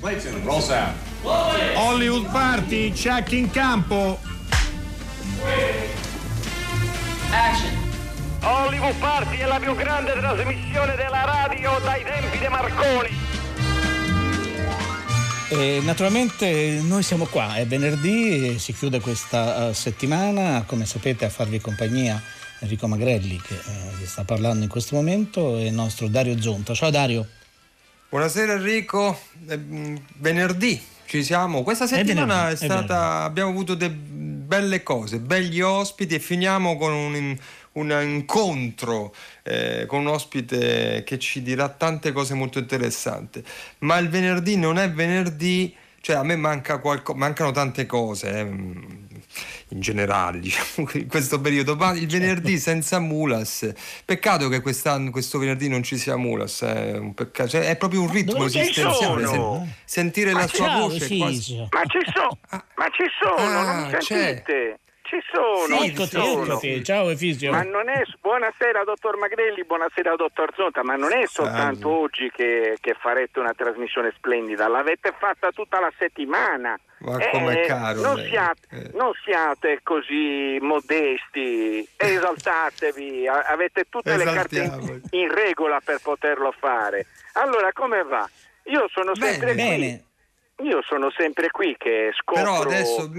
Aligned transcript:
Clayton, 0.00 0.62
sound. 0.62 0.94
Hollywood 1.22 2.30
Party, 2.30 2.92
check 2.92 3.32
in 3.32 3.50
campo. 3.50 4.18
Action. 7.30 7.70
Hollywood 8.40 8.94
Party 8.94 9.36
è 9.36 9.44
la 9.44 9.58
più 9.58 9.74
grande 9.74 10.12
trasmissione 10.12 10.96
della 10.96 11.24
radio 11.26 11.78
dai 11.84 12.02
tempi 12.04 12.38
di 12.38 12.48
Marconi. 12.48 13.08
E 15.50 15.80
naturalmente 15.82 16.80
noi 16.82 17.02
siamo 17.02 17.26
qua, 17.26 17.56
è 17.56 17.66
venerdì, 17.66 18.58
si 18.58 18.72
chiude 18.72 19.00
questa 19.00 19.66
uh, 19.66 19.72
settimana, 19.74 20.62
come 20.64 20.86
sapete 20.86 21.26
a 21.26 21.28
farvi 21.28 21.60
compagnia 21.60 22.18
Enrico 22.60 22.86
Magrelli 22.86 23.38
che 23.38 23.54
uh, 23.54 23.96
vi 23.98 24.06
sta 24.06 24.24
parlando 24.24 24.62
in 24.62 24.70
questo 24.70 24.94
momento 24.96 25.58
e 25.58 25.66
il 25.66 25.74
nostro 25.74 26.08
Dario 26.08 26.40
Zonta. 26.40 26.72
Ciao 26.72 26.88
Dario. 26.88 27.26
Buonasera 28.10 28.54
Enrico, 28.54 29.16
è 29.46 29.56
venerdì 29.56 30.82
ci 31.04 31.22
siamo. 31.22 31.62
Questa 31.62 31.86
settimana 31.86 32.48
è, 32.48 32.54
è 32.54 32.56
stata, 32.56 33.22
abbiamo 33.22 33.50
avuto 33.50 33.76
delle 33.76 33.94
belle 33.94 34.82
cose, 34.82 35.20
belli 35.20 35.60
ospiti 35.60 36.16
e 36.16 36.18
finiamo 36.18 36.76
con 36.76 36.92
un 36.92 37.36
un 37.72 37.96
incontro 38.02 39.14
eh, 39.44 39.84
con 39.86 40.00
un 40.00 40.08
ospite 40.08 41.04
che 41.04 41.20
ci 41.20 41.40
dirà 41.40 41.68
tante 41.68 42.10
cose 42.10 42.34
molto 42.34 42.58
interessanti. 42.58 43.44
Ma 43.78 43.96
il 43.98 44.08
venerdì 44.08 44.56
non 44.56 44.76
è 44.76 44.90
venerdì, 44.90 45.72
cioè 46.00 46.16
a 46.16 46.24
me 46.24 46.34
manca 46.34 46.78
qualco, 46.78 47.14
mancano 47.14 47.52
tante 47.52 47.86
cose. 47.86 48.40
Eh, 48.40 49.09
in 49.70 49.80
generale, 49.80 50.38
diciamo, 50.40 50.88
in 50.94 51.08
questo 51.08 51.40
periodo. 51.40 51.76
Ma 51.76 51.92
il 51.92 52.06
venerdì 52.06 52.52
certo. 52.52 52.70
senza 52.70 52.98
Mulas, 52.98 53.72
peccato 54.04 54.48
che 54.48 54.60
quest'anno, 54.60 55.10
questo 55.10 55.38
venerdì 55.38 55.68
non 55.68 55.82
ci 55.82 55.96
sia 55.96 56.16
Mulas, 56.16 56.62
è, 56.62 56.96
un 56.96 57.14
peccato. 57.14 57.50
Cioè, 57.50 57.68
è 57.68 57.76
proprio 57.76 58.02
un 58.02 58.10
ritmo 58.10 58.44
esistenziale. 58.44 59.26
Sen- 59.26 59.74
sentire 59.84 60.32
ma 60.32 60.40
la 60.40 60.46
sua 60.46 60.68
voce. 60.78 61.16
Quasi... 61.16 61.56
Ma 61.70 61.84
ci 61.86 61.98
sono, 62.12 62.38
ma 62.50 62.88
ci 62.90 63.04
sono, 63.20 63.36
ah, 63.36 63.74
non 63.74 63.90
mi 63.90 64.02
sentite? 64.02 64.78
Ci 65.10 65.20
sono, 65.32 65.80
sì, 65.80 65.96
ci 65.96 66.06
sono. 66.06 66.84
Ciao 66.84 67.10
Efisio. 67.10 67.50
Ma 67.50 67.64
non 67.64 67.88
è, 67.88 68.00
buonasera 68.20 68.84
dottor 68.84 69.16
Magrelli, 69.16 69.64
buonasera 69.64 70.14
dottor 70.14 70.52
Zonta, 70.54 70.84
ma 70.84 70.94
non 70.94 71.12
è 71.12 71.26
soltanto 71.26 71.88
Salve. 71.88 71.98
oggi 71.98 72.30
che, 72.30 72.78
che, 72.80 72.94
farete 72.96 73.40
una 73.40 73.52
trasmissione 73.52 74.12
splendida, 74.16 74.68
l'avete 74.68 75.12
fatta 75.18 75.50
tutta 75.50 75.80
la 75.80 75.92
settimana. 75.98 76.78
Ma 76.98 77.18
eh, 77.18 77.28
com'è 77.32 77.66
caro. 77.66 78.00
Non 78.00 78.24
siate, 78.24 78.68
eh. 78.70 78.90
non 78.94 79.10
siate, 79.24 79.80
così 79.82 80.58
modesti, 80.60 81.84
esaltatevi, 81.96 83.26
avete 83.26 83.86
tutte 83.88 84.16
le 84.16 84.22
carte 84.22 84.62
in, 84.62 85.00
in, 85.10 85.34
regola 85.34 85.80
per 85.84 85.98
poterlo 86.00 86.54
fare. 86.56 87.06
Allora, 87.32 87.72
come 87.72 88.04
va? 88.04 88.30
Io 88.66 88.86
sono 88.92 89.16
sempre 89.16 89.54
bene, 89.54 89.74
qui. 89.74 89.80
Bene. 89.80 90.04
Io 90.62 90.82
sono 90.82 91.10
sempre 91.16 91.50
qui 91.50 91.74
che 91.78 92.10
scopro... 92.14 92.42
Però 92.42 92.60
adesso, 92.60 93.10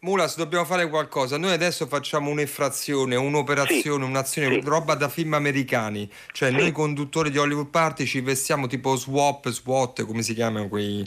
Mulas, 0.00 0.36
dobbiamo 0.36 0.64
fare 0.64 0.88
qualcosa. 0.88 1.38
Noi 1.38 1.52
adesso 1.52 1.86
facciamo 1.86 2.30
un'infrazione, 2.30 3.14
un'operazione, 3.14 4.04
sì. 4.04 4.10
un'azione, 4.10 4.60
sì. 4.60 4.68
roba 4.68 4.94
da 4.94 5.08
film 5.08 5.34
americani. 5.34 6.10
Cioè 6.32 6.50
sì. 6.50 6.56
noi 6.56 6.72
conduttori 6.72 7.30
di 7.30 7.38
Hollywood 7.38 7.68
Party 7.70 8.04
ci 8.04 8.20
vestiamo 8.20 8.66
tipo 8.66 8.96
swap, 8.96 9.48
SWAT, 9.48 10.04
come 10.04 10.22
si 10.22 10.34
chiamano 10.34 10.68
quei... 10.68 11.06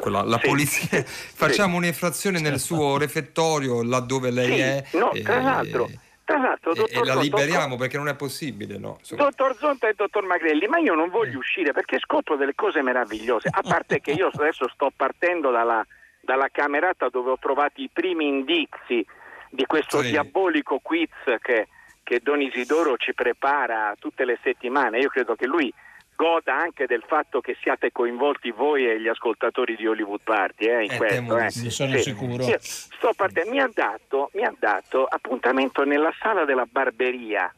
Quella, 0.00 0.22
la 0.22 0.38
polizia. 0.38 1.02
facciamo 1.04 1.76
un'infrazione 1.76 2.40
nel 2.40 2.58
suo 2.58 2.96
refettorio, 2.96 3.82
laddove 3.82 4.30
lei 4.30 4.58
è. 4.58 4.84
No, 4.92 5.10
tra 5.22 5.40
l'altro... 5.40 5.88
L'altro, 6.26 6.72
e, 6.72 6.86
e 6.90 7.04
la 7.04 7.20
liberiamo 7.20 7.60
Zonta, 7.60 7.76
perché 7.76 7.96
non 7.98 8.08
è 8.08 8.14
possibile, 8.14 8.78
no? 8.78 8.98
Dottor 9.10 9.56
Zonta 9.56 9.88
e 9.88 9.94
dottor 9.94 10.24
Magrelli, 10.24 10.66
ma 10.66 10.78
io 10.78 10.94
non 10.94 11.10
voglio 11.10 11.34
eh. 11.34 11.38
uscire 11.38 11.72
perché 11.72 11.98
scopro 11.98 12.36
delle 12.36 12.54
cose 12.54 12.82
meravigliose. 12.82 13.48
A 13.50 13.62
parte 13.62 14.00
che 14.00 14.12
io 14.12 14.28
adesso 14.34 14.68
sto 14.72 14.90
partendo 14.94 15.50
dalla, 15.50 15.84
dalla 16.20 16.48
camerata 16.50 17.08
dove 17.10 17.30
ho 17.30 17.38
trovato 17.38 17.80
i 17.80 17.90
primi 17.92 18.26
indizi 18.26 19.04
di 19.50 19.66
questo 19.66 20.00
sì. 20.00 20.10
diabolico 20.10 20.80
quiz 20.82 21.10
che, 21.40 21.68
che 22.02 22.20
Don 22.22 22.40
Isidoro 22.40 22.96
ci 22.96 23.12
prepara 23.12 23.94
tutte 23.98 24.24
le 24.24 24.38
settimane. 24.42 24.98
Io 24.98 25.08
credo 25.08 25.34
che 25.34 25.46
lui 25.46 25.72
goda 26.16 26.56
anche 26.56 26.86
del 26.86 27.04
fatto 27.06 27.40
che 27.40 27.56
siate 27.60 27.92
coinvolti 27.92 28.50
voi 28.50 28.88
e 28.88 29.00
gli 29.00 29.08
ascoltatori 29.08 29.76
di 29.76 29.86
Hollywood 29.86 30.20
Party 30.22 30.66
eh, 30.66 30.84
in 30.84 30.92
eh, 30.92 30.96
questo. 30.96 31.38
Eh. 31.38 31.50
Ne 31.62 31.70
sono 31.70 31.96
sì. 31.96 32.02
sicuro. 32.02 32.44
Io 32.44 32.58
sto 32.60 33.12
partendo, 33.14 33.50
mi 33.50 33.60
ha, 33.60 33.70
dato, 33.72 34.30
mi 34.34 34.44
ha 34.44 34.54
dato 34.58 35.04
appuntamento 35.04 35.84
nella 35.84 36.12
sala 36.20 36.44
della 36.44 36.66
barberia. 36.70 37.52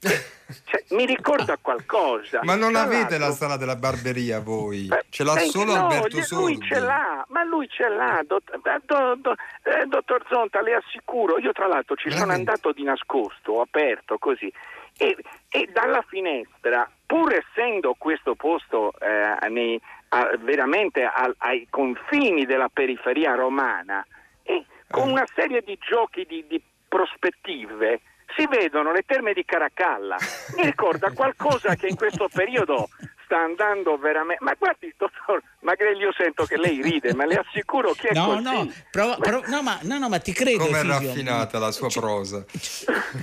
Cioè, 0.00 0.84
mi 0.90 1.04
ricorda 1.04 1.58
qualcosa. 1.60 2.40
Ma 2.42 2.54
non 2.54 2.76
avete 2.76 3.18
la 3.18 3.32
sala 3.32 3.56
della 3.56 3.76
barberia 3.76 4.40
voi? 4.40 4.86
Beh, 4.86 5.06
ce 5.10 5.24
l'ha 5.24 5.36
solo 5.38 5.74
no, 5.74 5.88
Alberto 5.88 6.22
Sordi. 6.22 6.54
Lui 6.54 6.66
ce 6.66 6.78
l'ha, 6.78 7.24
ma 7.28 7.44
lui 7.44 7.68
ce 7.68 7.88
l'ha, 7.88 8.22
dott- 8.26 8.48
eh, 8.54 8.80
do- 8.86 9.16
do- 9.16 9.34
eh, 9.64 9.86
dottor 9.86 10.24
Zonta, 10.30 10.62
le 10.62 10.74
assicuro. 10.74 11.38
Io 11.38 11.52
tra 11.52 11.66
l'altro 11.66 11.96
ci 11.96 12.10
sono 12.10 12.32
andato 12.32 12.72
di 12.72 12.84
nascosto, 12.84 13.52
ho 13.52 13.60
aperto 13.60 14.18
così 14.18 14.50
e, 14.96 15.16
e 15.48 15.68
dalla 15.72 16.02
finestra, 16.06 16.88
pur 17.08 17.32
essendo 17.32 17.94
questo 17.96 18.34
posto 18.34 18.92
eh, 19.00 19.48
nei, 19.48 19.80
a, 20.10 20.30
veramente 20.40 21.02
a, 21.04 21.34
ai 21.38 21.66
confini 21.70 22.44
della 22.44 22.68
periferia 22.68 23.34
romana, 23.34 24.06
e 24.42 24.66
con 24.90 25.08
eh. 25.08 25.12
una 25.12 25.26
serie 25.34 25.62
di 25.62 25.78
giochi 25.80 26.26
di, 26.28 26.44
di 26.46 26.62
prospettive, 26.86 28.02
si 28.36 28.46
vedono 28.46 28.92
le 28.92 29.04
terme 29.06 29.32
di 29.32 29.42
Caracalla. 29.42 30.18
Mi 30.56 30.64
ricorda 30.64 31.10
qualcosa 31.16 31.74
che 31.76 31.86
in 31.86 31.96
questo 31.96 32.28
periodo 32.30 32.90
sta 33.28 33.40
andando 33.40 33.98
veramente. 33.98 34.42
Ma 34.42 34.54
guardi, 34.58 34.92
dottor 34.96 35.42
Magrelli, 35.60 36.00
io 36.00 36.12
sento 36.16 36.46
che 36.46 36.56
lei 36.56 36.80
ride, 36.80 37.14
ma 37.14 37.26
le 37.26 37.34
assicuro 37.36 37.92
che 37.92 38.08
è 38.08 38.14
no, 38.14 38.24
così. 38.24 38.42
No, 38.42 38.72
prova, 38.90 39.16
prova, 39.16 39.46
no, 39.46 39.62
ma, 39.62 39.78
no, 39.82 39.98
no, 39.98 40.08
ma 40.08 40.18
ti 40.18 40.32
credo. 40.32 40.64
Come 40.64 40.80
è 40.80 40.84
raffinata 40.84 41.58
la 41.58 41.70
sua 41.70 41.88
prosa. 41.88 42.44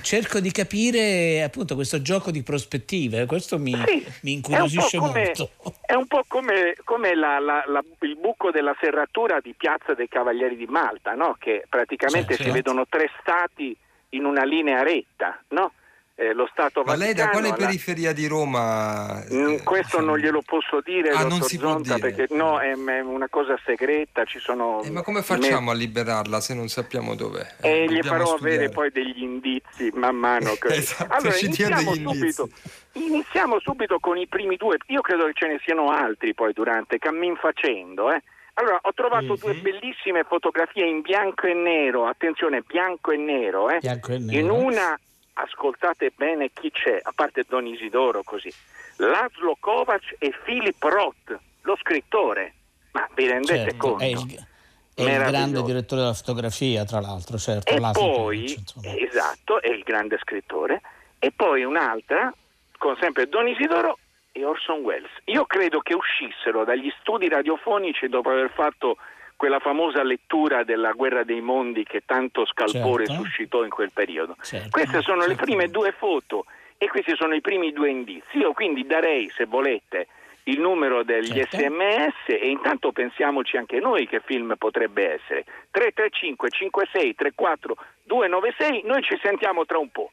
Cerco 0.02 0.38
di 0.38 0.52
capire 0.52 1.42
appunto 1.42 1.74
questo 1.74 2.00
gioco 2.00 2.30
di 2.30 2.42
prospettive, 2.44 3.26
questo 3.26 3.58
mi, 3.58 3.74
sì, 3.84 4.06
mi 4.22 4.32
incuriosisce 4.34 4.98
come, 4.98 5.24
molto. 5.24 5.50
È 5.84 5.94
un 5.94 6.06
po' 6.06 6.24
come, 6.28 6.76
come 6.84 7.14
la, 7.16 7.40
la, 7.40 7.64
la, 7.66 7.82
il 8.00 8.16
buco 8.16 8.50
della 8.52 8.76
serratura 8.80 9.40
di 9.40 9.54
Piazza 9.56 9.94
dei 9.94 10.08
Cavalieri 10.08 10.56
di 10.56 10.66
Malta, 10.66 11.14
no? 11.14 11.36
che 11.38 11.64
praticamente 11.68 12.36
certo, 12.36 12.42
si 12.44 12.50
certo. 12.50 12.52
vedono 12.52 12.86
tre 12.88 13.10
stati 13.20 13.76
in 14.10 14.24
una 14.24 14.44
linea 14.44 14.82
retta, 14.82 15.42
no? 15.48 15.72
Eh, 16.18 16.32
lo 16.32 16.48
Stato 16.50 16.80
Ma 16.80 16.96
Vaticano... 16.96 17.04
lei 17.04 17.14
da 17.14 17.28
quale 17.28 17.52
periferia 17.52 18.14
di 18.14 18.26
Roma? 18.26 19.22
Mm, 19.30 19.56
questo 19.62 20.00
non 20.00 20.18
glielo 20.18 20.40
posso 20.40 20.80
dire, 20.80 21.10
ah, 21.10 21.24
non 21.24 21.42
si 21.42 21.58
Zonta, 21.58 21.98
può 21.98 22.08
dire. 22.08 22.14
perché 22.14 22.34
no, 22.34 22.58
è, 22.58 22.72
è, 22.72 23.00
una 23.00 23.28
cosa 23.28 23.58
segreta, 23.62 24.24
ci 24.24 24.38
sono... 24.38 24.82
Eh, 24.82 24.90
ma 24.90 25.02
come 25.02 25.20
facciamo 25.20 25.66
me... 25.66 25.72
a 25.72 25.74
liberarla 25.74 26.40
se 26.40 26.54
non 26.54 26.68
sappiamo 26.68 27.14
dov'è? 27.14 27.46
Eh, 27.60 27.82
eh 27.82 27.84
gli 27.84 28.02
farò 28.02 28.24
studiare. 28.36 28.54
avere 28.54 28.68
poi 28.70 28.90
degli 28.90 29.22
indizi 29.22 29.90
man 29.94 30.16
mano. 30.16 30.54
Che... 30.58 30.68
esatto, 30.68 31.12
allora, 31.12 31.36
iniziamo 31.36 31.94
subito, 31.94 32.48
iniziamo 32.92 33.60
subito 33.60 33.98
con 33.98 34.16
i 34.16 34.26
primi 34.26 34.56
due, 34.56 34.78
io 34.86 35.02
credo 35.02 35.26
che 35.26 35.32
ce 35.34 35.48
ne 35.48 35.60
siano 35.62 35.90
altri 35.90 36.32
poi 36.32 36.54
durante, 36.54 36.96
cammin 36.98 37.36
facendo, 37.36 38.10
eh. 38.10 38.22
Allora, 38.54 38.78
ho 38.80 38.92
trovato 38.94 39.24
mm-hmm. 39.24 39.34
due 39.34 39.54
bellissime 39.56 40.24
fotografie 40.24 40.86
in 40.86 41.02
bianco 41.02 41.46
e 41.46 41.52
nero, 41.52 42.06
attenzione, 42.06 42.62
bianco 42.66 43.10
e 43.10 43.18
nero, 43.18 43.68
eh? 43.68 43.80
bianco 43.80 44.12
e 44.12 44.18
nero. 44.18 44.38
In 44.38 44.48
una 44.48 44.98
ascoltate 45.38 46.12
bene 46.14 46.50
chi 46.52 46.70
c'è, 46.70 46.98
a 47.02 47.12
parte 47.14 47.44
Don 47.48 47.66
Isidoro 47.66 48.22
così, 48.22 48.52
Laszlo 48.96 49.56
Kovac 49.58 50.16
e 50.18 50.32
Philip 50.44 50.82
Roth, 50.82 51.38
lo 51.62 51.76
scrittore. 51.76 52.54
Ma 52.92 53.06
vi 53.14 53.26
rendete 53.26 53.70
certo, 53.70 53.76
conto? 53.76 54.02
È 54.02 54.06
il, 54.06 54.46
è 54.94 55.02
il 55.02 55.24
grande 55.26 55.62
direttore 55.62 56.00
della 56.00 56.14
fotografia, 56.14 56.84
tra 56.84 57.00
l'altro, 57.00 57.36
certo. 57.36 57.72
E 57.72 57.80
poi, 57.92 58.64
Kovac, 58.74 58.96
esatto, 58.98 59.60
è 59.60 59.68
il 59.68 59.82
grande 59.82 60.18
scrittore. 60.22 60.80
E 61.18 61.30
poi 61.32 61.64
un'altra, 61.64 62.32
con 62.78 62.96
sempre 62.98 63.28
Don 63.28 63.46
Isidoro 63.48 63.98
e 64.32 64.44
Orson 64.44 64.80
Welles. 64.80 65.10
Io 65.24 65.44
credo 65.44 65.80
che 65.80 65.94
uscissero 65.94 66.64
dagli 66.64 66.90
studi 67.00 67.28
radiofonici 67.28 68.08
dopo 68.08 68.30
aver 68.30 68.50
fatto 68.50 68.96
quella 69.36 69.58
famosa 69.58 70.02
lettura 70.02 70.64
della 70.64 70.92
guerra 70.92 71.22
dei 71.22 71.40
mondi 71.40 71.84
che 71.84 72.02
tanto 72.06 72.46
scalpore 72.46 73.06
certo. 73.06 73.22
suscitò 73.22 73.64
in 73.64 73.70
quel 73.70 73.90
periodo. 73.92 74.36
Certo. 74.42 74.70
Queste 74.70 75.02
sono 75.02 75.22
certo. 75.22 75.28
le 75.28 75.36
prime 75.36 75.68
due 75.68 75.92
foto 75.92 76.46
e 76.78 76.88
questi 76.88 77.14
sono 77.16 77.34
i 77.34 77.40
primi 77.40 77.72
due 77.72 77.90
indizi. 77.90 78.38
Io 78.38 78.52
quindi 78.52 78.86
darei, 78.86 79.30
se 79.30 79.44
volete, 79.44 80.08
il 80.44 80.60
numero 80.60 81.02
degli 81.02 81.32
certo. 81.32 81.56
sms 81.56 82.40
e 82.40 82.48
intanto 82.48 82.92
pensiamoci 82.92 83.56
anche 83.56 83.78
noi 83.78 84.06
che 84.06 84.20
film 84.24 84.54
potrebbe 84.56 85.14
essere. 85.14 85.44
335 85.70 86.50
56 86.50 87.14
34 87.14 87.76
296, 88.04 88.82
noi 88.84 89.02
ci 89.02 89.18
sentiamo 89.22 89.64
tra 89.64 89.78
un 89.78 89.90
po'. 89.90 90.10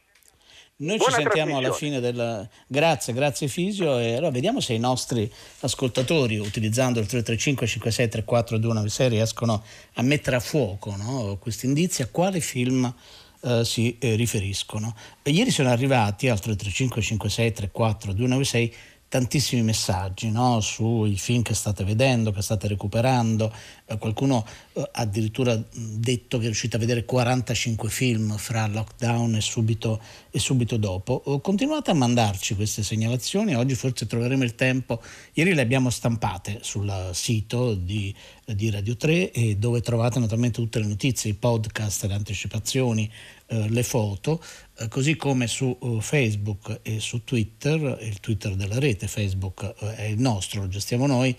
Noi 0.75 0.97
Buona 0.97 1.13
ci 1.13 1.21
sentiamo 1.21 1.57
alla 1.57 1.71
fine 1.71 1.99
del... 1.99 2.49
Grazie, 2.65 3.13
grazie 3.13 3.47
Fisio. 3.47 3.99
E 3.99 4.15
allora 4.15 4.31
vediamo 4.31 4.59
se 4.59 4.73
i 4.73 4.79
nostri 4.79 5.31
ascoltatori, 5.59 6.37
utilizzando 6.37 6.99
il 6.99 7.05
335 7.05 7.67
5634 7.67 8.57
296, 8.57 9.09
riescono 9.09 9.63
a 9.93 10.01
mettere 10.01 10.37
a 10.37 10.39
fuoco 10.39 10.95
no? 10.95 11.37
questi 11.39 11.67
indizi 11.67 12.01
a 12.01 12.07
quale 12.07 12.39
film 12.39 12.91
eh, 13.41 13.63
si 13.63 13.97
eh, 13.99 14.15
riferiscono. 14.15 14.95
E 15.21 15.29
ieri 15.29 15.51
sono 15.51 15.69
arrivati 15.69 16.27
al 16.27 16.39
335 16.39 17.01
5634 17.01 18.13
296 18.13 18.75
tantissimi 19.13 19.61
messaggi 19.61 20.31
no? 20.31 20.59
sui 20.59 21.19
film 21.19 21.43
che 21.43 21.53
state 21.53 21.83
vedendo, 21.83 22.31
che 22.31 22.41
state 22.41 22.67
recuperando. 22.67 23.53
Eh, 23.85 23.99
qualcuno 23.99 24.43
eh, 24.73 24.89
addirittura 24.93 25.55
detto 25.71 26.37
che 26.37 26.45
è 26.45 26.47
riuscito 26.47 26.77
a 26.77 26.79
vedere 26.79 27.05
45 27.05 27.89
film 27.89 28.35
fra 28.37 28.65
lockdown 28.65 29.35
e 29.35 29.41
subito, 29.41 30.01
e 30.31 30.39
subito 30.39 30.77
dopo. 30.77 31.21
Eh, 31.27 31.41
continuate 31.41 31.91
a 31.91 31.93
mandarci 31.93 32.55
queste 32.55 32.81
segnalazioni, 32.81 33.55
oggi 33.55 33.75
forse 33.75 34.07
troveremo 34.07 34.43
il 34.43 34.55
tempo. 34.55 34.99
Ieri 35.33 35.53
le 35.53 35.61
abbiamo 35.61 35.91
stampate 35.91 36.61
sul 36.63 37.11
sito 37.13 37.75
di, 37.75 38.11
di 38.45 38.71
Radio 38.71 38.97
3 38.97 39.57
dove 39.59 39.81
trovate 39.81 40.17
naturalmente 40.17 40.59
tutte 40.59 40.79
le 40.79 40.87
notizie, 40.87 41.29
i 41.29 41.35
podcast, 41.35 42.05
le 42.05 42.15
anticipazioni, 42.15 43.11
eh, 43.53 43.69
le 43.69 43.83
foto, 43.83 44.43
eh, 44.79 44.87
così 44.87 45.15
come 45.15 45.45
su 45.45 45.77
eh, 45.79 45.97
Facebook 46.01 46.79
e 46.81 46.99
su 46.99 47.23
Twitter, 47.23 47.99
il 48.01 48.19
Twitter 48.19 48.55
della 48.55 48.79
rete, 48.79 49.07
Facebook 49.07 49.75
è 49.75 50.05
il 50.05 50.19
nostro, 50.19 50.61
lo 50.61 50.67
gestiamo 50.67 51.05
noi, 51.05 51.35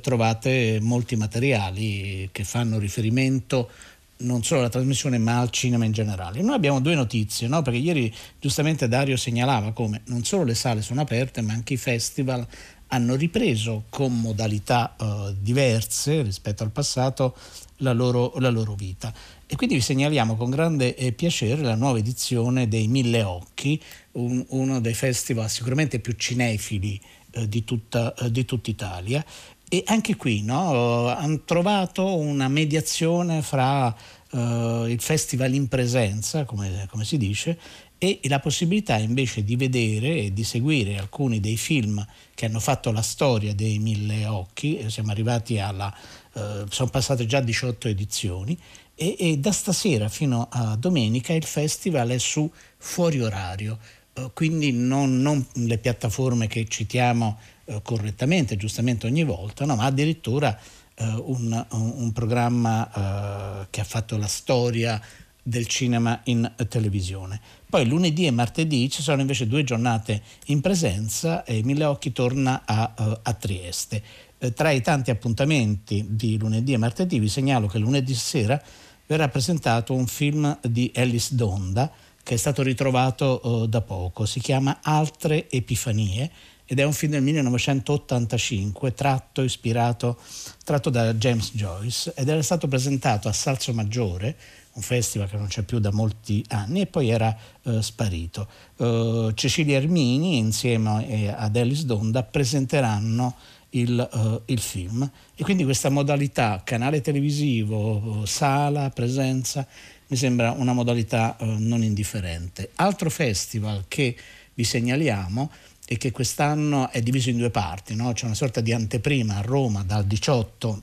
trovate 0.00 0.78
molti 0.82 1.14
materiali 1.14 2.28
che 2.32 2.42
fanno 2.42 2.76
riferimento 2.78 3.70
non 4.18 4.42
solo 4.42 4.60
alla 4.60 4.68
trasmissione 4.68 5.16
ma 5.16 5.38
al 5.38 5.50
cinema 5.50 5.84
in 5.84 5.92
generale. 5.92 6.42
Noi 6.42 6.56
abbiamo 6.56 6.80
due 6.80 6.96
notizie, 6.96 7.46
no? 7.46 7.62
perché 7.62 7.78
ieri 7.78 8.12
giustamente 8.40 8.88
Dario 8.88 9.16
segnalava 9.16 9.72
come 9.72 10.02
non 10.06 10.24
solo 10.24 10.42
le 10.42 10.56
sale 10.56 10.82
sono 10.82 11.02
aperte 11.02 11.40
ma 11.40 11.52
anche 11.52 11.74
i 11.74 11.76
festival 11.76 12.44
hanno 12.88 13.14
ripreso 13.14 13.84
con 13.88 14.20
modalità 14.20 14.96
uh, 14.98 15.34
diverse 15.38 16.22
rispetto 16.22 16.62
al 16.62 16.70
passato 16.70 17.36
la 17.78 17.92
loro, 17.92 18.32
la 18.38 18.50
loro 18.50 18.74
vita. 18.74 19.12
E 19.48 19.54
quindi 19.54 19.76
vi 19.76 19.80
segnaliamo 19.80 20.34
con 20.34 20.50
grande 20.50 20.96
eh, 20.96 21.12
piacere 21.12 21.62
la 21.62 21.76
nuova 21.76 21.98
edizione 21.98 22.66
dei 22.66 22.88
Mille 22.88 23.22
Occhi, 23.22 23.80
un, 24.12 24.44
uno 24.48 24.80
dei 24.80 24.94
festival 24.94 25.48
sicuramente 25.48 26.00
più 26.00 26.14
cinefili 26.14 27.00
eh, 27.30 27.48
di, 27.48 27.62
tutta, 27.62 28.12
eh, 28.14 28.32
di 28.32 28.44
tutta 28.44 28.70
Italia. 28.70 29.24
E 29.68 29.84
anche 29.86 30.16
qui 30.16 30.42
no, 30.42 31.06
hanno 31.08 31.42
trovato 31.44 32.16
una 32.16 32.48
mediazione 32.48 33.40
fra 33.42 33.86
uh, 34.30 34.84
il 34.86 35.00
festival 35.00 35.54
in 35.54 35.68
presenza, 35.68 36.44
come, 36.44 36.86
come, 36.88 37.04
si 37.04 37.16
dice, 37.16 37.58
e 37.98 38.20
la 38.24 38.38
possibilità 38.38 38.96
invece 38.96 39.42
di 39.42 39.56
vedere 39.56 40.18
e 40.18 40.32
di 40.32 40.44
seguire 40.44 40.98
alcuni 40.98 41.40
dei 41.40 41.56
film 41.56 42.04
che 42.34 42.46
hanno 42.46 42.60
fatto 42.60 42.92
la 42.92 43.02
storia 43.02 43.54
dei 43.54 43.80
Mille 43.80 44.26
Occhi. 44.26 44.84
Siamo 44.88 45.10
arrivati 45.10 45.58
alla. 45.58 45.92
Uh, 46.32 46.66
sono 46.68 46.90
passate 46.90 47.24
già 47.24 47.40
18 47.40 47.88
edizioni 47.88 48.56
e, 48.96 49.14
e, 49.18 49.38
da 49.38 49.52
stasera 49.52 50.08
fino 50.08 50.48
a 50.50 50.74
domenica 50.74 51.34
il 51.34 51.44
festival 51.44 52.08
è 52.08 52.18
su 52.18 52.50
fuori 52.78 53.20
orario, 53.20 53.78
eh, 54.14 54.30
quindi 54.32 54.72
non, 54.72 55.20
non, 55.20 55.46
le 55.52 55.76
piattaforme 55.76 56.46
che 56.46 56.66
citiamo 56.66 57.38
eh, 57.66 57.80
correttamente, 57.82 58.56
giustamente 58.56 59.06
ogni 59.06 59.22
volta, 59.22 59.66
no, 59.66 59.76
ma 59.76 59.84
addirittura 59.84 60.58
eh, 60.94 61.04
un, 61.04 61.66
un, 61.70 62.12
programma 62.12 63.60
eh, 63.62 63.66
che 63.68 63.82
ha 63.82 63.84
fatto 63.84 64.16
la 64.16 64.26
storia 64.26 64.98
del 65.42 65.66
cinema 65.66 66.22
in 66.24 66.50
televisione. 66.68 67.38
Poi 67.68 67.86
lunedì 67.86 68.26
e 68.26 68.30
martedì 68.30 68.88
ci 68.88 69.02
sono 69.02 69.20
invece 69.20 69.46
due 69.46 69.62
giornate 69.62 70.22
in 70.46 70.62
presenza 70.62 71.44
e 71.44 71.62
Mille 71.62 71.84
Occhi 71.84 72.12
torna 72.12 72.62
a, 72.64 72.94
eh, 72.98 73.18
a 73.22 73.32
Trieste. 73.34 74.02
Eh, 74.38 74.52
tra 74.54 74.70
i 74.70 74.80
tanti 74.80 75.10
appuntamenti 75.10 76.04
di 76.08 76.38
lunedì 76.38 76.72
e 76.72 76.78
martedì 76.78 77.18
vi 77.18 77.28
segnalo 77.28 77.66
che 77.66 77.78
lunedì 77.78 78.14
sera 78.14 78.60
verrà 79.06 79.28
presentato 79.28 79.94
un 79.94 80.06
film 80.06 80.58
di 80.62 80.90
Alice 80.94 81.34
Donda 81.34 81.90
che 82.26 82.34
è 82.34 82.38
stato 82.38 82.62
ritrovato 82.62 83.40
uh, 83.40 83.66
da 83.66 83.82
poco. 83.82 84.26
Si 84.26 84.40
chiama 84.40 84.80
Altre 84.82 85.48
Epifanie 85.48 86.28
ed 86.64 86.80
è 86.80 86.82
un 86.82 86.92
film 86.92 87.12
del 87.12 87.22
1985 87.22 88.94
tratto, 88.94 89.42
ispirato, 89.42 90.18
tratto 90.64 90.90
da 90.90 91.14
James 91.14 91.52
Joyce 91.54 92.12
ed 92.16 92.28
era 92.28 92.42
stato 92.42 92.66
presentato 92.66 93.28
a 93.28 93.32
Salso 93.32 93.72
Maggiore, 93.72 94.36
un 94.72 94.82
festival 94.82 95.30
che 95.30 95.36
non 95.36 95.46
c'è 95.46 95.62
più 95.62 95.78
da 95.78 95.92
molti 95.92 96.44
anni 96.48 96.80
e 96.80 96.86
poi 96.86 97.10
era 97.10 97.34
uh, 97.62 97.80
sparito. 97.80 98.48
Uh, 98.78 99.30
Cecilia 99.34 99.76
Ermini 99.76 100.38
insieme 100.38 101.32
ad 101.32 101.54
Alice 101.54 101.86
Donda 101.86 102.24
presenteranno 102.24 103.36
il, 103.70 104.08
uh, 104.12 104.42
il, 104.46 104.60
film 104.60 105.08
e 105.34 105.42
quindi 105.42 105.64
questa 105.64 105.90
modalità 105.90 106.62
canale 106.64 107.00
televisivo, 107.00 108.24
sala, 108.24 108.90
presenza 108.90 109.66
mi 110.08 110.16
sembra 110.16 110.52
una 110.52 110.72
modalità 110.72 111.36
uh, 111.40 111.56
non 111.58 111.82
indifferente. 111.82 112.70
Altro 112.76 113.10
festival 113.10 113.84
che 113.88 114.16
vi 114.54 114.64
segnaliamo 114.64 115.50
e 115.86 115.98
che 115.98 116.10
quest'anno 116.10 116.90
è 116.90 117.00
diviso 117.00 117.30
in 117.30 117.38
due 117.38 117.50
parti, 117.50 117.94
no? 117.94 118.12
c'è 118.12 118.24
una 118.24 118.34
sorta 118.34 118.60
di 118.60 118.72
anteprima 118.72 119.36
a 119.36 119.40
Roma 119.40 119.82
dal 119.84 120.04
18 120.04 120.82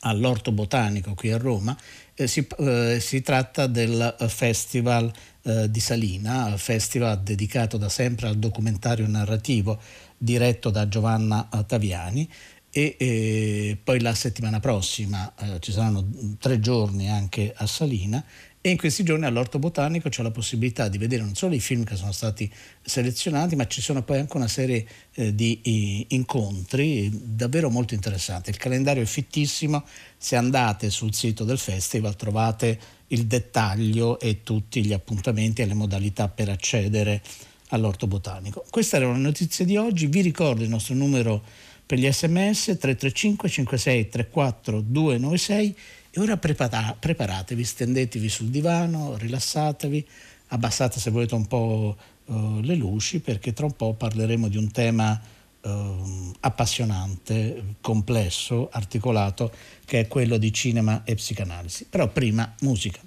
all'Orto 0.00 0.52
Botanico 0.52 1.14
qui 1.14 1.32
a 1.32 1.38
Roma, 1.38 1.76
eh, 2.14 2.26
si, 2.26 2.46
eh, 2.58 2.98
si, 3.00 3.22
tratta 3.22 3.66
del 3.66 4.14
Festival 4.28 5.12
eh, 5.42 5.70
di 5.70 5.80
Salina, 5.80 6.56
festival 6.56 7.20
dedicato 7.22 7.76
da 7.76 7.88
sempre 7.88 8.28
al 8.28 8.36
documentario 8.36 9.06
narrativo 9.06 9.80
diretto 10.18 10.70
da 10.70 10.88
Giovanna 10.88 11.48
Taviani 11.66 12.28
e, 12.70 12.96
e 12.98 13.78
poi 13.82 14.00
la 14.00 14.14
settimana 14.14 14.60
prossima 14.60 15.32
eh, 15.36 15.60
ci 15.60 15.72
saranno 15.72 16.06
tre 16.38 16.60
giorni 16.60 17.08
anche 17.08 17.52
a 17.56 17.66
Salina 17.66 18.22
e 18.60 18.70
in 18.70 18.76
questi 18.76 19.04
giorni 19.04 19.24
all'Orto 19.24 19.58
Botanico 19.58 20.08
c'è 20.08 20.22
la 20.22 20.32
possibilità 20.32 20.88
di 20.88 20.98
vedere 20.98 21.22
non 21.22 21.34
solo 21.34 21.54
i 21.54 21.60
film 21.60 21.84
che 21.84 21.94
sono 21.94 22.10
stati 22.10 22.52
selezionati, 22.82 23.54
ma 23.54 23.66
ci 23.68 23.80
sono 23.80 24.02
poi 24.02 24.18
anche 24.18 24.36
una 24.36 24.48
serie 24.48 24.86
eh, 25.14 25.32
di 25.32 25.60
i, 25.62 26.06
incontri 26.08 27.08
davvero 27.22 27.70
molto 27.70 27.94
interessanti. 27.94 28.50
Il 28.50 28.56
calendario 28.56 29.04
è 29.04 29.06
fittissimo, 29.06 29.84
se 30.16 30.34
andate 30.34 30.90
sul 30.90 31.14
sito 31.14 31.44
del 31.44 31.58
festival 31.58 32.16
trovate 32.16 32.78
il 33.08 33.26
dettaglio 33.26 34.18
e 34.18 34.42
tutti 34.42 34.84
gli 34.84 34.92
appuntamenti 34.92 35.62
e 35.62 35.66
le 35.66 35.74
modalità 35.74 36.28
per 36.28 36.48
accedere 36.48 37.22
all'orto 37.68 38.06
botanico. 38.06 38.64
Queste 38.70 38.96
erano 38.96 39.14
le 39.14 39.18
notizie 39.20 39.64
di 39.64 39.76
oggi, 39.76 40.06
vi 40.06 40.20
ricordo 40.20 40.62
il 40.62 40.68
nostro 40.68 40.94
numero 40.94 41.42
per 41.84 41.98
gli 41.98 42.10
sms 42.10 42.76
335 42.78 43.48
56 43.48 44.08
34 44.08 44.80
296 44.82 45.76
e 46.10 46.20
ora 46.20 46.36
prepara- 46.36 46.96
preparatevi, 46.98 47.64
stendetevi 47.64 48.28
sul 48.28 48.48
divano, 48.48 49.16
rilassatevi, 49.16 50.06
abbassate 50.48 51.00
se 51.00 51.10
volete 51.10 51.34
un 51.34 51.46
po' 51.46 51.96
uh, 52.26 52.60
le 52.60 52.74
luci 52.74 53.20
perché 53.20 53.52
tra 53.52 53.66
un 53.66 53.72
po' 53.72 53.94
parleremo 53.94 54.48
di 54.48 54.56
un 54.56 54.70
tema 54.70 55.18
uh, 55.62 56.32
appassionante, 56.40 57.76
complesso, 57.80 58.68
articolato 58.70 59.52
che 59.84 60.00
è 60.00 60.08
quello 60.08 60.36
di 60.36 60.52
cinema 60.52 61.02
e 61.04 61.14
psicanalisi. 61.14 61.86
Però 61.88 62.08
prima 62.08 62.54
musica. 62.60 63.00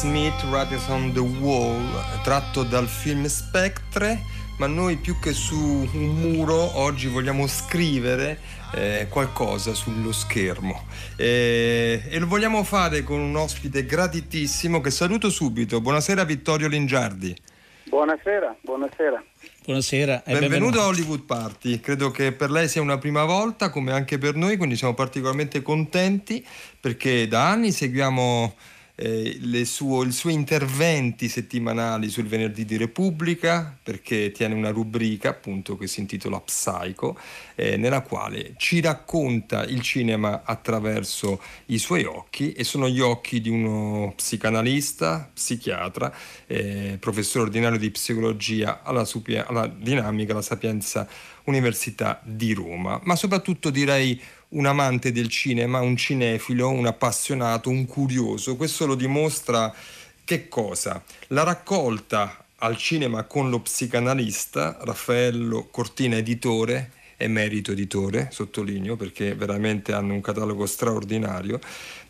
Smith 0.00 0.42
Writings 0.44 0.88
on 0.88 1.12
the 1.12 1.20
Wall, 1.20 1.78
tratto 2.22 2.62
dal 2.62 2.88
film 2.88 3.26
Spectre, 3.26 4.18
ma 4.56 4.66
noi 4.66 4.96
più 4.96 5.18
che 5.18 5.34
su 5.34 5.86
un 5.92 6.14
muro 6.14 6.78
oggi 6.78 7.06
vogliamo 7.06 7.46
scrivere 7.46 8.40
eh, 8.72 9.08
qualcosa 9.10 9.74
sullo 9.74 10.12
schermo 10.12 10.86
eh, 11.16 12.02
e 12.08 12.18
lo 12.18 12.26
vogliamo 12.26 12.64
fare 12.64 13.02
con 13.02 13.20
un 13.20 13.36
ospite 13.36 13.84
graditissimo 13.84 14.80
che 14.80 14.90
saluto 14.90 15.28
subito. 15.28 15.82
Buonasera 15.82 16.24
Vittorio 16.24 16.68
Lingiardi. 16.68 17.36
Buonasera, 17.84 18.56
buonasera. 18.62 19.22
Buonasera. 19.66 20.22
Benvenuto, 20.24 20.48
benvenuto 20.48 20.80
a 20.80 20.86
Hollywood 20.86 21.24
Party. 21.24 21.78
Credo 21.78 22.10
che 22.10 22.32
per 22.32 22.50
lei 22.50 22.68
sia 22.68 22.80
una 22.80 22.96
prima 22.96 23.24
volta, 23.24 23.68
come 23.68 23.92
anche 23.92 24.16
per 24.16 24.34
noi, 24.34 24.56
quindi 24.56 24.76
siamo 24.76 24.94
particolarmente 24.94 25.60
contenti 25.60 26.42
perché 26.80 27.28
da 27.28 27.50
anni 27.50 27.70
seguiamo 27.70 28.54
eh, 29.00 29.64
suo, 29.64 30.04
i 30.04 30.12
suoi 30.12 30.34
interventi 30.34 31.28
settimanali 31.28 32.10
sul 32.10 32.26
venerdì 32.26 32.66
di 32.66 32.76
Repubblica, 32.76 33.74
perché 33.82 34.30
tiene 34.30 34.54
una 34.54 34.70
rubrica 34.70 35.30
appunto 35.30 35.78
che 35.78 35.86
si 35.86 36.00
intitola 36.00 36.38
Psycho, 36.40 37.18
eh, 37.54 37.78
nella 37.78 38.02
quale 38.02 38.52
ci 38.58 38.80
racconta 38.80 39.64
il 39.64 39.80
cinema 39.80 40.42
attraverso 40.44 41.40
i 41.66 41.78
suoi 41.78 42.04
occhi 42.04 42.52
e 42.52 42.62
sono 42.62 42.88
gli 42.88 43.00
occhi 43.00 43.40
di 43.40 43.48
uno 43.48 44.12
psicanalista, 44.14 45.30
psichiatra, 45.32 46.14
eh, 46.46 46.98
professore 47.00 47.44
ordinario 47.44 47.78
di 47.78 47.90
psicologia 47.90 48.82
alla, 48.82 49.06
supia, 49.06 49.46
alla 49.46 49.66
dinamica, 49.66 50.32
alla 50.32 50.42
Sapienza 50.42 51.08
Università 51.44 52.20
di 52.22 52.52
Roma, 52.52 53.00
ma 53.04 53.16
soprattutto 53.16 53.70
direi 53.70 54.20
un 54.50 54.66
amante 54.66 55.12
del 55.12 55.30
cinema, 55.30 55.80
un 55.80 55.96
cinefilo, 55.96 56.68
un 56.68 56.86
appassionato, 56.86 57.70
un 57.70 57.86
curioso. 57.86 58.56
Questo 58.56 58.86
lo 58.86 58.94
dimostra 58.94 59.72
che 60.24 60.48
cosa? 60.48 61.02
La 61.28 61.42
raccolta 61.42 62.44
al 62.56 62.76
cinema 62.76 63.24
con 63.24 63.50
lo 63.50 63.60
psicanalista 63.60 64.78
Raffaello 64.82 65.68
Cortina 65.70 66.16
Editore 66.16 66.92
emerito 67.20 67.72
editore, 67.72 68.28
sottolineo, 68.32 68.96
perché 68.96 69.34
veramente 69.34 69.92
hanno 69.92 70.14
un 70.14 70.20
catalogo 70.20 70.66
straordinario 70.66 71.60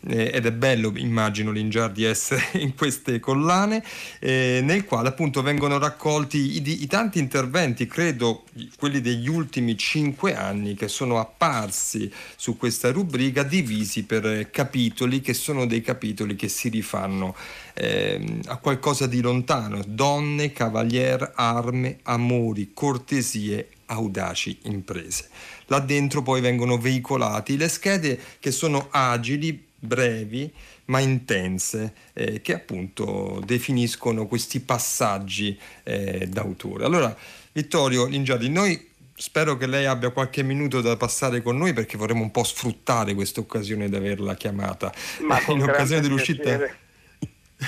eh, 0.07 0.31
ed 0.33 0.45
è 0.45 0.51
bello, 0.51 0.91
immagino, 0.95 1.51
Lingiar 1.51 1.91
di 1.91 2.03
essere 2.03 2.41
in 2.59 2.75
queste 2.75 3.19
collane, 3.19 3.83
eh, 4.19 4.61
nel 4.63 4.85
quale 4.85 5.09
appunto 5.09 5.41
vengono 5.41 5.77
raccolti 5.77 6.37
i, 6.37 6.83
i, 6.83 6.87
tanti 6.87 7.19
interventi, 7.19 7.85
credo 7.87 8.45
quelli 8.77 9.01
degli 9.01 9.27
ultimi 9.27 9.77
cinque 9.77 10.35
anni 10.35 10.73
che 10.73 10.87
sono 10.87 11.19
apparsi 11.19 12.11
su 12.35 12.57
questa 12.57 12.91
rubrica, 12.91 13.43
divisi 13.43 14.03
per 14.03 14.49
capitoli 14.49 15.21
che 15.21 15.33
sono 15.33 15.65
dei 15.65 15.81
capitoli 15.81 16.35
che 16.35 16.47
si 16.47 16.69
rifanno 16.69 17.35
eh, 17.73 18.39
a 18.45 18.57
qualcosa 18.57 19.07
di 19.07 19.21
lontano, 19.21 19.81
donne, 19.85 20.51
cavalier, 20.51 21.33
arme, 21.35 21.99
amori, 22.03 22.71
cortesie, 22.73 23.67
audaci 23.91 24.59
imprese. 24.63 25.29
Là 25.67 25.79
dentro 25.79 26.21
poi 26.21 26.41
vengono 26.41 26.77
veicolati 26.77 27.57
le 27.57 27.67
schede 27.67 28.19
che 28.39 28.51
sono 28.51 28.87
agili, 28.89 29.67
brevi, 29.77 30.51
ma 30.85 30.99
intense, 30.99 31.93
eh, 32.13 32.41
che 32.41 32.53
appunto 32.53 33.41
definiscono 33.45 34.27
questi 34.27 34.59
passaggi 34.59 35.57
eh, 35.83 36.27
d'autore. 36.27 36.85
Allora, 36.85 37.15
Vittorio 37.51 38.05
Lingiardi, 38.05 38.49
noi 38.49 38.89
spero 39.13 39.55
che 39.55 39.67
lei 39.67 39.85
abbia 39.85 40.09
qualche 40.09 40.41
minuto 40.41 40.81
da 40.81 40.97
passare 40.97 41.41
con 41.41 41.57
noi 41.57 41.73
perché 41.73 41.95
vorremmo 41.95 42.23
un 42.23 42.31
po' 42.31 42.43
sfruttare 42.43 43.13
questa 43.13 43.39
occasione 43.39 43.87
di 43.87 43.95
averla 43.95 44.33
chiamata 44.35 44.91
ma 45.27 45.39
in 45.49 45.61
occasione 45.61 46.01
dell'uscita. 46.01 46.41
Piacere 46.41 46.80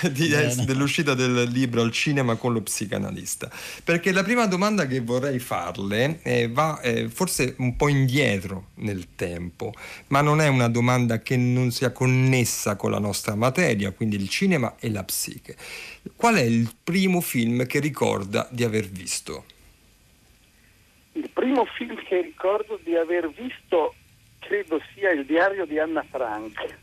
dell'uscita 0.66 1.14
del 1.14 1.50
libro 1.50 1.82
al 1.82 1.92
cinema 1.92 2.36
con 2.36 2.54
lo 2.54 2.62
psicanalista. 2.62 3.50
Perché 3.84 4.12
la 4.12 4.24
prima 4.24 4.48
domanda 4.48 4.88
che 4.88 5.02
vorrei 5.02 5.40
farle 5.40 6.20
eh, 6.24 6.50
va 6.50 6.80
eh, 6.82 7.10
forse 7.10 7.56
un 7.60 7.76
po' 7.76 7.88
indietro 7.88 8.70
nel 8.76 9.16
tempo, 9.16 9.74
ma 10.08 10.22
non 10.22 10.42
è 10.42 10.48
una 10.48 10.68
domanda 10.68 11.20
che 11.20 11.38
non 11.38 11.72
sia 11.72 11.92
connessa 11.92 12.76
con 12.76 12.92
la 12.92 13.00
nostra 13.00 13.36
materia, 13.36 13.92
quindi 13.92 14.16
il 14.16 14.30
cinema 14.30 14.76
e 14.80 14.90
la 14.90 15.04
psiche. 15.04 15.56
Qual 16.16 16.36
è 16.36 16.42
il 16.42 16.74
primo 16.84 17.22
film 17.22 17.66
che 17.66 17.80
ricorda 17.80 18.48
di 18.52 18.64
aver 18.64 18.88
visto? 18.88 19.46
Il 21.14 21.30
primo 21.32 21.66
film 21.66 21.96
che 22.04 22.22
ricordo 22.22 22.80
di 22.84 22.96
aver 22.96 23.30
visto 23.30 23.94
credo 24.40 24.82
sia 24.94 25.12
il 25.12 25.26
diario 25.26 25.66
di 25.66 25.78
Anna 25.78 26.04
Frank 26.10 26.82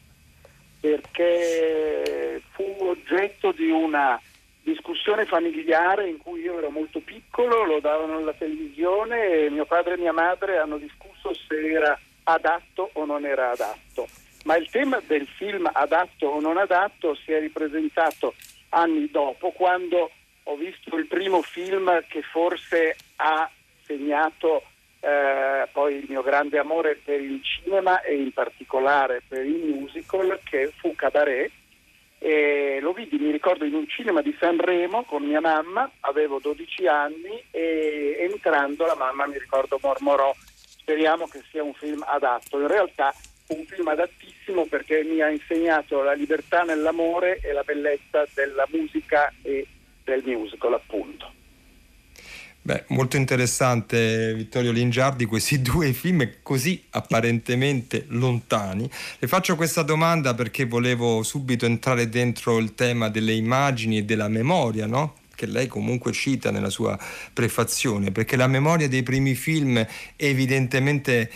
perché 0.81 2.43
fu 2.53 2.77
oggetto 2.81 3.53
di 3.53 3.71
una 3.71 4.21
discussione 4.63 5.27
familiare 5.27 6.09
in 6.09 6.19
cui 6.19 6.41
io 6.41 6.59
ero 6.59 6.71
molto 6.71 7.01
piccolo, 7.01 7.65
lo 7.65 7.81
davano 7.81 8.17
alla 8.17 8.33
televisione 8.33 9.45
e 9.45 9.51
mio 9.51 9.67
padre 9.67 9.95
e 9.95 9.99
mia 9.99 10.13
madre 10.13 10.59
hanno 10.59 10.79
discusso 10.79 11.35
se 11.35 11.71
era 11.71 11.99
adatto 12.25 12.91
o 12.95 13.05
non 13.05 13.25
era 13.25 13.51
adatto. 13.51 14.09
Ma 14.45 14.57
il 14.57 14.71
tema 14.71 15.03
del 15.07 15.27
film 15.27 15.69
adatto 15.71 16.27
o 16.27 16.41
non 16.41 16.57
adatto 16.57 17.15
si 17.15 17.33
è 17.33 17.41
ripresentato 17.41 18.35
anni 18.71 19.11
dopo, 19.11 19.51
quando 19.51 20.11
ho 20.45 20.57
visto 20.57 20.97
il 20.97 21.07
primo 21.07 21.43
film 21.43 22.03
che 22.09 22.23
forse 22.23 22.97
ha 23.17 23.51
segnato 23.85 24.63
eh, 25.00 25.69
poi 25.73 25.97
il 25.97 26.07
mio 26.09 26.23
grande 26.23 26.59
amore 26.59 27.00
per 27.02 27.21
il 27.21 27.42
cinema 27.42 28.02
e 28.02 28.14
in 28.14 28.33
particolare 28.33 29.23
per 29.26 29.45
il 29.45 29.64
musical 29.64 30.38
che 30.45 30.73
fu 30.76 30.95
Cabaret. 30.95 31.50
E 32.23 32.78
lo 32.83 32.92
vidi, 32.92 33.16
mi 33.19 33.30
ricordo, 33.30 33.64
in 33.64 33.73
un 33.73 33.88
cinema 33.88 34.21
di 34.21 34.37
Sanremo 34.38 35.04
con 35.04 35.23
mia 35.25 35.40
mamma, 35.40 35.90
avevo 36.00 36.38
12 36.38 36.87
anni 36.87 37.42
e 37.50 38.16
entrando 38.19 38.85
la 38.85 38.95
mamma, 38.95 39.26
mi 39.26 39.38
ricordo, 39.38 39.78
mormorò 39.80 40.35
speriamo 40.90 41.26
che 41.28 41.42
sia 41.50 41.62
un 41.62 41.73
film 41.73 42.04
adatto. 42.07 42.61
In 42.61 42.66
realtà 42.66 43.14
un 43.49 43.64
film 43.64 43.88
adattissimo 43.88 44.66
perché 44.66 45.02
mi 45.04 45.21
ha 45.21 45.30
insegnato 45.30 46.02
la 46.02 46.12
libertà 46.12 46.62
nell'amore 46.62 47.38
e 47.42 47.52
la 47.52 47.62
bellezza 47.62 48.26
della 48.35 48.66
musica 48.71 49.33
e 49.42 49.66
del 50.04 50.23
musical, 50.25 50.75
appunto. 50.75 51.39
Beh, 52.62 52.85
molto 52.88 53.17
interessante 53.17 54.35
Vittorio 54.35 54.71
Lingiardi 54.71 55.25
questi 55.25 55.61
due 55.62 55.93
film 55.95 56.29
così 56.43 56.83
apparentemente 56.90 58.05
lontani. 58.09 58.88
Le 59.19 59.26
faccio 59.26 59.57
questa 59.57 59.83
domanda 59.83 60.35
perché 60.35 60.67
volevo 60.67 61.23
subito 61.23 61.64
entrare 61.64 62.09
dentro 62.11 62.59
il 62.59 62.75
tema 62.75 63.09
delle 63.09 63.33
immagini 63.33 63.99
e 63.99 64.05
della 64.05 64.29
memoria, 64.29 64.87
no? 64.87 65.14
che 65.35 65.47
lei 65.47 65.69
comunque 65.69 66.12
cita 66.12 66.50
nella 66.50 66.69
sua 66.69 66.99
prefazione, 67.33 68.12
perché 68.12 68.37
la 68.37 68.47
memoria 68.47 68.88
dei 68.88 69.02
primi 69.02 69.35
film 69.35 69.83
evidentemente 70.17 71.31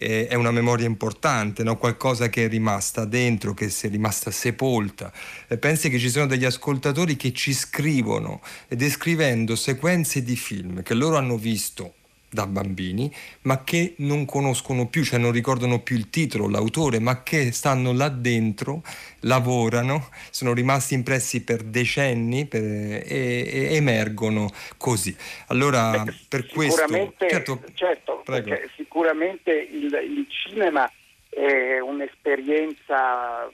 eh, 0.00 0.26
è 0.28 0.34
una 0.34 0.50
memoria 0.50 0.86
importante, 0.86 1.62
no? 1.62 1.76
qualcosa 1.76 2.30
che 2.30 2.46
è 2.46 2.48
rimasta 2.48 3.04
dentro, 3.04 3.52
che 3.52 3.66
è 3.66 3.88
rimasta 3.88 4.30
sepolta. 4.30 5.12
E 5.46 5.58
pensi 5.58 5.90
che 5.90 5.98
ci 5.98 6.08
sono 6.08 6.26
degli 6.26 6.46
ascoltatori 6.46 7.16
che 7.16 7.32
ci 7.32 7.52
scrivono 7.52 8.40
descrivendo 8.68 9.54
sequenze 9.54 10.22
di 10.22 10.36
film 10.36 10.82
che 10.82 10.94
loro 10.94 11.16
hanno 11.16 11.36
visto 11.36 11.94
da 12.30 12.46
bambini, 12.46 13.12
ma 13.42 13.64
che 13.64 13.94
non 13.98 14.24
conoscono 14.24 14.86
più, 14.86 15.04
cioè 15.04 15.18
non 15.18 15.32
ricordano 15.32 15.80
più 15.80 15.96
il 15.96 16.10
titolo, 16.10 16.48
l'autore, 16.48 17.00
ma 17.00 17.22
che 17.22 17.52
stanno 17.52 17.92
là 17.92 18.08
dentro, 18.08 18.82
lavorano, 19.20 20.08
sono 20.30 20.52
rimasti 20.52 20.94
impressi 20.94 21.42
per 21.42 21.62
decenni 21.62 22.46
per, 22.46 22.62
e, 22.62 23.02
e, 23.06 23.74
emergono 23.74 24.50
così. 24.76 25.14
Allora, 25.48 26.04
per 26.28 26.46
questo... 26.46 26.86
Certo, 27.18 27.62
certo 27.74 28.22
sicuramente 28.76 29.52
il, 29.52 29.84
il 29.84 30.26
cinema 30.28 30.90
è 31.28 31.78
un'esperienza 31.78 33.50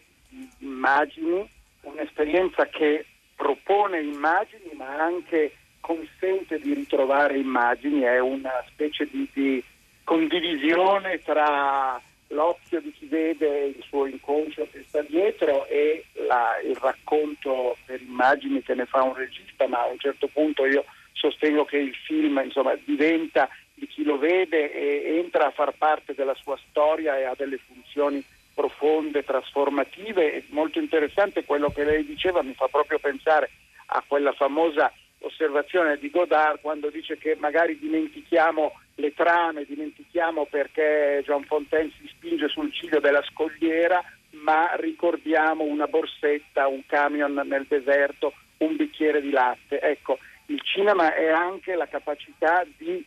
immagini, 0.58 1.48
un'esperienza 1.82 2.66
che 2.66 3.04
propone 3.36 4.00
immagini 4.00 4.70
ma 4.76 5.02
anche 5.02 5.52
consente 5.86 6.58
di 6.58 6.74
ritrovare 6.74 7.38
immagini, 7.38 8.00
è 8.00 8.18
una 8.18 8.64
specie 8.66 9.06
di, 9.08 9.28
di 9.32 9.62
condivisione 10.02 11.20
tra 11.22 12.02
l'occhio 12.30 12.80
di 12.80 12.92
chi 12.92 13.06
vede 13.06 13.66
il 13.66 13.84
suo 13.86 14.06
inconscio 14.06 14.66
che 14.72 14.84
sta 14.88 15.00
dietro 15.02 15.64
e 15.66 16.06
la, 16.26 16.58
il 16.64 16.74
racconto 16.74 17.76
per 17.86 18.00
immagini 18.00 18.64
che 18.64 18.74
ne 18.74 18.84
fa 18.86 19.04
un 19.04 19.14
regista, 19.14 19.68
ma 19.68 19.82
a 19.82 19.86
un 19.86 19.98
certo 19.98 20.26
punto 20.26 20.66
io 20.66 20.84
sostengo 21.12 21.64
che 21.64 21.76
il 21.76 21.94
film 21.94 22.42
insomma, 22.44 22.76
diventa 22.84 23.48
di 23.72 23.86
chi 23.86 24.02
lo 24.02 24.18
vede 24.18 24.72
e 24.72 25.18
entra 25.18 25.46
a 25.46 25.52
far 25.52 25.72
parte 25.78 26.14
della 26.14 26.34
sua 26.34 26.58
storia 26.68 27.16
e 27.16 27.22
ha 27.22 27.34
delle 27.36 27.58
funzioni 27.58 28.24
profonde, 28.52 29.22
trasformative. 29.22 30.32
È 30.32 30.42
molto 30.48 30.80
interessante 30.80 31.44
quello 31.44 31.70
che 31.70 31.84
lei 31.84 32.04
diceva, 32.04 32.42
mi 32.42 32.54
fa 32.54 32.66
proprio 32.66 32.98
pensare 32.98 33.50
a 33.86 34.02
quella 34.04 34.32
famosa 34.32 34.92
osservazione 35.26 35.98
di 35.98 36.10
Godard 36.10 36.60
quando 36.60 36.90
dice 36.90 37.18
che 37.18 37.36
magari 37.38 37.78
dimentichiamo 37.78 38.72
le 38.96 39.12
trame, 39.14 39.64
dimentichiamo 39.64 40.46
perché 40.46 41.22
John 41.24 41.44
Fontaine 41.44 41.92
si 42.00 42.08
spinge 42.08 42.48
sul 42.48 42.72
ciglio 42.72 43.00
della 43.00 43.22
scogliera, 43.22 44.02
ma 44.42 44.74
ricordiamo 44.76 45.64
una 45.64 45.86
borsetta, 45.86 46.66
un 46.66 46.82
camion 46.86 47.34
nel 47.44 47.66
deserto, 47.68 48.32
un 48.58 48.76
bicchiere 48.76 49.20
di 49.20 49.30
latte. 49.30 49.80
Ecco, 49.80 50.18
il 50.46 50.60
cinema 50.62 51.14
è 51.14 51.28
anche 51.28 51.74
la 51.74 51.86
capacità 51.86 52.64
di 52.76 53.04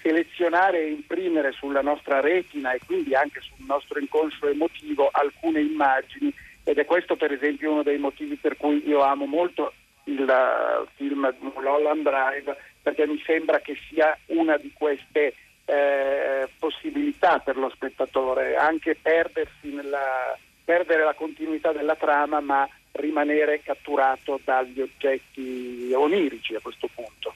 selezionare 0.00 0.80
e 0.80 0.90
imprimere 0.90 1.52
sulla 1.52 1.82
nostra 1.82 2.20
retina 2.20 2.72
e 2.72 2.80
quindi 2.86 3.14
anche 3.14 3.40
sul 3.40 3.66
nostro 3.66 3.98
inconscio 3.98 4.46
emotivo 4.46 5.08
alcune 5.10 5.60
immagini 5.60 6.32
ed 6.62 6.78
è 6.78 6.84
questo 6.84 7.16
per 7.16 7.32
esempio 7.32 7.72
uno 7.72 7.82
dei 7.82 7.98
motivi 7.98 8.36
per 8.36 8.56
cui 8.56 8.86
io 8.86 9.02
amo 9.02 9.26
molto 9.26 9.72
il 10.08 10.86
film 10.96 11.34
Mulholland 11.40 12.02
Drive 12.02 12.56
perché 12.82 13.06
mi 13.06 13.20
sembra 13.24 13.60
che 13.60 13.76
sia 13.88 14.16
una 14.26 14.56
di 14.56 14.72
queste 14.72 15.34
eh, 15.64 16.48
possibilità 16.58 17.38
per 17.40 17.56
lo 17.56 17.70
spettatore, 17.70 18.56
anche 18.56 18.96
perdersi 19.00 19.68
nella, 19.68 20.36
perdere 20.64 21.04
la 21.04 21.14
continuità 21.14 21.72
della 21.72 21.96
trama 21.96 22.40
ma 22.40 22.68
rimanere 22.92 23.60
catturato 23.62 24.40
dagli 24.42 24.80
oggetti 24.80 25.92
onirici 25.94 26.54
a 26.54 26.60
questo 26.60 26.88
punto. 26.94 27.34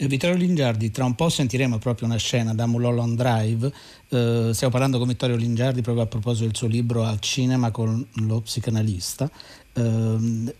Eh, 0.00 0.06
Vittorio 0.06 0.36
Lingiardi, 0.36 0.90
tra 0.90 1.04
un 1.04 1.14
po' 1.14 1.28
sentiremo 1.28 1.78
proprio 1.78 2.06
una 2.06 2.18
scena 2.18 2.54
da 2.54 2.66
Mulholland 2.66 3.16
Drive. 3.16 3.66
Eh, 4.08 4.50
stiamo 4.52 4.72
parlando 4.72 4.98
con 4.98 5.08
Vittorio 5.08 5.34
Lingiardi 5.34 5.82
proprio 5.82 6.04
a 6.04 6.06
proposito 6.06 6.46
del 6.46 6.54
suo 6.54 6.68
libro 6.68 7.02
Al 7.02 7.20
cinema 7.20 7.70
con 7.72 8.06
lo 8.26 8.40
psicanalista. 8.40 9.28
Eh, 9.74 10.54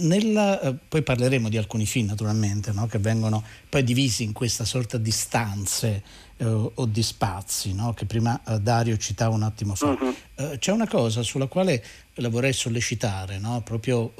nella, 0.00 0.60
eh, 0.60 0.74
poi 0.74 1.02
parleremo 1.02 1.48
di 1.48 1.56
alcuni 1.56 1.86
film 1.86 2.06
naturalmente 2.06 2.72
no? 2.72 2.86
che 2.86 2.98
vengono 2.98 3.42
poi 3.68 3.84
divisi 3.84 4.24
in 4.24 4.32
questa 4.32 4.64
sorta 4.64 4.98
di 4.98 5.10
stanze 5.10 6.02
eh, 6.36 6.44
o 6.46 6.86
di 6.86 7.02
spazi 7.02 7.74
no? 7.74 7.92
che 7.94 8.06
prima 8.06 8.40
eh, 8.44 8.60
Dario 8.60 8.96
citava 8.96 9.34
un 9.34 9.42
attimo 9.42 9.74
fa. 9.74 9.90
Uh-huh. 9.90 10.58
c'è 10.58 10.72
una 10.72 10.88
cosa 10.88 11.22
sulla 11.22 11.46
quale 11.46 11.84
la 12.14 12.28
vorrei 12.28 12.52
sollecitare 12.52 13.38
no? 13.38 13.60
proprio 13.62 14.12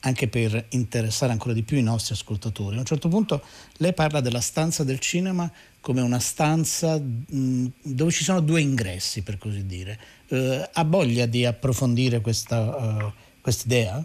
anche 0.00 0.28
per 0.28 0.66
interessare 0.70 1.32
ancora 1.32 1.54
di 1.54 1.62
più 1.62 1.76
i 1.76 1.82
nostri 1.82 2.14
ascoltatori. 2.14 2.76
A 2.76 2.80
un 2.80 2.84
certo 2.84 3.08
punto 3.08 3.42
lei 3.78 3.92
parla 3.92 4.20
della 4.20 4.40
stanza 4.40 4.84
del 4.84 4.98
cinema 4.98 5.50
come 5.80 6.00
una 6.00 6.18
stanza 6.18 6.98
mh, 6.98 7.66
dove 7.82 8.10
ci 8.10 8.24
sono 8.24 8.40
due 8.40 8.60
ingressi, 8.60 9.22
per 9.22 9.38
così 9.38 9.64
dire. 9.66 9.98
Uh, 10.28 10.62
ha 10.72 10.84
voglia 10.84 11.26
di 11.26 11.46
approfondire 11.46 12.20
questa 12.20 13.04
uh, 13.04 13.50
idea? 13.64 14.04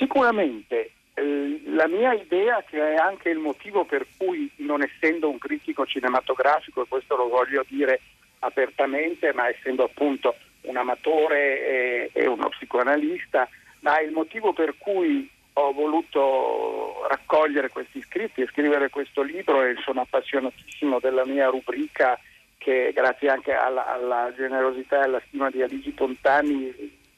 Sicuramente. 0.00 0.92
Eh, 1.12 1.60
la 1.66 1.86
mia 1.86 2.14
idea, 2.14 2.64
che 2.66 2.94
è 2.94 2.96
anche 2.96 3.28
il 3.28 3.38
motivo 3.38 3.84
per 3.84 4.06
cui, 4.16 4.50
non 4.56 4.82
essendo 4.82 5.28
un 5.28 5.36
critico 5.36 5.84
cinematografico, 5.84 6.82
e 6.82 6.88
questo 6.88 7.16
lo 7.16 7.28
voglio 7.28 7.62
dire 7.68 8.00
apertamente, 8.38 9.34
ma 9.34 9.48
essendo 9.48 9.84
appunto 9.84 10.34
un 10.62 10.76
amatore 10.78 12.10
e, 12.12 12.26
uno 12.26 12.48
psicoanalista, 12.48 13.46
ma 13.80 14.00
il 14.00 14.12
motivo 14.12 14.54
per 14.54 14.74
cui 14.78 15.28
ho 15.52 15.72
voluto 15.72 17.06
raccogliere 17.06 17.68
questi 17.68 18.00
scritti 18.00 18.40
e 18.40 18.46
scrivere 18.46 18.88
questo 18.88 19.20
libro 19.20 19.62
e 19.62 19.76
sono 19.84 20.00
appassionatissimo 20.00 20.98
della 21.00 21.26
mia 21.26 21.48
rubrica 21.48 22.18
che 22.56 22.92
grazie 22.94 23.28
anche 23.28 23.52
alla, 23.52 23.86
alla 23.86 24.32
generosità 24.34 25.00
e 25.00 25.04
alla 25.04 25.22
stima 25.26 25.50
di 25.50 25.62
Aligi 25.62 25.90
Pontani, 25.90 26.72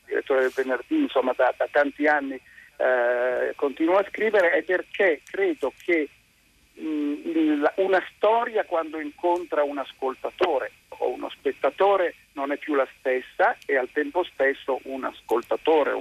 direttore 0.07 0.41
del 0.41 0.53
venerdì, 0.55 1.03
insomma 1.03 1.33
da, 1.37 1.53
da 1.57 1.69
tanti 1.71 2.07
anni 2.07 2.41
eh, 2.83 3.53
continuo 3.55 3.97
a 3.97 4.05
scrivere, 4.09 4.51
è 4.51 4.63
perché 4.63 5.21
credo 5.31 5.73
che 5.85 6.09
una 6.75 8.03
storia 8.17 8.65
quando 8.65 8.99
incontra 8.99 9.63
un 9.63 9.79
ascoltatore 9.79 10.73
o 10.89 11.11
uno 11.11 11.29
spettatore 11.29 12.15
non 12.33 12.51
è 12.51 12.57
più 12.57 12.75
la 12.75 12.89
stessa 12.99 13.57
e 13.67 13.77
al 13.77 13.91
tempo 13.93 14.25
stesso 14.25 14.81
un 14.85 15.05
ascoltatore 15.05 15.93
o 15.93 15.99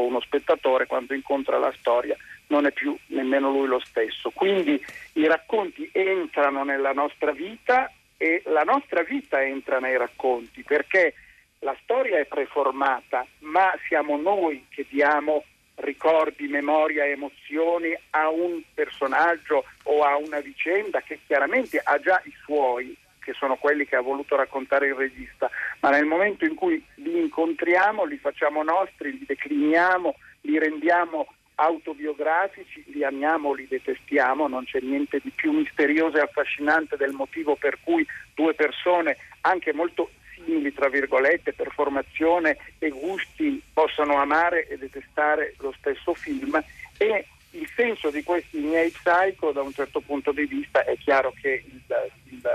uno 0.00 0.20
spettatore 0.20 0.86
quando 0.86 1.12
incontra 1.12 1.58
la 1.58 1.74
storia 1.76 2.16
non 2.46 2.66
è 2.66 2.72
più 2.72 2.96
nemmeno 3.08 3.50
lui 3.50 3.66
lo 3.66 3.80
stesso. 3.84 4.30
Quindi 4.30 4.82
i 5.14 5.26
racconti 5.26 5.90
entrano 5.92 6.62
nella 6.62 6.92
nostra 6.92 7.32
vita 7.32 7.92
e 8.16 8.42
la 8.46 8.62
nostra 8.62 9.02
vita 9.02 9.42
entra 9.42 9.80
nei 9.80 9.98
racconti 9.98 10.62
perché 10.62 11.14
la 11.60 11.76
storia 11.82 12.18
è 12.18 12.26
preformata, 12.26 13.26
ma 13.40 13.74
siamo 13.88 14.16
noi 14.16 14.66
che 14.68 14.86
diamo 14.88 15.44
ricordi, 15.76 16.48
memoria, 16.48 17.04
emozioni 17.04 17.96
a 18.10 18.28
un 18.28 18.62
personaggio 18.72 19.64
o 19.84 20.02
a 20.02 20.16
una 20.16 20.40
vicenda 20.40 21.00
che 21.00 21.20
chiaramente 21.26 21.80
ha 21.82 21.98
già 21.98 22.20
i 22.24 22.32
suoi, 22.42 22.96
che 23.20 23.32
sono 23.34 23.56
quelli 23.56 23.86
che 23.86 23.96
ha 23.96 24.00
voluto 24.00 24.36
raccontare 24.36 24.86
il 24.86 24.94
regista, 24.94 25.50
ma 25.80 25.90
nel 25.90 26.06
momento 26.06 26.44
in 26.44 26.54
cui 26.54 26.82
li 26.96 27.18
incontriamo, 27.18 28.04
li 28.04 28.16
facciamo 28.18 28.62
nostri, 28.62 29.12
li 29.12 29.24
decliniamo, 29.26 30.14
li 30.42 30.58
rendiamo 30.58 31.26
autobiografici, 31.56 32.84
li 32.88 33.02
amiamo, 33.02 33.52
li 33.52 33.66
detestiamo, 33.66 34.46
non 34.46 34.64
c'è 34.64 34.80
niente 34.80 35.20
di 35.22 35.30
più 35.30 35.52
misterioso 35.52 36.18
e 36.18 36.20
affascinante 36.20 36.96
del 36.96 37.12
motivo 37.12 37.56
per 37.56 37.78
cui 37.82 38.06
due 38.34 38.54
persone 38.54 39.16
anche 39.42 39.72
molto 39.72 40.10
simili, 40.46 40.72
tra 40.72 40.88
virgolette, 40.88 41.52
per 41.52 41.70
formazione 41.72 42.56
e 42.78 42.88
gusti 42.90 43.60
possano 43.72 44.16
amare 44.16 44.68
e 44.68 44.78
detestare 44.78 45.54
lo 45.58 45.74
stesso 45.76 46.14
film 46.14 46.62
e 46.96 47.26
il 47.50 47.68
senso 47.74 48.10
di 48.10 48.22
questi 48.22 48.58
miei 48.58 48.90
psycho 48.90 49.50
da 49.50 49.62
un 49.62 49.72
certo 49.72 50.00
punto 50.00 50.32
di 50.32 50.44
vista 50.44 50.84
è 50.84 50.96
chiaro 50.98 51.32
che 51.40 51.64
il, 51.66 51.82
il 52.30 52.50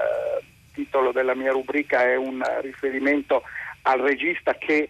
titolo 0.74 1.12
della 1.12 1.36
mia 1.36 1.52
rubrica 1.52 2.04
è 2.04 2.16
un 2.16 2.42
riferimento 2.62 3.44
al 3.84 4.00
regista 4.00 4.54
che 4.56 4.90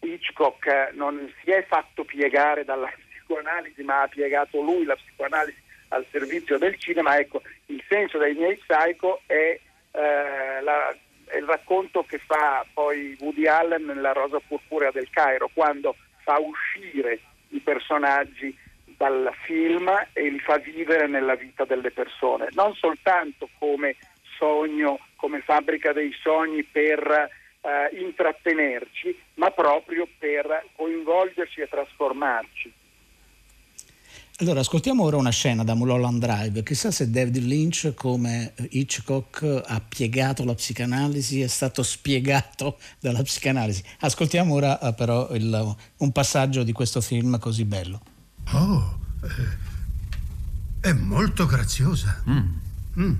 Hitchcock 0.00 0.92
non 0.94 1.32
si 1.42 1.50
è 1.50 1.64
fatto 1.66 2.04
piegare 2.04 2.64
dalla 2.64 2.92
psicoanalisi 3.10 3.82
ma 3.82 4.02
ha 4.02 4.08
piegato 4.08 4.60
lui 4.60 4.84
la 4.84 4.96
psicoanalisi 4.96 5.62
al 5.88 6.04
servizio 6.10 6.58
del 6.58 6.78
cinema. 6.78 7.18
Ecco 7.18 7.42
il 7.66 7.82
senso 7.88 8.18
dei 8.18 8.34
miei 8.34 8.56
psycho 8.56 9.22
è 9.26 9.58
eh, 9.92 10.60
la 10.62 10.94
è 11.28 11.36
il 11.36 11.44
racconto 11.44 12.04
che 12.04 12.18
fa 12.18 12.64
poi 12.72 13.16
Woody 13.20 13.46
Allen 13.46 13.84
nella 13.84 14.12
Rosa 14.12 14.40
Purpurea 14.46 14.90
del 14.90 15.08
Cairo, 15.10 15.50
quando 15.52 15.94
fa 16.22 16.38
uscire 16.38 17.20
i 17.48 17.60
personaggi 17.60 18.56
dal 18.84 19.32
film 19.44 19.88
e 20.12 20.28
li 20.28 20.40
fa 20.40 20.58
vivere 20.58 21.06
nella 21.06 21.36
vita 21.36 21.64
delle 21.64 21.90
persone, 21.90 22.48
non 22.52 22.74
soltanto 22.74 23.48
come 23.58 23.96
sogno, 24.36 24.98
come 25.16 25.40
fabbrica 25.40 25.92
dei 25.92 26.12
sogni 26.20 26.64
per 26.64 27.30
eh, 27.60 27.96
intrattenerci, 28.00 29.16
ma 29.34 29.50
proprio 29.50 30.06
per 30.18 30.66
coinvolgerci 30.74 31.60
e 31.60 31.68
trasformarci. 31.68 32.72
Allora, 34.40 34.60
ascoltiamo 34.60 35.02
ora 35.02 35.16
una 35.16 35.30
scena 35.30 35.64
da 35.64 35.74
Mulholland 35.74 36.20
Drive. 36.20 36.62
Chissà 36.62 36.92
se 36.92 37.10
David 37.10 37.38
Lynch, 37.38 37.92
come 37.94 38.54
Hitchcock, 38.70 39.62
ha 39.66 39.80
piegato 39.80 40.44
la 40.44 40.54
psicanalisi, 40.54 41.40
è 41.40 41.48
stato 41.48 41.82
spiegato 41.82 42.78
dalla 43.00 43.20
psicanalisi. 43.20 43.82
Ascoltiamo 43.98 44.54
ora 44.54 44.78
eh, 44.78 44.94
però 44.94 45.28
il, 45.34 45.76
un 45.96 46.12
passaggio 46.12 46.62
di 46.62 46.70
questo 46.70 47.00
film 47.00 47.36
così 47.40 47.64
bello. 47.64 48.00
Oh, 48.52 49.00
eh, 49.22 50.88
è 50.88 50.92
molto 50.92 51.44
graziosa. 51.44 52.22
Mm. 52.30 52.48
Mm. 53.00 53.14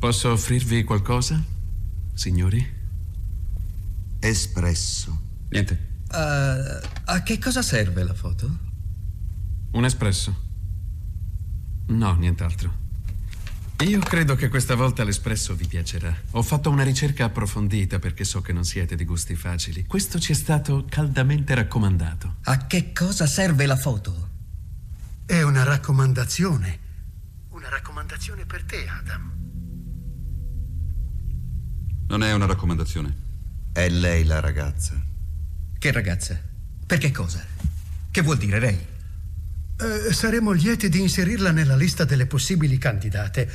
Posso 0.00 0.32
offrirvi 0.32 0.82
qualcosa, 0.82 1.40
signori? 2.14 2.66
Espresso. 4.18 5.20
Niente. 5.50 5.86
Uh, 6.10 6.84
a 7.04 7.22
che 7.22 7.38
cosa 7.38 7.62
serve 7.62 8.02
la 8.02 8.14
foto? 8.14 8.66
Un 9.72 9.84
espresso? 9.84 10.46
No, 11.88 12.14
nient'altro. 12.14 12.86
Io 13.84 14.00
credo 14.00 14.34
che 14.34 14.48
questa 14.48 14.74
volta 14.74 15.04
l'espresso 15.04 15.54
vi 15.54 15.66
piacerà. 15.66 16.12
Ho 16.32 16.42
fatto 16.42 16.68
una 16.68 16.82
ricerca 16.82 17.26
approfondita 17.26 18.00
perché 18.00 18.24
so 18.24 18.40
che 18.40 18.52
non 18.52 18.64
siete 18.64 18.96
di 18.96 19.04
gusti 19.04 19.36
facili. 19.36 19.84
Questo 19.84 20.18
ci 20.18 20.32
è 20.32 20.34
stato 20.34 20.84
caldamente 20.88 21.54
raccomandato. 21.54 22.36
A 22.44 22.66
che 22.66 22.92
cosa 22.92 23.26
serve 23.26 23.66
la 23.66 23.76
foto? 23.76 24.30
È 25.24 25.42
una 25.42 25.62
raccomandazione. 25.62 26.78
Una 27.50 27.68
raccomandazione 27.68 28.44
per 28.46 28.64
te, 28.64 28.86
Adam. 28.88 29.32
Non 32.08 32.22
è 32.24 32.32
una 32.32 32.46
raccomandazione. 32.46 33.14
È 33.70 33.88
lei 33.88 34.24
la 34.24 34.40
ragazza. 34.40 35.00
Che 35.78 35.92
ragazza? 35.92 36.40
Per 36.84 36.98
che 36.98 37.12
cosa? 37.12 37.44
Che 38.10 38.22
vuol 38.22 38.38
dire 38.38 38.58
lei? 38.58 38.96
Eh, 39.80 40.12
saremo 40.12 40.50
lieti 40.50 40.88
di 40.88 41.00
inserirla 41.00 41.52
nella 41.52 41.76
lista 41.76 42.04
delle 42.04 42.26
possibili 42.26 42.78
candidate. 42.78 43.48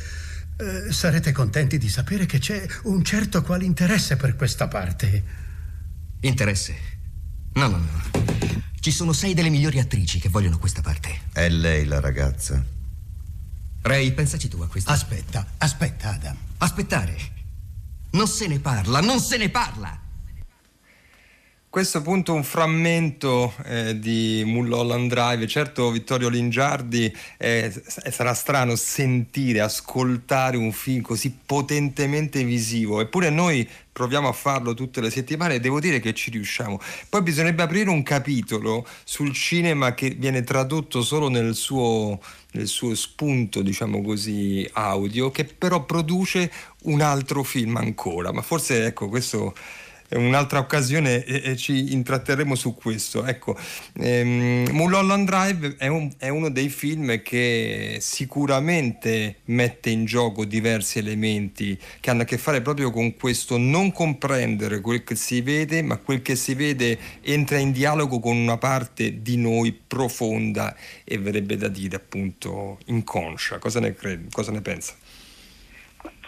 Eh, 0.55 0.93
sarete 0.93 1.33
contenti 1.33 1.77
di 1.77 1.89
sapere 1.89 2.25
che 2.25 2.39
c'è 2.39 2.65
un 2.83 3.03
certo 3.03 3.41
qual 3.41 3.61
interesse 3.61 4.15
per 4.15 4.37
questa 4.37 4.69
parte. 4.69 5.23
Interesse? 6.21 6.75
No, 7.53 7.67
no, 7.67 7.77
no. 7.77 8.01
Ci 8.79 8.91
sono 8.91 9.11
sei 9.11 9.33
delle 9.33 9.49
migliori 9.49 9.79
attrici 9.79 10.19
che 10.19 10.29
vogliono 10.29 10.57
questa 10.57 10.81
parte. 10.81 11.21
È 11.33 11.49
lei 11.49 11.85
la 11.85 11.99
ragazza. 11.99 12.63
Ray, 13.81 14.13
pensaci 14.13 14.47
tu 14.47 14.61
a 14.61 14.67
questo. 14.67 14.91
Aspetta, 14.91 15.45
aspetta, 15.57 16.13
Adam. 16.13 16.37
Aspettare? 16.59 17.17
Non 18.11 18.27
se 18.27 18.47
ne 18.47 18.59
parla, 18.59 19.01
non 19.01 19.19
se 19.19 19.35
ne 19.35 19.49
parla! 19.49 20.02
Questo 21.73 21.97
appunto 21.97 22.35
un 22.35 22.43
frammento 22.43 23.51
eh, 23.65 23.97
di 23.97 24.43
Mulholland 24.45 25.09
Drive. 25.09 25.47
Certo, 25.47 25.89
Vittorio 25.89 26.29
Lingiardi 26.29 27.11
eh, 27.39 27.73
sarà 28.11 28.35
strano 28.35 28.75
sentire, 28.75 29.59
ascoltare 29.59 30.55
un 30.55 30.71
film 30.71 31.01
così 31.01 31.35
potentemente 31.43 32.43
visivo, 32.43 33.01
eppure 33.01 33.31
noi 33.31 33.67
proviamo 33.91 34.27
a 34.27 34.33
farlo 34.33 34.75
tutte 34.75 35.01
le 35.01 35.09
settimane 35.09 35.55
e 35.55 35.59
devo 35.59 35.79
dire 35.79 35.99
che 35.99 36.13
ci 36.13 36.29
riusciamo. 36.29 36.79
Poi 37.09 37.23
bisognerebbe 37.23 37.63
aprire 37.63 37.89
un 37.89 38.03
capitolo 38.03 38.85
sul 39.03 39.33
cinema 39.33 39.95
che 39.95 40.11
viene 40.11 40.43
tradotto 40.43 41.01
solo 41.01 41.27
nel 41.27 41.55
suo, 41.55 42.19
nel 42.51 42.67
suo 42.67 42.93
spunto, 42.93 43.63
diciamo 43.63 44.03
così, 44.03 44.69
audio, 44.73 45.31
che 45.31 45.45
però 45.45 45.83
produce 45.85 46.51
un 46.83 47.01
altro 47.01 47.41
film 47.41 47.77
ancora. 47.77 48.31
Ma 48.31 48.43
forse 48.43 48.85
ecco, 48.85 49.09
questo 49.09 49.55
un'altra 50.15 50.59
occasione 50.59 51.23
e, 51.23 51.41
e, 51.43 51.55
ci 51.55 51.93
intratterremo 51.93 52.55
su 52.55 52.75
questo. 52.75 53.25
Ecco, 53.25 53.57
ehm, 53.99 54.69
Mulholland 54.71 55.27
Drive 55.27 55.75
è, 55.77 55.87
un, 55.87 56.11
è, 56.17 56.29
uno 56.29 56.49
dei 56.49 56.69
film 56.69 57.21
che 57.21 57.97
sicuramente 57.99 59.37
mette 59.45 59.89
in 59.89 60.05
gioco 60.05 60.45
diversi 60.45 60.99
elementi 60.99 61.77
che 61.99 62.09
hanno 62.09 62.23
a 62.23 62.25
che 62.25 62.37
fare 62.37 62.61
proprio 62.61 62.91
con 62.91 63.15
questo 63.15 63.57
non 63.57 63.91
comprendere 63.91 64.81
quel 64.81 65.03
che 65.03 65.15
si 65.15 65.41
vede, 65.41 65.81
ma 65.81 65.97
quel 65.97 66.21
che 66.21 66.35
si 66.35 66.53
vede 66.53 66.97
entra 67.21 67.57
in 67.57 67.71
dialogo 67.71 68.19
con 68.19 68.35
una 68.35 68.57
parte 68.57 69.21
di 69.21 69.37
noi 69.37 69.71
profonda 69.71 70.75
e 71.03 71.17
verrebbe 71.17 71.57
da 71.57 71.67
dire 71.67 71.95
appunto 71.95 72.79
inconscia. 72.85 73.59
Cosa 73.59 73.79
ne, 73.79 73.93
credi, 73.93 74.27
cosa 74.31 74.51
ne 74.51 74.61
pensa? 74.61 74.93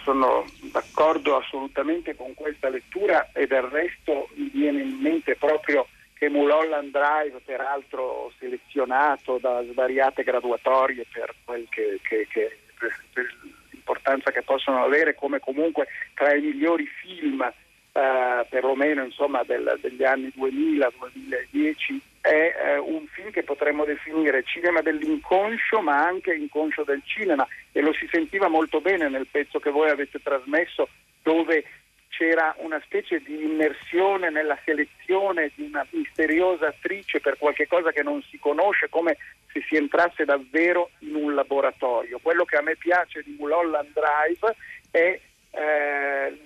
Sono 0.05 0.45
d'accordo 0.71 1.35
assolutamente 1.37 2.15
con 2.15 2.35
questa 2.35 2.69
lettura 2.69 3.31
e 3.33 3.47
del 3.47 3.63
resto 3.63 4.29
mi 4.35 4.49
viene 4.53 4.83
in 4.83 4.99
mente 5.01 5.35
proprio 5.35 5.87
che 6.13 6.29
Mulholland 6.29 6.91
Drive, 6.91 7.41
peraltro 7.43 8.31
selezionato 8.37 9.39
da 9.41 9.63
svariate 9.69 10.23
graduatorie 10.23 11.05
per, 11.11 11.33
che, 11.69 11.99
che, 12.03 12.27
che, 12.29 12.57
per 12.77 13.35
l'importanza 13.71 14.31
che 14.31 14.43
possono 14.43 14.83
avere 14.83 15.15
come 15.15 15.39
comunque 15.39 15.87
tra 16.13 16.33
i 16.33 16.41
migliori 16.41 16.85
film 16.85 17.41
eh, 17.41 18.45
perlomeno 18.47 19.03
insomma, 19.03 19.43
del, 19.43 19.77
degli 19.81 20.03
anni 20.03 20.31
2000-2010 20.37 21.99
è 22.25 22.55
eh, 22.57 22.77
un 22.77 23.05
film 23.05 23.29
che 23.29 23.43
potremmo 23.43 23.85
definire 23.85 24.43
cinema 24.43 24.81
dell'inconscio 24.81 25.81
ma 25.81 26.03
anche 26.03 26.33
inconscio 26.33 26.83
del 26.83 27.03
cinema 27.05 27.47
e 27.71 27.81
lo 27.81 27.93
si 27.93 28.07
sentiva 28.11 28.47
molto 28.47 28.81
bene 28.81 29.07
nel 29.09 29.27
pezzo 29.29 29.59
che 29.59 29.69
voi 29.69 29.91
avete 29.91 30.19
trasmesso 30.19 30.89
dove 31.21 31.63
c'era 32.09 32.55
una 32.59 32.81
specie 32.83 33.19
di 33.19 33.43
immersione 33.43 34.31
nella 34.31 34.57
selezione 34.65 35.51
di 35.53 35.63
una 35.65 35.85
misteriosa 35.91 36.67
attrice 36.67 37.19
per 37.19 37.38
qualche 37.38 37.67
cosa 37.67 37.91
che 37.91 38.01
non 38.01 38.23
si 38.23 38.39
conosce, 38.39 38.89
come 38.89 39.17
se 39.51 39.63
si 39.67 39.75
entrasse 39.75 40.23
davvero 40.23 40.91
in 40.99 41.15
un 41.15 41.35
laboratorio. 41.35 42.19
Quello 42.21 42.45
che 42.45 42.55
a 42.55 42.61
me 42.61 42.75
piace 42.77 43.21
di 43.21 43.35
Mulholland 43.38 43.91
Drive 43.91 44.55
è 44.89 45.19
eh, 45.51 46.41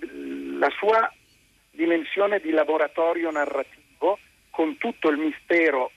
la 0.58 0.70
sua 0.70 1.10
dimensione 1.70 2.40
di 2.40 2.50
laboratorio 2.50 3.30
narrativo 3.30 4.18
con 4.60 4.76
tutto 4.76 5.08
il 5.08 5.16
mistero 5.16 5.90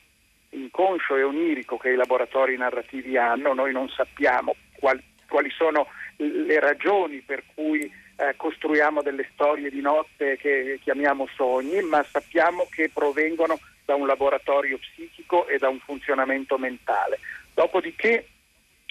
inconscio 0.52 1.17
e 1.17 1.23
onirico 1.23 1.76
che 1.76 1.89
i 1.89 1.95
laboratori 1.95 2.56
narrativi 2.56 3.17
hanno, 3.17 3.54
noi 3.54 3.73
non 3.73 3.89
sappiamo 3.89 4.56
quali, 4.80 5.04
quali 5.28 5.49
sono 5.49 5.88
le 6.15 6.62
ragioni 6.62 7.19
per 7.19 7.43
cui 7.54 7.82
eh, 7.82 8.34
costruiamo 8.38 9.02
delle 9.02 9.28
storie 9.34 9.69
di 9.69 9.82
notte 9.82 10.38
che 10.38 10.80
chiamiamo 10.82 11.28
sogni, 11.36 11.82
ma 11.82 12.02
sappiamo 12.04 12.65
che 12.71 12.89
provengono 12.93 13.60
da 13.84 13.95
un 13.95 14.08
laboratorio 14.08 14.78
psichico 14.78 15.45
e 15.47 15.58
da 15.58 15.67
un 15.67 15.80
funzionamento 15.80 16.58
mentale. 16.58 17.19
Dopodiché 17.54 18.28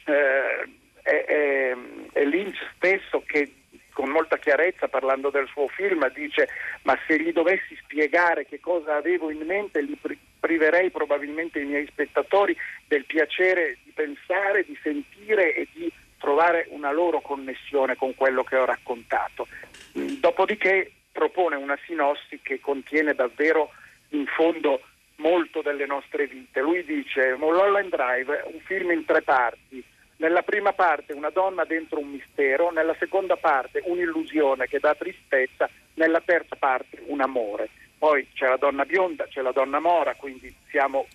eh, 0.05 0.69
è, 1.01 1.25
è, 1.25 1.77
è 2.13 2.25
Lynch 2.27 2.59
stesso 2.77 3.23
che 3.25 3.51
con 3.93 4.09
molta 4.09 4.39
chiarezza 4.39 4.89
parlando 4.89 5.31
del 5.31 5.49
suo 5.49 5.69
film 5.69 6.11
dice 6.13 6.49
ma 6.83 6.99
se 7.07 7.21
gli 7.21 7.33
dovessi 7.33 7.77
spiegare 7.83 8.47
che 8.47 8.61
cosa 8.61 8.97
avevo 8.97 9.31
in 9.31 9.45
mente 9.47 9.81
li 9.83 9.99
priverei 10.41 10.91
probabilmente 10.91 11.61
i 11.61 11.65
miei 11.65 11.87
spettatori 11.87 12.57
del 12.87 13.05
piacere 13.05 13.79
di 13.85 13.93
pensare, 13.93 14.65
di 14.65 14.77
sentire 14.83 15.55
e 15.55 15.69
di 15.73 15.93
trovare 16.19 16.67
una 16.71 16.93
loro 16.93 17.21
connessione 17.21 17.97
con 17.97 18.15
quello 18.15 18.45
che 18.45 18.57
ho 18.57 18.65
raccontato. 18.65 19.47
Dopodiché 19.93 20.91
propone 21.11 21.57
una 21.57 21.79
sinossi 21.85 22.41
che 22.43 22.61
contiene 22.61 23.15
davvero 23.15 23.71
in 24.11 24.27
fondo 24.27 24.81
molto 25.17 25.63
delle 25.63 25.87
nostre 25.87 26.27
vite. 26.27 26.61
Lui 26.61 26.85
dice 26.85 27.37
Mulholland 27.37 27.91
Drive 27.91 28.43
un 28.47 28.61
film 28.61 28.91
in 28.91 29.05
tre 29.05 29.23
parti 29.23 29.85
nella 30.23 30.43
prima 30.43 30.73
parte 30.73 31.13
una 31.13 31.31
donna 31.31 31.65
dentro 31.65 31.99
un 31.99 32.11
mistero, 32.11 32.71
nella 32.71 32.95
seconda 32.97 33.37
parte 33.37 33.83
un'illusione 33.85 34.69
che 34.69 34.79
dà 34.79 34.95
tristezza, 34.95 35.69
nella 35.95 36.23
terza 36.25 36.55
parte 36.55 37.03
un 37.07 37.21
amore. 37.21 37.69
Poi 37.99 38.29
c'è 38.33 38.47
la 38.47 38.57
donna 38.57 38.85
bionda, 38.85 39.27
c'è 39.27 39.43
la 39.43 39.51
donna 39.51 39.81
mora, 39.81 40.15
quindi 40.15 40.55
siamo 40.71 41.09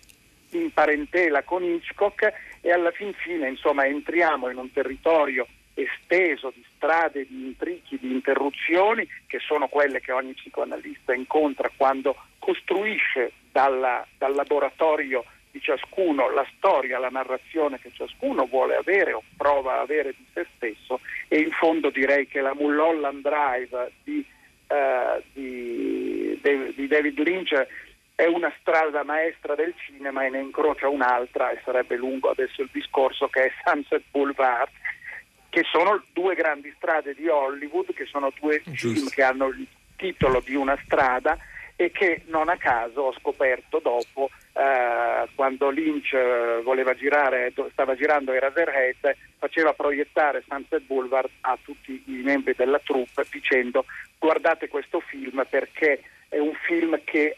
in 0.51 0.73
parentela 0.73 1.43
con 1.43 1.63
Hitchcock 1.63 2.33
e 2.59 2.71
alla 2.71 2.91
fin 2.91 3.13
fine 3.13 3.47
insomma 3.47 3.85
entriamo 3.85 4.49
in 4.49 4.57
un 4.57 4.71
territorio 4.73 5.47
esteso 5.73 6.51
di 6.53 6.65
strade, 6.75 7.25
di 7.27 7.45
intrighi, 7.45 7.97
di 7.99 8.11
interruzioni 8.11 9.07
che 9.25 9.39
sono 9.39 9.69
quelle 9.69 10.01
che 10.01 10.11
ogni 10.11 10.33
psicoanalista 10.33 11.13
incontra 11.13 11.71
quando 11.75 12.15
costruisce 12.39 13.31
dalla, 13.51 14.05
dal 14.17 14.33
laboratorio 14.33 15.23
di 15.57 15.61
ciascuno, 15.61 16.29
la 16.29 16.45
storia, 16.55 16.99
la 16.99 17.09
narrazione 17.09 17.79
che 17.79 17.91
ciascuno 17.91 18.45
vuole 18.45 18.75
avere 18.75 19.13
o 19.13 19.23
prova 19.35 19.77
a 19.77 19.81
avere 19.81 20.13
di 20.15 20.25
se 20.33 20.45
stesso 20.55 20.99
e 21.27 21.39
in 21.39 21.51
fondo 21.51 21.89
direi 21.89 22.27
che 22.27 22.41
la 22.41 22.53
Mulholland 22.53 23.21
Drive 23.21 23.91
di, 24.03 24.25
uh, 24.67 25.21
di, 25.33 26.39
di 26.75 26.87
David 26.87 27.19
Lynch 27.19 27.67
è 28.13 28.25
una 28.25 28.51
strada 28.59 29.03
maestra 29.03 29.55
del 29.55 29.73
cinema 29.77 30.25
e 30.25 30.29
ne 30.29 30.39
incrocia 30.39 30.89
un'altra, 30.89 31.51
e 31.51 31.61
sarebbe 31.63 31.95
lungo 31.97 32.31
adesso 32.31 32.63
il 32.63 32.69
discorso, 32.71 33.27
che 33.27 33.45
è 33.45 33.51
Sunset 33.63 34.03
Boulevard, 34.09 34.71
che 35.49 35.63
sono 35.71 36.03
due 36.13 36.33
grandi 36.33 36.73
strade 36.77 37.13
di 37.13 37.27
Hollywood, 37.27 37.93
che 37.93 38.05
sono 38.05 38.31
due 38.39 38.63
Giusto. 38.65 38.87
film 38.87 39.09
che 39.09 39.21
hanno 39.21 39.47
il 39.49 39.67
titolo 39.95 40.41
di 40.43 40.55
una 40.55 40.75
strada 40.83 41.37
e 41.75 41.91
che 41.91 42.23
non 42.25 42.49
a 42.49 42.57
caso 42.57 43.01
ho 43.01 43.13
scoperto 43.19 43.79
dopo 43.79 44.31
eh, 44.57 45.27
quando 45.35 45.69
Lynch 45.69 46.13
eh, 46.13 46.95
girare, 46.95 47.53
stava 47.71 47.95
girando 47.95 48.33
Eraserhead, 48.33 49.15
faceva 49.37 49.73
proiettare 49.73 50.43
Sunset 50.47 50.81
Boulevard 50.81 51.29
a 51.41 51.57
tutti 51.61 52.01
i 52.07 52.21
membri 52.23 52.53
della 52.55 52.79
troupe 52.79 53.25
dicendo 53.29 53.85
guardate 54.17 54.67
questo 54.67 54.99
film 54.99 55.45
perché 55.47 56.01
è 56.27 56.39
un 56.39 56.53
film 56.65 56.99
che 57.03 57.37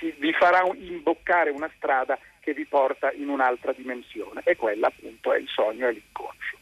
vi 0.00 0.32
farà 0.32 0.68
imboccare 0.74 1.50
una 1.50 1.70
strada 1.76 2.18
che 2.40 2.52
vi 2.54 2.64
porta 2.64 3.12
in 3.12 3.28
un'altra 3.28 3.72
dimensione 3.72 4.40
e 4.42 4.56
quella 4.56 4.88
appunto 4.88 5.32
è 5.32 5.38
il 5.38 5.48
sogno 5.48 5.86
e 5.86 5.92
l'inconscio. 5.92 6.58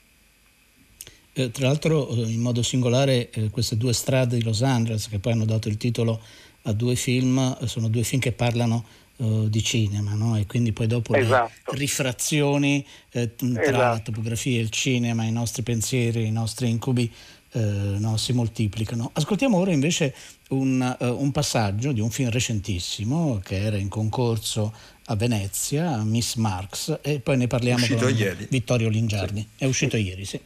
Eh, 1.33 1.51
tra 1.51 1.67
l'altro 1.67 2.09
eh, 2.09 2.31
in 2.31 2.41
modo 2.41 2.63
singolare 2.63 3.31
eh, 3.31 3.51
queste 3.51 3.77
due 3.77 3.93
strade 3.93 4.37
di 4.37 4.43
Los 4.43 4.63
Angeles 4.63 5.09
che 5.09 5.19
poi 5.19 5.33
hanno 5.33 5.45
dato 5.45 5.69
il 5.69 5.77
titolo 5.77 6.21
a 6.63 6.73
due 6.73 6.97
film, 6.97 7.57
sono 7.67 7.89
due 7.89 8.03
film 8.03 8.21
che 8.21 8.33
parlano 8.33 8.85
uh, 9.17 9.49
di 9.49 9.63
cinema 9.63 10.13
no? 10.15 10.37
e 10.37 10.47
quindi 10.47 10.73
poi 10.73 10.87
dopo 10.87 11.15
esatto. 11.15 11.73
le 11.73 11.79
rifrazioni 11.79 12.85
eh, 13.13 13.35
tra 13.35 13.63
esatto. 13.63 13.71
la 13.79 14.01
topografia, 14.01 14.61
il 14.61 14.71
cinema, 14.71 15.25
i 15.25 15.33
nostri 15.33 15.63
pensieri, 15.63 16.27
i 16.27 16.33
nostri 16.33 16.69
incubi 16.69 17.11
eh, 17.53 17.59
no, 17.61 18.17
si 18.17 18.33
moltiplicano. 18.33 19.11
Ascoltiamo 19.13 19.57
ora 19.57 19.73
invece 19.73 20.15
un, 20.51 20.97
uh, 20.99 21.05
un, 21.05 21.33
passaggio 21.33 21.93
di 21.93 22.01
un 22.01 22.11
film 22.11 22.31
recentissimo 22.31 23.41
che 23.43 23.57
era 23.57 23.77
in 23.77 23.89
concorso 23.89 24.73
a 25.07 25.17
Venezia, 25.17 25.97
Miss 26.05 26.37
Marx, 26.37 27.01
e 27.03 27.19
poi 27.19 27.37
ne 27.37 27.49
parliamo 27.49 27.85
con 27.87 28.15
ieri. 28.15 28.47
Vittorio 28.49 28.89
Lingiardi. 28.89 29.41
Sì. 29.41 29.65
È 29.65 29.65
uscito 29.65 29.97
sì. 29.97 30.03
ieri, 30.03 30.25
sì. 30.25 30.41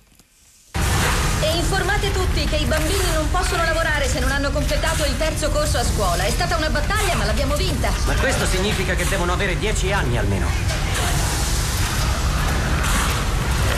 Informate 1.54 2.10
tutti 2.10 2.44
che 2.44 2.56
i 2.56 2.64
bambini 2.64 3.12
non 3.12 3.30
possono 3.30 3.64
lavorare 3.64 4.08
se 4.08 4.18
non 4.18 4.30
hanno 4.30 4.50
completato 4.50 5.04
il 5.04 5.16
terzo 5.16 5.50
corso 5.50 5.78
a 5.78 5.84
scuola. 5.84 6.24
È 6.24 6.30
stata 6.30 6.56
una 6.56 6.68
battaglia, 6.68 7.14
ma 7.14 7.24
l'abbiamo 7.24 7.54
vinta. 7.54 7.90
Ma 8.06 8.14
questo 8.14 8.44
significa 8.46 8.94
che 8.94 9.06
devono 9.06 9.32
avere 9.32 9.56
dieci 9.58 9.92
anni 9.92 10.18
almeno. 10.18 10.48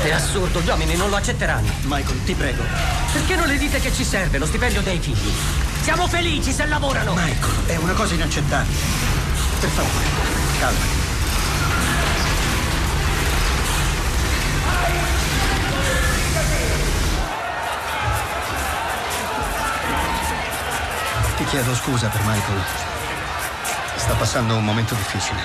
È 0.02 0.10
assurdo, 0.10 0.60
gli 0.60 0.68
uomini 0.68 0.96
non 0.96 1.10
lo 1.10 1.16
accetteranno. 1.16 1.70
Michael, 1.82 2.24
ti 2.24 2.34
prego. 2.34 2.62
Perché 3.12 3.34
non 3.34 3.46
le 3.46 3.58
dite 3.58 3.80
che 3.80 3.92
ci 3.92 4.04
serve 4.04 4.38
lo 4.38 4.46
stipendio 4.46 4.80
dei 4.80 4.98
figli? 4.98 5.32
Siamo 5.82 6.06
felici 6.06 6.52
se 6.52 6.64
lavorano. 6.66 7.12
Michael, 7.12 7.66
è 7.66 7.76
una 7.76 7.92
cosa 7.92 8.14
inaccettabile. 8.14 8.76
Per 9.60 9.68
favore, 9.68 10.04
calmati. 10.60 11.04
Chiedo 21.44 21.74
scusa 21.74 22.08
per 22.08 22.20
Michael. 22.22 22.60
Sta 23.96 24.14
passando 24.14 24.56
un 24.56 24.64
momento 24.64 24.94
difficile. 24.94 25.40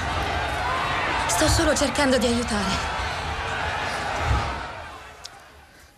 Sto 1.27 1.47
solo 1.47 1.75
cercando 1.75 2.17
di 2.17 2.25
aiutare. 2.25 2.99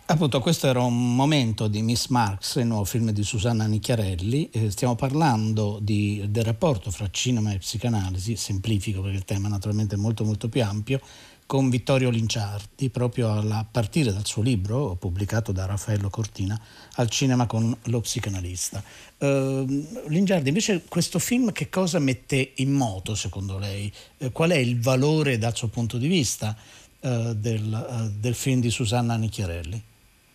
Appunto, 0.06 0.38
questo 0.40 0.66
era 0.66 0.82
un 0.82 1.14
momento 1.14 1.66
di 1.66 1.80
Miss 1.80 2.08
Marx, 2.08 2.56
il 2.56 2.66
nuovo 2.66 2.84
film 2.84 3.10
di 3.10 3.22
Susanna 3.22 3.64
Nicchiarelli. 3.64 4.50
Eh, 4.50 4.70
stiamo 4.70 4.94
parlando 4.96 5.78
di, 5.80 6.22
del 6.28 6.44
rapporto 6.44 6.90
fra 6.90 7.08
cinema 7.10 7.52
e 7.52 7.58
psicanalisi, 7.58 8.36
semplifico 8.36 9.00
perché 9.00 9.16
il 9.16 9.24
tema 9.24 9.48
naturalmente 9.48 9.94
è 9.94 9.98
molto 9.98 10.24
molto 10.24 10.48
più 10.48 10.62
ampio, 10.62 11.00
con 11.46 11.68
Vittorio 11.68 12.10
Linciardi, 12.10 12.88
proprio 12.90 13.30
a 13.30 13.66
partire 13.70 14.12
dal 14.12 14.24
suo 14.24 14.42
libro, 14.42 14.96
pubblicato 14.98 15.52
da 15.52 15.66
Raffaello 15.66 16.08
Cortina, 16.08 16.58
Al 16.96 17.10
cinema 17.10 17.46
con 17.46 17.76
lo 17.84 18.00
psicanalista. 18.00 18.82
Uh, 19.18 19.64
Linciardi, 20.06 20.48
invece 20.48 20.84
questo 20.88 21.18
film 21.18 21.52
che 21.52 21.68
cosa 21.68 21.98
mette 21.98 22.52
in 22.56 22.72
moto 22.72 23.14
secondo 23.14 23.58
lei? 23.58 23.92
Uh, 24.18 24.32
qual 24.32 24.50
è 24.50 24.56
il 24.56 24.80
valore 24.80 25.38
dal 25.38 25.54
suo 25.54 25.68
punto 25.68 25.98
di 25.98 26.08
vista 26.08 26.56
uh, 27.00 27.34
del, 27.34 28.12
del 28.18 28.34
film 28.34 28.60
di 28.60 28.70
Susanna 28.70 29.16
Nicchiarelli? 29.16 29.82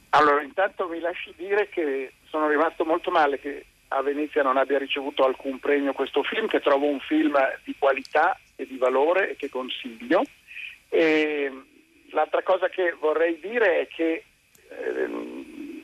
Allora, 0.09 0.41
intanto 0.41 0.87
mi 0.87 0.99
lasci 0.99 1.33
dire 1.37 1.69
che 1.69 2.13
sono 2.29 2.47
rimasto 2.47 2.85
molto 2.85 3.11
male 3.11 3.39
che 3.39 3.65
a 3.89 4.01
Venezia 4.01 4.43
non 4.43 4.57
abbia 4.57 4.77
ricevuto 4.77 5.23
alcun 5.23 5.59
premio 5.59 5.93
questo 5.93 6.23
film, 6.23 6.47
che 6.47 6.61
trovo 6.61 6.85
un 6.85 6.99
film 6.99 7.35
di 7.63 7.75
qualità 7.77 8.37
e 8.55 8.67
di 8.67 8.77
valore 8.77 9.31
e 9.31 9.35
che 9.35 9.49
consiglio. 9.49 10.23
E 10.89 11.51
l'altra 12.11 12.41
cosa 12.41 12.67
che 12.69 12.95
vorrei 12.99 13.39
dire 13.39 13.81
è 13.81 13.87
che 13.87 14.23
eh, 14.69 15.09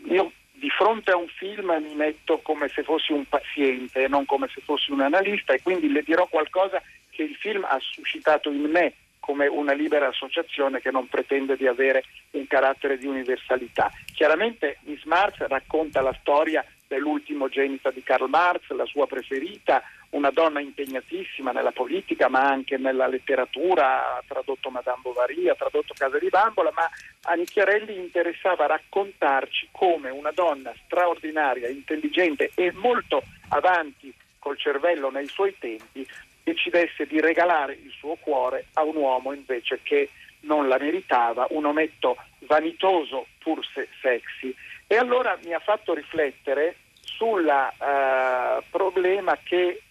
io 0.06 0.32
di 0.52 0.70
fronte 0.70 1.12
a 1.12 1.18
un 1.18 1.28
film 1.28 1.78
mi 1.82 1.96
metto 1.96 2.40
come 2.40 2.70
se 2.70 2.84
fossi 2.84 3.12
un 3.12 3.26
paziente 3.26 4.04
e 4.04 4.08
non 4.08 4.26
come 4.26 4.48
se 4.54 4.62
fossi 4.62 4.92
un 4.92 5.02
analista 5.02 5.54
e 5.54 5.62
quindi 5.62 5.92
le 5.92 6.02
dirò 6.02 6.28
qualcosa 6.28 6.82
che 7.10 7.24
il 7.24 7.36
film 7.36 7.64
ha 7.66 7.78
suscitato 7.80 8.50
in 8.50 8.64
me 8.64 8.94
come 9.20 9.48
una 9.48 9.74
libera 9.74 10.08
associazione 10.08 10.80
che 10.80 10.92
non 10.92 11.08
pretende 11.08 11.58
di 11.58 11.66
avere 11.66 12.04
un 12.32 12.46
carattere 12.48 12.98
di 12.98 13.08
universalità. 13.08 13.92
Chiaramente 14.14 14.78
Miss 14.84 15.04
Marx 15.04 15.38
racconta 15.48 16.02
la 16.02 16.16
storia 16.20 16.64
dell'ultimo 16.88 17.50
genita 17.50 17.90
di 17.90 18.04
Karl 18.04 18.30
Marx, 18.30 18.70
la 18.70 18.86
sua 18.86 19.08
preferita, 19.08 19.82
una 20.16 20.32
donna 20.32 20.60
impegnatissima 20.60 21.52
nella 21.52 21.72
politica 21.72 22.30
ma 22.30 22.42
anche 22.42 22.78
nella 22.78 23.08
letteratura, 23.08 24.16
ha 24.16 24.24
tradotto 24.26 24.70
Madame 24.70 25.02
Bovary, 25.02 25.50
ha 25.50 25.56
tradotto 25.56 25.94
Casa 25.96 26.18
di 26.18 26.30
Bambola, 26.30 26.72
ma 26.74 26.90
a 27.24 27.34
Nicchiarelli 27.34 27.96
interessava 27.98 28.66
raccontarci 28.66 29.70
come 29.72 30.10
una 30.10 30.32
donna 30.32 30.74
straordinaria, 30.86 31.68
intelligente 31.68 32.52
e 32.56 32.72
molto 32.74 33.24
avanti 33.50 34.14
col 34.40 34.58
cervello 34.58 35.10
nei 35.10 35.28
suoi 35.28 35.56
tempi 35.58 36.08
decidesse 36.44 37.06
di 37.08 37.20
regalare 37.20 37.74
il 37.74 37.92
suo 37.98 38.16
cuore 38.16 38.68
a 38.74 38.84
un 38.84 38.96
uomo 38.96 39.34
invece 39.34 39.80
che 39.82 40.10
non 40.42 40.68
la 40.68 40.78
meritava, 40.78 41.48
un 41.50 41.66
ometto 41.66 42.16
vanitoso 42.40 43.28
pur 43.40 43.66
se 43.74 43.88
sexy. 44.00 44.54
E 44.88 44.96
allora 44.96 45.38
mi 45.44 45.54
ha 45.54 45.60
fatto 45.60 45.96
riflettere 45.96 46.76
sul 47.02 47.46
uh, 47.46 48.64
problema 48.70 49.38
che, 49.44 49.82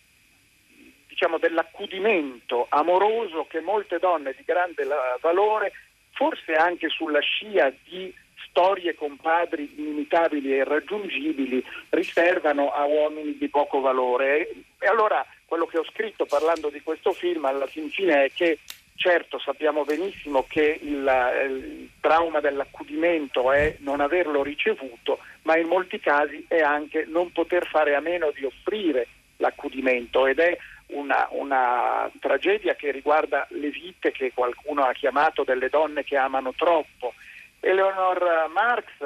diciamo, 1.14 1.38
dell'accudimento 1.38 2.66
amoroso 2.70 3.46
che 3.48 3.60
molte 3.60 4.00
donne 4.00 4.34
di 4.36 4.42
grande 4.44 4.84
valore, 5.20 5.72
forse 6.10 6.54
anche 6.54 6.88
sulla 6.88 7.20
scia 7.20 7.72
di 7.84 8.12
storie 8.48 8.94
con 8.96 9.16
padri 9.16 9.72
inimitabili 9.76 10.52
e 10.52 10.56
irraggiungibili, 10.56 11.64
riservano 11.90 12.72
a 12.72 12.84
uomini 12.84 13.38
di 13.38 13.48
poco 13.48 13.80
valore. 13.80 14.50
E 14.78 14.86
allora 14.88 15.24
quello 15.46 15.66
che 15.66 15.78
ho 15.78 15.84
scritto 15.84 16.26
parlando 16.26 16.68
di 16.68 16.82
questo 16.82 17.12
film 17.12 17.44
alla 17.44 17.66
fin 17.66 17.88
fine 17.88 18.24
è 18.24 18.30
che 18.34 18.58
certo 18.96 19.38
sappiamo 19.38 19.84
benissimo 19.84 20.44
che 20.48 20.80
il, 20.82 21.46
il, 21.48 21.90
trauma 22.00 22.40
dell'accudimento 22.40 23.52
è 23.52 23.76
non 23.80 24.00
averlo 24.00 24.42
ricevuto, 24.42 25.20
ma 25.42 25.56
in 25.56 25.68
molti 25.68 26.00
casi 26.00 26.44
è 26.48 26.60
anche 26.60 27.04
non 27.06 27.30
poter 27.30 27.66
fare 27.66 27.94
a 27.94 28.00
meno 28.00 28.32
di 28.32 28.44
offrire 28.44 29.06
l'accudimento 29.38 30.26
ed 30.26 30.38
è 30.38 30.56
una, 30.94 31.28
una 31.30 32.10
tragedia 32.20 32.74
che 32.74 32.90
riguarda 32.90 33.46
le 33.50 33.70
vite 33.70 34.10
che 34.10 34.32
qualcuno 34.32 34.84
ha 34.84 34.92
chiamato 34.92 35.44
delle 35.44 35.68
donne 35.68 36.04
che 36.04 36.16
amano 36.16 36.52
troppo. 36.54 37.14
Eleonor 37.60 38.50
Marx 38.52 38.84
eh, 39.00 39.04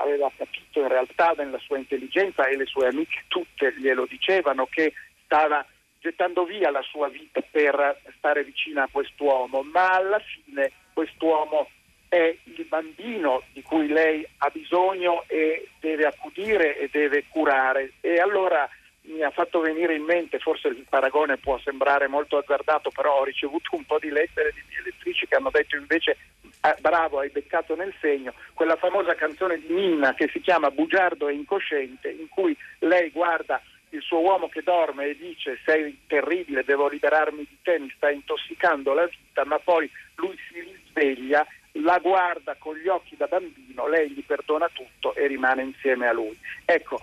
aveva 0.00 0.30
capito 0.36 0.80
in 0.80 0.88
realtà 0.88 1.34
nella 1.36 1.58
sua 1.58 1.78
intelligenza 1.78 2.46
e 2.46 2.56
le 2.56 2.66
sue 2.66 2.86
amiche 2.86 3.24
tutte 3.26 3.74
glielo 3.76 4.06
dicevano 4.06 4.66
che 4.66 4.92
stava 5.24 5.64
gettando 5.98 6.44
via 6.44 6.70
la 6.70 6.82
sua 6.82 7.08
vita 7.08 7.40
per 7.48 8.00
stare 8.16 8.44
vicina 8.44 8.84
a 8.84 8.88
quest'uomo, 8.90 9.62
ma 9.62 9.90
alla 9.90 10.20
fine 10.20 10.72
quest'uomo 10.92 11.68
è 12.08 12.36
il 12.44 12.66
bambino 12.68 13.42
di 13.52 13.62
cui 13.62 13.86
lei 13.86 14.26
ha 14.38 14.50
bisogno 14.52 15.24
e 15.28 15.68
deve 15.80 16.04
accudire 16.04 16.76
e 16.78 16.88
deve 16.92 17.24
curare. 17.28 17.92
E 18.00 18.18
allora 18.18 18.68
mi 19.04 19.22
ha 19.22 19.30
fatto 19.30 19.60
venire 19.60 19.94
in 19.94 20.04
mente, 20.04 20.38
forse 20.38 20.68
il 20.68 20.86
paragone 20.88 21.36
può 21.36 21.58
sembrare 21.58 22.06
molto 22.06 22.38
azzardato, 22.38 22.90
però 22.90 23.20
ho 23.20 23.24
ricevuto 23.24 23.74
un 23.74 23.84
po' 23.84 23.98
di 23.98 24.10
lettere 24.10 24.52
di 24.52 24.62
miei 24.68 24.84
lettrici 24.84 25.26
che 25.26 25.34
hanno 25.34 25.50
detto 25.50 25.76
invece 25.76 26.16
ah, 26.60 26.76
bravo, 26.80 27.18
hai 27.18 27.30
beccato 27.30 27.74
nel 27.74 27.94
segno, 28.00 28.32
quella 28.54 28.76
famosa 28.76 29.14
canzone 29.14 29.58
di 29.58 29.72
Minna 29.72 30.14
che 30.14 30.28
si 30.32 30.40
chiama 30.40 30.70
Bugiardo 30.70 31.28
e 31.28 31.34
incosciente, 31.34 32.10
in 32.10 32.28
cui 32.28 32.56
lei 32.80 33.10
guarda 33.10 33.60
il 33.90 34.00
suo 34.00 34.20
uomo 34.20 34.48
che 34.48 34.62
dorme 34.62 35.06
e 35.06 35.16
dice 35.16 35.58
sei 35.64 36.02
terribile, 36.06 36.64
devo 36.64 36.88
liberarmi 36.88 37.46
di 37.48 37.58
te, 37.62 37.78
mi 37.78 37.92
stai 37.96 38.14
intossicando 38.14 38.94
la 38.94 39.06
vita, 39.06 39.44
ma 39.44 39.58
poi 39.58 39.90
lui 40.16 40.36
si 40.48 40.60
risveglia, 40.60 41.46
la 41.76 41.98
guarda 41.98 42.54
con 42.58 42.76
gli 42.76 42.88
occhi 42.88 43.16
da 43.16 43.26
bambino, 43.26 43.88
lei 43.88 44.10
gli 44.10 44.24
perdona 44.24 44.68
tutto 44.72 45.14
e 45.14 45.26
rimane 45.26 45.62
insieme 45.62 46.06
a 46.06 46.12
lui. 46.12 46.38
Ecco, 46.64 47.02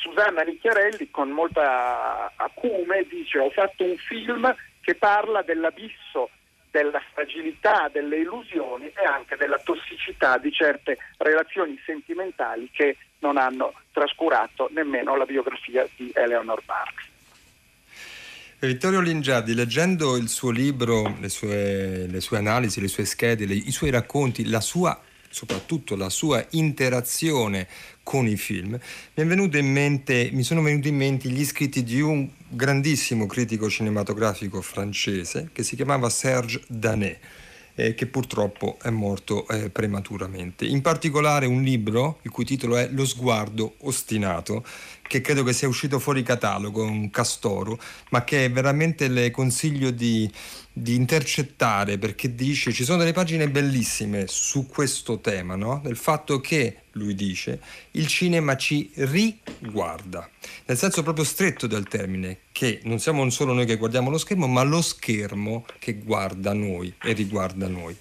Susanna 0.00 0.42
Nicchiarelli 0.42 1.10
con 1.10 1.30
molta 1.30 2.32
acume 2.36 3.06
dice 3.08 3.38
ho 3.38 3.50
fatto 3.50 3.84
un 3.84 3.96
film 3.96 4.54
che 4.80 4.94
parla 4.94 5.42
dell'abisso 5.42 6.30
della 6.70 7.00
fragilità, 7.12 7.88
delle 7.92 8.18
illusioni 8.18 8.86
e 8.86 9.04
anche 9.06 9.36
della 9.36 9.58
tossicità 9.58 10.38
di 10.38 10.52
certe 10.52 10.98
relazioni 11.16 11.80
sentimentali 11.84 12.70
che 12.70 12.96
non 13.20 13.36
hanno 13.36 13.74
trascurato 13.92 14.68
nemmeno 14.72 15.16
la 15.16 15.24
biografia 15.24 15.86
di 15.96 16.10
Eleanor 16.14 16.62
Marx. 16.66 17.06
Vittorio 18.60 19.00
Lingiardi, 19.00 19.54
leggendo 19.54 20.16
il 20.16 20.28
suo 20.28 20.50
libro, 20.50 21.16
le 21.20 21.28
sue, 21.28 22.06
le 22.08 22.20
sue 22.20 22.38
analisi, 22.38 22.80
le 22.80 22.88
sue 22.88 23.04
schede, 23.04 23.46
le, 23.46 23.54
i 23.54 23.70
suoi 23.70 23.90
racconti, 23.90 24.48
la 24.48 24.60
sua 24.60 25.00
soprattutto 25.28 25.96
la 25.96 26.08
sua 26.08 26.44
interazione 26.50 27.66
con 28.02 28.26
i 28.26 28.36
film, 28.36 28.78
mi, 29.14 29.62
mente, 29.62 30.30
mi, 30.32 30.42
sono 30.42 30.62
venuti 30.62 30.88
in 30.88 30.96
mente 30.96 31.28
gli 31.28 31.44
scritti 31.44 31.82
di 31.82 32.00
un 32.00 32.28
grandissimo 32.48 33.26
critico 33.26 33.68
cinematografico 33.68 34.62
francese 34.62 35.50
che 35.52 35.62
si 35.62 35.76
chiamava 35.76 36.08
Serge 36.08 36.62
Danet 36.66 37.18
eh, 37.78 37.94
che 37.94 38.06
purtroppo 38.06 38.76
è 38.82 38.90
morto 38.90 39.46
eh, 39.46 39.70
prematuramente. 39.70 40.66
In 40.66 40.82
particolare 40.82 41.46
un 41.46 41.62
libro 41.62 42.18
il 42.22 42.30
cui 42.32 42.44
titolo 42.44 42.76
è 42.76 42.88
Lo 42.90 43.06
sguardo 43.06 43.76
ostinato, 43.82 44.64
che 45.08 45.20
credo 45.20 45.42
che 45.42 45.52
sia 45.52 45.66
uscito 45.66 45.98
fuori 45.98 46.22
catalogo, 46.22 46.84
un 46.84 47.10
castoro, 47.10 47.80
ma 48.10 48.22
che 48.22 48.48
veramente 48.50 49.08
le 49.08 49.32
consiglio 49.32 49.90
di, 49.90 50.30
di 50.70 50.94
intercettare 50.94 51.98
perché 51.98 52.34
dice 52.34 52.72
ci 52.72 52.84
sono 52.84 52.98
delle 52.98 53.12
pagine 53.12 53.48
bellissime 53.48 54.26
su 54.28 54.66
questo 54.66 55.18
tema, 55.18 55.56
no? 55.56 55.80
del 55.82 55.96
fatto 55.96 56.40
che, 56.40 56.82
lui 56.92 57.14
dice, 57.14 57.60
il 57.92 58.06
cinema 58.06 58.56
ci 58.56 58.90
riguarda, 58.94 60.28
nel 60.66 60.76
senso 60.76 61.02
proprio 61.02 61.24
stretto 61.24 61.66
del 61.66 61.88
termine, 61.88 62.40
che 62.52 62.80
non 62.84 62.98
siamo 62.98 63.28
solo 63.30 63.52
noi 63.52 63.66
che 63.66 63.76
guardiamo 63.76 64.10
lo 64.10 64.18
schermo, 64.18 64.46
ma 64.46 64.62
lo 64.62 64.82
schermo 64.82 65.64
che 65.78 65.94
guarda 65.94 66.52
noi 66.52 66.92
e 67.02 67.12
riguarda 67.12 67.66
noi. 67.66 67.96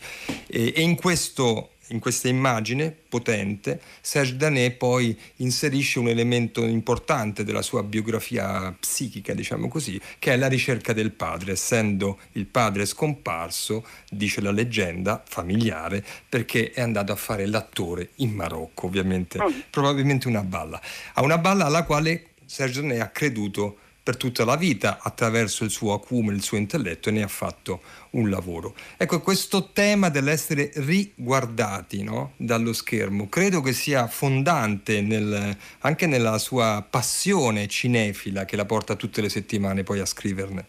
E, 0.47 0.73
e 0.75 0.81
in 0.81 0.95
questo 0.95 1.71
in 1.89 1.99
questa 1.99 2.27
immagine 2.27 2.91
potente, 2.91 3.81
Serge 4.01 4.35
Danet 4.35 4.75
poi 4.75 5.17
inserisce 5.37 5.99
un 5.99 6.07
elemento 6.07 6.65
importante 6.65 7.43
della 7.43 7.61
sua 7.61 7.83
biografia 7.83 8.75
psichica, 8.77 9.33
diciamo 9.33 9.67
così, 9.67 9.99
che 10.19 10.33
è 10.33 10.37
la 10.37 10.47
ricerca 10.47 10.93
del 10.93 11.11
padre, 11.11 11.53
essendo 11.53 12.19
il 12.33 12.45
padre 12.45 12.85
scomparso, 12.85 13.85
dice 14.09 14.41
la 14.41 14.51
leggenda 14.51 15.23
familiare, 15.25 16.03
perché 16.27 16.71
è 16.71 16.81
andato 16.81 17.11
a 17.11 17.15
fare 17.15 17.45
l'attore 17.45 18.09
in 18.15 18.31
Marocco, 18.31 18.87
ovviamente, 18.87 19.39
probabilmente 19.69 20.27
una 20.27 20.43
balla. 20.43 20.81
A 21.13 21.21
una 21.21 21.37
balla 21.37 21.65
alla 21.65 21.83
quale 21.83 22.29
Serge 22.45 22.81
Danet 22.81 23.01
ha 23.01 23.09
creduto 23.09 23.77
per 24.07 24.15
tutta 24.15 24.45
la 24.45 24.55
vita 24.55 24.99
attraverso 25.01 25.65
il 25.65 25.69
suo 25.69 25.91
acume, 25.91 26.31
il 26.31 26.41
suo 26.41 26.55
intelletto 26.55 27.09
e 27.09 27.11
ne 27.11 27.23
ha 27.23 27.27
fatto 27.27 27.81
un 28.11 28.29
lavoro. 28.29 28.73
Ecco, 28.95 29.19
questo 29.19 29.73
tema 29.73 30.07
dell'essere 30.07 30.71
riguardati 30.75 32.03
no? 32.03 32.31
dallo 32.37 32.71
schermo 32.71 33.27
credo 33.27 33.59
che 33.59 33.73
sia 33.73 34.07
fondante 34.07 35.01
nel, 35.01 35.53
anche 35.79 36.07
nella 36.07 36.37
sua 36.37 36.87
passione 36.89 37.67
cinefila 37.67 38.45
che 38.45 38.55
la 38.55 38.63
porta 38.63 38.95
tutte 38.95 39.19
le 39.19 39.27
settimane 39.27 39.83
poi 39.83 39.99
a 39.99 40.05
scriverne. 40.05 40.65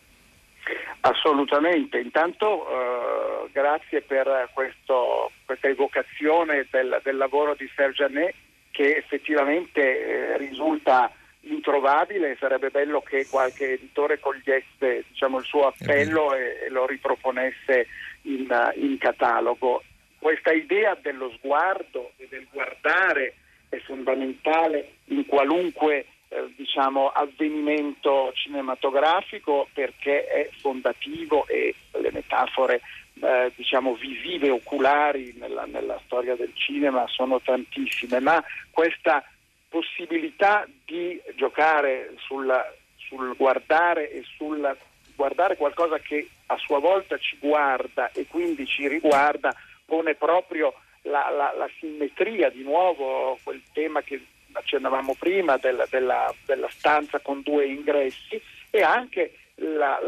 Assolutamente, 1.02 2.00
intanto 2.00 2.66
eh, 2.66 3.50
grazie 3.52 4.00
per 4.00 4.50
questo, 4.52 5.30
questa 5.44 5.68
evocazione 5.68 6.66
del, 6.72 7.00
del, 7.04 7.16
lavoro 7.16 7.54
di 7.54 7.70
Serge 7.76 8.02
Anet 8.02 8.34
che 8.72 8.96
effettivamente 8.96 9.80
eh, 9.80 10.38
risulta 10.38 11.12
introvabile, 11.50 12.36
sarebbe 12.38 12.70
bello 12.70 13.00
che 13.00 13.26
qualche 13.28 13.72
editore 13.72 14.18
cogliesse 14.18 15.04
diciamo, 15.08 15.38
il 15.38 15.44
suo 15.44 15.66
appello 15.66 16.34
e, 16.34 16.64
e, 16.64 16.68
lo 16.70 16.86
riproponesse 16.86 17.86
in, 18.22 18.72
in 18.76 18.98
catalogo. 18.98 19.82
Questa 20.18 20.52
idea 20.52 20.96
dello 21.00 21.30
sguardo 21.36 22.12
e 22.16 22.26
del 22.28 22.46
guardare 22.50 23.34
è 23.68 23.78
fondamentale 23.78 24.94
in 25.06 25.26
qualunque 25.26 26.06
eh, 26.28 26.52
diciamo, 26.56 27.08
avvenimento 27.08 28.32
cinematografico 28.34 29.68
perché 29.72 30.26
è 30.26 30.50
fondativo 30.60 31.46
e 31.46 31.74
le 31.92 32.10
metafore 32.12 32.80
eh, 33.20 33.52
diciamo, 33.54 33.94
visive, 33.94 34.50
oculari 34.50 35.34
nella, 35.38 35.64
nella 35.66 36.00
storia 36.04 36.36
del 36.36 36.52
cinema 36.54 37.06
sono 37.08 37.40
tantissime, 37.40 38.20
ma 38.20 38.42
questa 38.70 39.24
possibilità 39.68 40.66
di 40.84 41.20
giocare 41.36 42.14
sul, 42.18 42.52
sul 42.96 43.34
guardare 43.36 44.10
e 44.10 44.24
sul 44.36 44.76
guardare 45.14 45.56
qualcosa 45.56 45.98
che 45.98 46.28
a 46.46 46.56
sua 46.58 46.78
volta 46.78 47.18
ci 47.18 47.36
guarda 47.40 48.10
e 48.12 48.26
quindi 48.26 48.66
ci 48.66 48.86
riguarda 48.86 49.54
pone 49.84 50.14
proprio 50.14 50.74
la, 51.02 51.30
la, 51.30 51.52
la 51.56 51.68
simmetria, 51.78 52.50
di 52.50 52.62
nuovo 52.62 53.38
quel 53.42 53.62
tema 53.72 54.02
che 54.02 54.22
accennavamo 54.52 55.14
prima 55.18 55.56
della, 55.56 55.86
della, 55.90 56.32
della 56.46 56.68
stanza 56.70 57.20
con 57.20 57.42
due 57.42 57.66
ingressi 57.66 58.40
e 58.70 58.82
anche 58.82 59.34
la, 59.56 59.98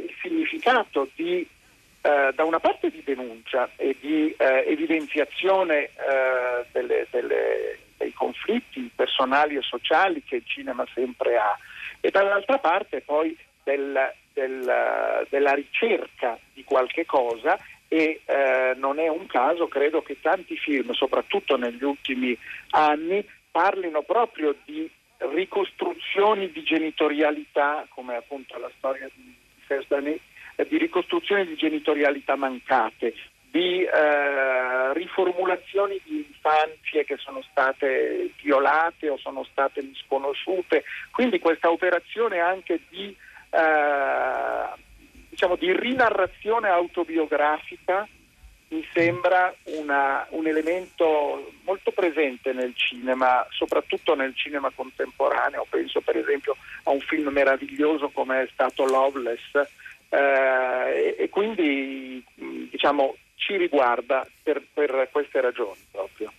il 0.00 0.12
significato 0.20 1.08
di 1.14 1.46
eh, 2.02 2.32
da 2.34 2.44
una 2.44 2.60
parte 2.60 2.90
di 2.90 3.02
denuncia 3.04 3.68
e 3.76 3.94
di 4.00 4.34
eh, 4.38 4.64
evidenziazione 4.66 5.84
eh, 5.84 6.64
delle, 6.72 7.06
delle 7.10 7.78
dei 8.00 8.14
conflitti 8.14 8.90
personali 8.94 9.56
e 9.56 9.60
sociali 9.60 10.22
che 10.22 10.36
il 10.36 10.46
cinema 10.46 10.86
sempre 10.94 11.36
ha. 11.36 11.54
E 12.00 12.10
dall'altra 12.10 12.58
parte 12.58 13.02
poi 13.02 13.36
del, 13.62 13.94
del, 14.32 15.26
della 15.28 15.52
ricerca 15.52 16.38
di 16.54 16.64
qualche 16.64 17.04
cosa 17.04 17.58
e 17.88 18.22
eh, 18.24 18.72
non 18.76 18.98
è 18.98 19.08
un 19.08 19.26
caso, 19.26 19.68
credo 19.68 20.00
che 20.00 20.16
tanti 20.20 20.56
film, 20.56 20.92
soprattutto 20.92 21.56
negli 21.56 21.84
ultimi 21.84 22.34
anni, 22.70 23.22
parlino 23.50 24.02
proprio 24.02 24.54
di 24.64 24.88
ricostruzioni 25.18 26.50
di 26.50 26.62
genitorialità, 26.62 27.84
come 27.90 28.16
appunto 28.16 28.56
la 28.58 28.70
storia 28.78 29.10
di 29.12 29.34
Serge 29.66 30.20
di 30.68 30.78
ricostruzioni 30.78 31.46
di 31.46 31.56
genitorialità 31.56 32.36
mancate, 32.36 33.14
di 33.50 33.82
eh, 33.82 34.92
riformulazioni 34.92 36.00
di 36.04 36.26
infanzie 36.28 37.04
che 37.04 37.16
sono 37.16 37.42
state 37.50 38.30
violate 38.40 39.08
o 39.08 39.16
sono 39.18 39.44
state 39.50 39.82
misconosciute, 39.82 40.84
quindi 41.10 41.38
questa 41.40 41.70
operazione 41.70 42.38
anche 42.38 42.80
di, 42.88 43.14
eh, 43.50 44.64
diciamo, 45.28 45.56
di 45.56 45.72
rinarrazione 45.76 46.68
autobiografica 46.68 48.06
mi 48.70 48.86
sembra 48.92 49.52
una, 49.64 50.24
un 50.30 50.46
elemento 50.46 51.52
molto 51.64 51.90
presente 51.90 52.52
nel 52.52 52.72
cinema, 52.76 53.44
soprattutto 53.50 54.14
nel 54.14 54.34
cinema 54.36 54.70
contemporaneo. 54.72 55.66
Penso 55.68 56.00
per 56.00 56.16
esempio 56.16 56.56
a 56.84 56.90
un 56.90 57.00
film 57.00 57.28
meraviglioso 57.30 58.10
come 58.10 58.42
è 58.42 58.48
stato 58.52 58.84
Loveless 58.84 59.54
eh, 60.08 60.16
e, 60.18 61.16
e, 61.18 61.28
quindi 61.30 62.24
diciamo, 62.70 63.16
ci 63.40 63.56
riguarda 63.56 64.26
per, 64.42 64.62
per 64.72 65.08
queste 65.10 65.40
ragioni 65.40 65.80
proprio. 65.90 66.32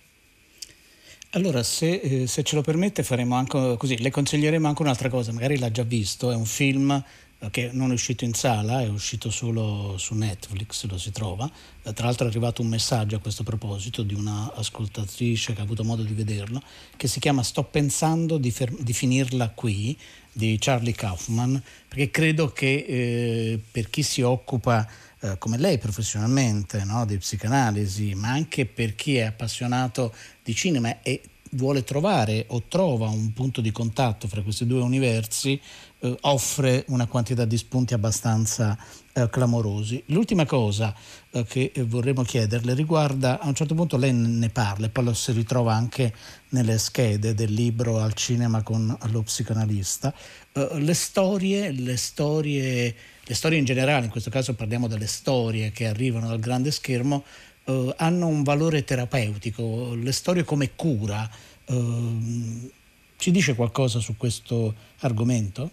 Allora, 1.34 1.62
se, 1.62 1.94
eh, 1.94 2.26
se, 2.26 2.42
ce 2.42 2.54
lo 2.54 2.62
permette, 2.62 3.02
faremo 3.02 3.34
anche 3.34 3.76
così. 3.78 4.00
Le 4.00 4.10
consiglieremo 4.10 4.68
anche 4.68 4.82
un'altra 4.82 5.08
cosa, 5.08 5.32
magari 5.32 5.58
l'ha 5.58 5.70
già 5.70 5.82
visto, 5.82 6.30
è 6.30 6.34
un 6.34 6.44
film 6.44 6.90
eh, 6.90 7.50
che 7.50 7.70
non 7.72 7.90
è 7.90 7.94
uscito 7.94 8.24
in 8.24 8.34
sala, 8.34 8.82
è 8.82 8.88
uscito 8.88 9.30
solo 9.30 9.96
su 9.96 10.14
Netflix, 10.14 10.84
lo 10.84 10.98
si 10.98 11.10
trova. 11.10 11.50
Eh, 11.82 11.92
tra 11.94 12.04
l'altro 12.04 12.26
è 12.26 12.28
arrivato 12.28 12.60
un 12.60 12.68
messaggio 12.68 13.16
a 13.16 13.18
questo 13.18 13.44
proposito 13.44 14.02
di 14.02 14.12
una 14.12 14.52
ascoltatrice 14.54 15.54
che 15.54 15.60
ha 15.60 15.64
avuto 15.64 15.84
modo 15.84 16.02
di 16.02 16.12
vederlo, 16.12 16.62
che 16.96 17.08
si 17.08 17.18
chiama 17.18 17.42
Sto 17.42 17.64
pensando 17.64 18.36
di, 18.36 18.50
fer- 18.50 18.80
di 18.80 18.92
finirla 18.92 19.50
qui, 19.54 19.96
di 20.30 20.56
Charlie 20.60 20.92
Kaufman, 20.92 21.62
perché 21.88 22.10
credo 22.10 22.52
che 22.52 22.84
eh, 22.86 23.60
per 23.70 23.88
chi 23.88 24.02
si 24.02 24.20
occupa 24.20 24.86
eh, 25.22 25.38
come 25.38 25.56
lei 25.56 25.78
professionalmente 25.78 26.82
no? 26.84 27.04
di 27.06 27.16
psicanalisi, 27.16 28.14
ma 28.14 28.30
anche 28.30 28.66
per 28.66 28.96
chi 28.96 29.16
è 29.16 29.22
appassionato 29.22 30.12
di 30.42 30.54
cinema 30.54 31.00
e 31.00 31.22
vuole 31.52 31.84
trovare 31.84 32.46
o 32.48 32.62
trova 32.68 33.08
un 33.08 33.32
punto 33.32 33.60
di 33.60 33.70
contatto 33.72 34.28
fra 34.28 34.42
questi 34.42 34.66
due 34.66 34.80
universi, 34.80 35.60
eh, 36.00 36.16
offre 36.22 36.84
una 36.88 37.06
quantità 37.06 37.44
di 37.44 37.56
spunti 37.56 37.94
abbastanza 37.94 38.78
eh, 39.12 39.28
clamorosi. 39.28 40.02
L'ultima 40.06 40.46
cosa 40.46 40.94
eh, 41.30 41.44
che 41.44 41.72
vorremmo 41.86 42.22
chiederle 42.22 42.74
riguarda, 42.74 43.40
a 43.40 43.48
un 43.48 43.54
certo 43.54 43.74
punto 43.74 43.96
lei 43.96 44.12
ne 44.12 44.48
parla 44.48 44.86
e 44.86 44.90
poi 44.90 45.04
lo 45.04 45.14
si 45.14 45.32
ritrova 45.32 45.74
anche 45.74 46.14
nelle 46.50 46.78
schede 46.78 47.34
del 47.34 47.52
libro 47.52 48.00
Al 48.00 48.14
cinema 48.14 48.62
con 48.62 48.96
lo 49.10 49.22
psicanalista, 49.22 50.14
eh, 50.52 50.68
le 50.78 50.94
storie, 50.94 51.70
le 51.72 51.96
storie 51.96 52.94
le 53.24 53.34
storie 53.34 53.58
in 53.58 53.64
generale, 53.64 54.06
in 54.06 54.10
questo 54.10 54.30
caso 54.30 54.54
parliamo 54.54 54.88
delle 54.88 55.06
storie 55.06 55.70
che 55.70 55.86
arrivano 55.86 56.26
dal 56.26 56.40
grande 56.40 56.72
schermo, 56.72 57.22
eh, 57.64 57.94
hanno 57.96 58.26
un 58.26 58.42
valore 58.42 58.84
terapeutico, 58.84 59.94
le 59.94 60.12
storie 60.12 60.44
come 60.44 60.70
cura. 60.74 61.28
Eh, 61.66 62.70
ci 63.16 63.30
dice 63.30 63.54
qualcosa 63.54 64.00
su 64.00 64.16
questo 64.16 64.74
argomento? 65.00 65.70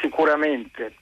Sicuramente. 0.00 0.94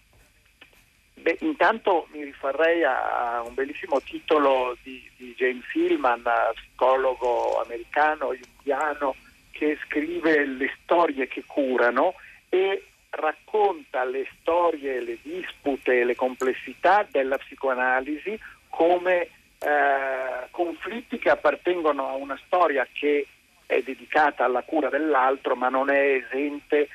Beh, 1.15 1.39
intanto 1.41 2.09
mi 2.13 2.25
rifarrei 2.25 2.83
a 2.83 3.43
un 3.47 3.55
bellissimo 3.55 4.01
titolo 4.01 4.77
di, 4.83 5.09
di 5.17 5.35
James 5.37 5.65
Hillman, 5.75 6.23
psicologo 6.55 7.61
americano, 7.63 8.33
indiano, 8.33 9.15
che 9.51 9.79
scrive 9.85 10.45
le 10.47 10.73
storie 10.83 11.29
che 11.29 11.45
curano 11.47 12.15
e 12.49 12.87
racconta 13.11 14.05
le 14.05 14.27
storie, 14.41 15.01
le 15.01 15.19
dispute, 15.23 16.03
le 16.03 16.17
complessità 16.17 17.07
della 17.09 17.37
psicoanalisi 17.37 18.39
come 18.69 19.29
eh, 19.63 20.49
conflitti 20.51 21.19
che 21.19 21.31
appartengono 21.31 22.09
a 22.09 22.15
una 22.15 22.39
storia 22.47 22.87
che 22.93 23.27
è 23.67 23.81
dedicata 23.83 24.45
alla 24.45 24.63
cura 24.63 24.89
dell'altro 24.89 25.55
ma 25.55 25.69
non 25.69 25.91
è 25.91 26.01
esente 26.01 26.89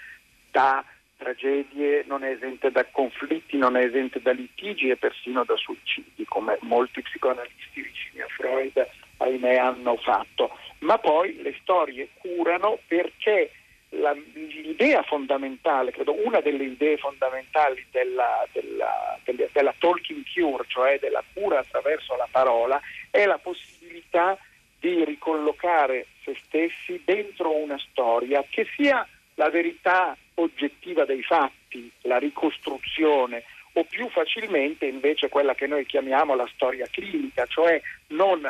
da 0.51 0.83
tragedie, 1.17 2.03
non 2.07 2.23
è 2.23 2.29
esente 2.29 2.71
da 2.71 2.85
conflitti, 2.85 3.57
non 3.57 3.75
è 3.75 3.83
esente 3.83 4.21
da 4.21 4.31
litigi 4.31 4.89
e 4.89 4.97
persino 4.97 5.43
da 5.43 5.55
suicidi, 5.55 6.25
come 6.25 6.57
molti 6.61 7.01
psicoanalisti 7.01 7.81
vicini 7.81 8.21
a 8.21 8.27
Freud, 8.27 8.87
ahimè, 9.17 9.55
hanno 9.55 9.97
fatto. 9.97 10.55
Ma 10.79 10.97
poi 10.99 11.41
le 11.41 11.55
storie 11.61 12.09
curano 12.19 12.79
perché 12.87 13.51
la, 13.89 14.11
l'idea 14.11 15.01
fondamentale, 15.03 15.91
credo 15.91 16.15
una 16.25 16.41
delle 16.41 16.65
idee 16.65 16.97
fondamentali 16.97 17.85
della, 17.91 18.45
della, 18.51 19.17
della, 19.23 19.47
della, 19.51 19.73
talking 19.77 20.23
cure, 20.33 20.65
cioè 20.67 20.99
della 20.99 21.23
cura 21.33 21.59
attraverso 21.59 22.15
la 22.15 22.27
parola, 22.29 22.79
è 23.09 23.25
la 23.25 23.37
possibilità 23.37 24.37
di 24.79 25.03
ricollocare 25.05 26.07
se 26.23 26.37
stessi 26.45 27.01
dentro 27.03 27.55
una 27.55 27.79
storia 27.89 28.43
che 28.49 28.67
sia 28.75 29.07
la 29.35 29.49
verità 29.49 30.15
oggettiva 30.35 31.05
dei 31.05 31.23
fatti, 31.23 31.89
la 32.01 32.17
ricostruzione, 32.17 33.43
o 33.73 33.83
più 33.83 34.09
facilmente 34.09 34.85
invece 34.85 35.29
quella 35.29 35.53
che 35.53 35.67
noi 35.67 35.85
chiamiamo 35.85 36.35
la 36.35 36.49
storia 36.53 36.87
clinica, 36.89 37.45
cioè 37.45 37.79
non 38.07 38.41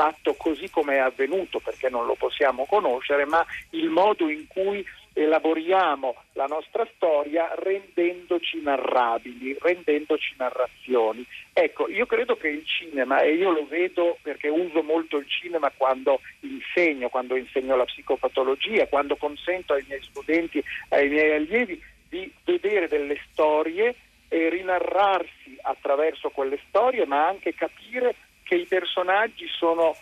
fatto 0.00 0.32
così 0.32 0.70
come 0.70 0.94
è 0.94 0.98
avvenuto, 0.98 1.60
perché 1.60 1.90
non 1.90 2.06
lo 2.06 2.14
possiamo 2.14 2.64
conoscere, 2.64 3.26
ma 3.26 3.44
il 3.70 3.90
modo 3.90 4.30
in 4.30 4.46
cui 4.46 4.82
elaboriamo 5.12 6.14
la 6.32 6.46
nostra 6.46 6.88
storia 6.94 7.52
rendendoci 7.54 8.62
narrabili, 8.62 9.54
rendendoci 9.60 10.36
narrazioni. 10.38 11.22
Ecco, 11.52 11.90
io 11.90 12.06
credo 12.06 12.34
che 12.36 12.48
il 12.48 12.64
cinema, 12.64 13.20
e 13.20 13.34
io 13.34 13.50
lo 13.50 13.66
vedo 13.66 14.16
perché 14.22 14.48
uso 14.48 14.82
molto 14.82 15.18
il 15.18 15.28
cinema 15.28 15.70
quando 15.76 16.20
insegno, 16.40 17.10
quando 17.10 17.36
insegno 17.36 17.76
la 17.76 17.84
psicopatologia, 17.84 18.86
quando 18.86 19.16
consento 19.16 19.74
ai 19.74 19.84
miei 19.86 20.00
studenti, 20.00 20.64
ai 20.88 21.10
miei 21.10 21.32
allievi 21.32 21.78
vedere 22.44 22.88
delle 22.88 23.20
storie 23.30 23.94
e 24.28 24.48
rinarrarsi 24.48 25.58
attraverso 25.60 26.30
quelle 26.30 26.58
storie, 26.68 27.04
ma 27.04 27.26
anche 27.26 27.52
capire 27.52 28.14
che 28.50 28.56
i 28.56 28.66
personaggi 28.66 29.46
sono 29.46 29.94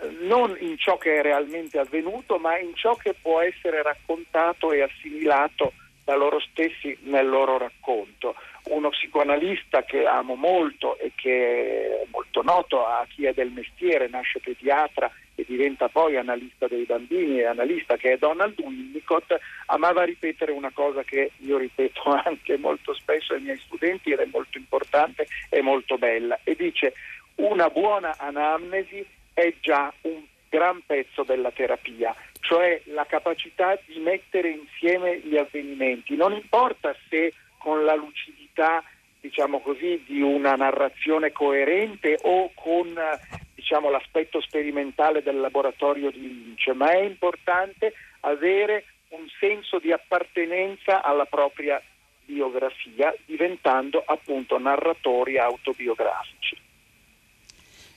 eh, 0.00 0.08
non 0.22 0.56
in 0.60 0.78
ciò 0.78 0.96
che 0.96 1.18
è 1.18 1.22
realmente 1.22 1.78
avvenuto, 1.78 2.38
ma 2.38 2.58
in 2.58 2.74
ciò 2.74 2.94
che 2.94 3.14
può 3.20 3.42
essere 3.42 3.82
raccontato 3.82 4.72
e 4.72 4.80
assimilato 4.80 5.74
da 6.02 6.14
loro 6.14 6.40
stessi 6.40 6.96
nel 7.02 7.28
loro 7.28 7.58
racconto. 7.58 8.34
Uno 8.64 8.88
psicoanalista 8.88 9.82
che 9.82 10.06
amo 10.06 10.36
molto 10.36 10.96
e 10.98 11.12
che 11.14 12.00
è 12.00 12.06
molto 12.10 12.40
noto 12.40 12.86
a 12.86 13.04
chi 13.06 13.26
è 13.26 13.34
del 13.34 13.50
mestiere, 13.50 14.08
nasce 14.08 14.40
pediatra 14.40 15.12
e 15.34 15.44
diventa 15.46 15.88
poi 15.88 16.16
analista 16.16 16.66
dei 16.68 16.84
bambini 16.84 17.40
e 17.40 17.44
analista 17.44 17.96
che 17.96 18.12
è 18.12 18.16
Donald 18.16 18.58
Winnicott, 18.58 19.36
amava 19.66 20.04
ripetere 20.04 20.52
una 20.52 20.70
cosa 20.72 21.02
che 21.02 21.32
io 21.40 21.58
ripeto 21.58 22.02
anche 22.24 22.56
molto 22.56 22.94
spesso 22.94 23.34
ai 23.34 23.42
miei 23.42 23.58
studenti 23.58 24.12
ed 24.12 24.20
è 24.20 24.28
molto 24.30 24.56
importante 24.56 25.26
e 25.50 25.60
molto 25.60 25.98
bella 25.98 26.38
e 26.42 26.54
dice 26.54 26.94
una 27.36 27.68
buona 27.68 28.14
anamnesi 28.18 29.04
è 29.32 29.52
già 29.60 29.92
un 30.02 30.22
gran 30.48 30.82
pezzo 30.84 31.22
della 31.22 31.50
terapia, 31.50 32.14
cioè 32.40 32.80
la 32.86 33.06
capacità 33.06 33.78
di 33.86 33.98
mettere 34.00 34.50
insieme 34.50 35.18
gli 35.18 35.36
avvenimenti. 35.36 36.16
Non 36.16 36.32
importa 36.32 36.94
se 37.08 37.32
con 37.58 37.84
la 37.84 37.94
lucidità 37.94 38.82
diciamo 39.22 39.60
così, 39.60 40.02
di 40.04 40.20
una 40.20 40.56
narrazione 40.56 41.30
coerente 41.30 42.18
o 42.22 42.50
con 42.54 42.92
diciamo, 43.54 43.88
l'aspetto 43.88 44.40
sperimentale 44.40 45.22
del 45.22 45.38
laboratorio 45.38 46.10
di 46.10 46.20
Lynch, 46.20 46.66
ma 46.74 46.90
è 46.90 47.02
importante 47.02 47.94
avere 48.20 48.84
un 49.10 49.24
senso 49.38 49.78
di 49.78 49.92
appartenenza 49.92 51.02
alla 51.02 51.26
propria 51.26 51.80
biografia, 52.24 53.14
diventando 53.24 54.02
appunto 54.04 54.58
narratori 54.58 55.38
autobiografici. 55.38 56.56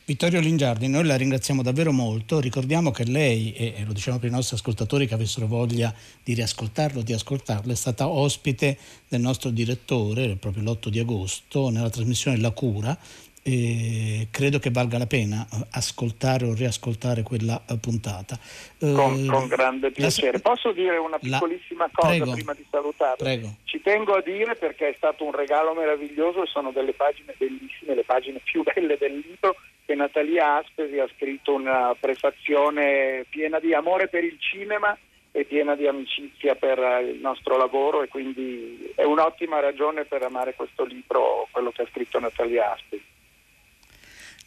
Vittorio 0.07 0.39
Lingiardi, 0.39 0.87
noi 0.87 1.03
la 1.03 1.15
ringraziamo 1.15 1.63
davvero 1.63 1.91
molto. 1.91 2.39
Ricordiamo 2.39 2.91
che 2.91 3.05
lei, 3.05 3.53
e 3.53 3.83
lo 3.87 3.91
diciamo 3.91 4.19
per 4.19 4.29
i 4.29 4.31
nostri 4.31 4.55
ascoltatori 4.55 5.07
che 5.07 5.15
avessero 5.15 5.47
voglia 5.47 5.91
di 6.23 6.35
riascoltarlo, 6.35 7.01
di 7.01 7.11
ascoltarlo, 7.11 7.71
è 7.71 7.75
stata 7.75 8.07
ospite 8.07 8.77
del 9.07 9.21
nostro 9.21 9.49
direttore 9.49 10.35
proprio 10.35 10.61
l'8 10.61 10.89
di 10.89 10.99
agosto 10.99 11.69
nella 11.69 11.89
trasmissione 11.89 12.37
La 12.37 12.51
Cura. 12.51 12.95
E 13.41 14.27
credo 14.29 14.59
che 14.59 14.69
valga 14.69 14.99
la 14.99 15.07
pena 15.07 15.47
ascoltare 15.71 16.45
o 16.45 16.53
riascoltare 16.53 17.23
quella 17.23 17.59
puntata. 17.81 18.37
Con, 18.77 19.23
uh, 19.23 19.25
con 19.25 19.47
grande 19.47 19.89
piacere. 19.89 20.33
La... 20.33 20.39
Posso 20.39 20.71
dire 20.71 20.97
una 20.97 21.17
piccolissima 21.17 21.85
la... 21.85 21.91
cosa 21.91 22.07
Prego. 22.09 22.31
prima 22.31 22.53
di 22.53 22.65
salutare? 22.69 23.15
Prego. 23.17 23.55
Ci 23.63 23.81
tengo 23.81 24.13
a 24.13 24.21
dire 24.21 24.55
perché 24.55 24.89
è 24.89 24.93
stato 24.97 25.25
un 25.25 25.31
regalo 25.31 25.73
meraviglioso 25.73 26.43
e 26.43 26.45
sono 26.45 26.71
delle 26.71 26.93
pagine 26.93 27.33
bellissime, 27.35 27.95
le 27.95 28.03
pagine 28.03 28.39
più 28.43 28.61
belle 28.61 28.97
del 28.99 29.13
libro 29.13 29.55
che 29.85 29.95
Natalia 29.95 30.57
Aspesi 30.57 30.97
ha 30.99 31.07
scritto 31.15 31.53
una 31.53 31.95
prefazione 31.99 33.25
piena 33.29 33.59
di 33.59 33.73
amore 33.73 34.07
per 34.07 34.23
il 34.23 34.37
cinema 34.39 34.97
e 35.31 35.43
piena 35.43 35.75
di 35.75 35.85
amicizia 35.85 36.55
per 36.55 36.79
il 37.03 37.19
nostro 37.19 37.57
lavoro 37.57 38.01
e 38.01 38.07
quindi 38.07 38.91
è 38.95 39.03
un'ottima 39.03 39.59
ragione 39.59 40.05
per 40.05 40.23
amare 40.23 40.55
questo 40.55 40.85
libro, 40.85 41.47
quello 41.51 41.71
che 41.71 41.83
ha 41.83 41.87
scritto 41.91 42.19
Natalia 42.19 42.73
Aspesi. 42.73 43.03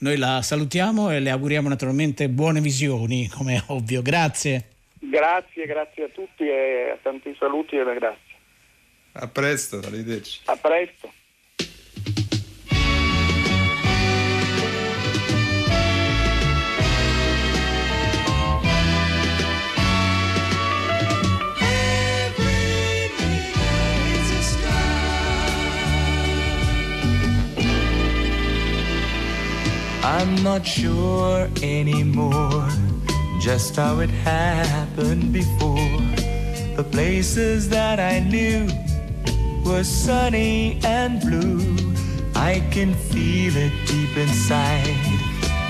Noi 0.00 0.16
la 0.16 0.42
salutiamo 0.42 1.10
e 1.10 1.20
le 1.20 1.30
auguriamo 1.30 1.68
naturalmente 1.68 2.28
buone 2.28 2.60
visioni, 2.60 3.28
come 3.28 3.56
è 3.56 3.62
ovvio. 3.66 4.00
Grazie. 4.00 4.68
Grazie, 5.00 5.66
grazie 5.66 6.04
a 6.04 6.08
tutti 6.08 6.48
e 6.48 6.90
a 6.94 6.98
tanti 7.02 7.34
saluti 7.38 7.76
e 7.76 7.84
grazie. 7.84 8.36
A 9.12 9.28
presto, 9.28 9.78
arrivederci. 9.78 10.40
A 10.44 10.56
presto. 10.56 11.12
I'm 30.10 30.42
not 30.42 30.66
sure 30.66 31.50
anymore 31.62 32.66
just 33.40 33.76
how 33.76 34.00
it 34.00 34.08
happened 34.08 35.34
before. 35.34 36.00
The 36.76 36.86
places 36.90 37.68
that 37.68 38.00
I 38.00 38.20
knew 38.20 38.68
were 39.66 39.84
sunny 39.84 40.80
and 40.82 41.20
blue. 41.20 41.60
I 42.34 42.66
can 42.70 42.94
feel 42.94 43.54
it 43.54 43.72
deep 43.86 44.16
inside 44.16 44.96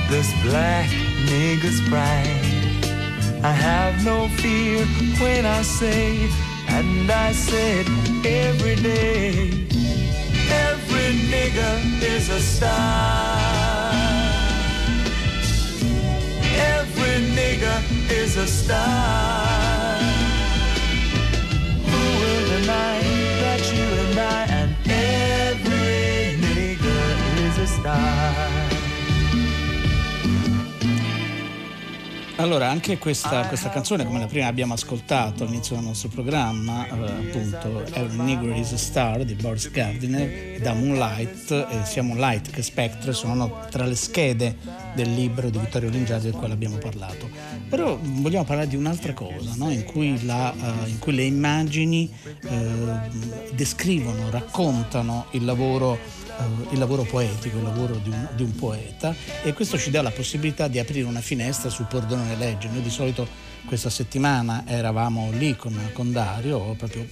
this 0.08 0.32
black 0.44 0.88
nigger's 1.26 1.80
pride. 1.88 3.42
I 3.42 3.50
have 3.50 4.04
no 4.04 4.28
fear 4.40 4.86
when 5.18 5.46
I 5.46 5.62
say, 5.62 6.30
and 6.68 7.10
I 7.10 7.32
said 7.32 7.86
every 8.24 8.76
day, 8.76 9.50
every 10.68 11.10
nigger 11.26 11.74
is 12.02 12.28
a 12.28 12.40
star. 12.40 13.47
Is 18.10 18.36
a 18.36 18.46
star. 18.46 19.98
Who 21.88 22.00
will 22.20 22.60
deny 22.60 22.97
Allora, 32.38 32.70
anche 32.70 32.98
questa, 32.98 33.48
questa, 33.48 33.68
canzone, 33.68 34.04
come 34.04 34.20
la 34.20 34.28
prima 34.28 34.46
abbiamo 34.46 34.72
ascoltato 34.72 35.42
all'inizio 35.42 35.74
del 35.74 35.84
nostro 35.84 36.08
programma, 36.08 36.86
eh, 36.86 36.90
appunto 36.90 37.84
Every 37.94 38.16
Negro 38.16 38.54
is 38.54 38.70
a 38.72 38.76
Star 38.76 39.24
di 39.24 39.34
Boris 39.34 39.68
Gardiner 39.72 40.60
da 40.60 40.72
Moonlight, 40.72 41.50
e 41.50 41.84
sia 41.84 42.04
Moonlight 42.04 42.50
che 42.50 42.62
Spectre 42.62 43.12
sono 43.12 43.66
tra 43.70 43.84
le 43.84 43.96
schede 43.96 44.56
del 44.94 45.12
libro 45.12 45.50
di 45.50 45.58
Vittorio 45.58 45.88
Lingiardi 45.88 46.30
del 46.30 46.34
quale 46.34 46.52
abbiamo 46.52 46.76
parlato. 46.76 47.28
Però 47.68 47.98
vogliamo 48.00 48.44
parlare 48.44 48.68
di 48.68 48.76
un'altra 48.76 49.14
cosa, 49.14 49.54
no? 49.56 49.72
in, 49.72 49.82
cui 49.82 50.24
la, 50.24 50.54
uh, 50.56 50.88
in, 50.88 51.00
cui 51.00 51.16
le 51.16 51.24
immagini 51.24 52.08
uh, 52.44 53.50
descrivono, 53.52 54.30
raccontano 54.30 55.26
il 55.32 55.44
lavoro 55.44 55.98
il 56.70 56.78
lavoro 56.78 57.02
poetico, 57.02 57.56
il 57.56 57.62
lavoro 57.62 57.96
di 57.96 58.10
un, 58.10 58.28
di 58.34 58.42
un, 58.42 58.54
poeta 58.54 59.14
e 59.42 59.52
questo 59.52 59.78
ci 59.78 59.90
dà 59.90 60.02
la 60.02 60.10
possibilità 60.10 60.68
di 60.68 60.78
aprire 60.78 61.06
una 61.06 61.20
finestra 61.20 61.70
sul 61.70 61.86
Pordone 61.86 62.36
legge. 62.36 62.68
Noi 62.68 62.82
di 62.82 62.90
solito 62.90 63.26
questa 63.66 63.90
settimana 63.90 64.64
eravamo 64.66 65.30
lì 65.32 65.56
con, 65.56 65.76
con 65.92 66.12
Dario 66.12 66.74
proprio 66.76 67.06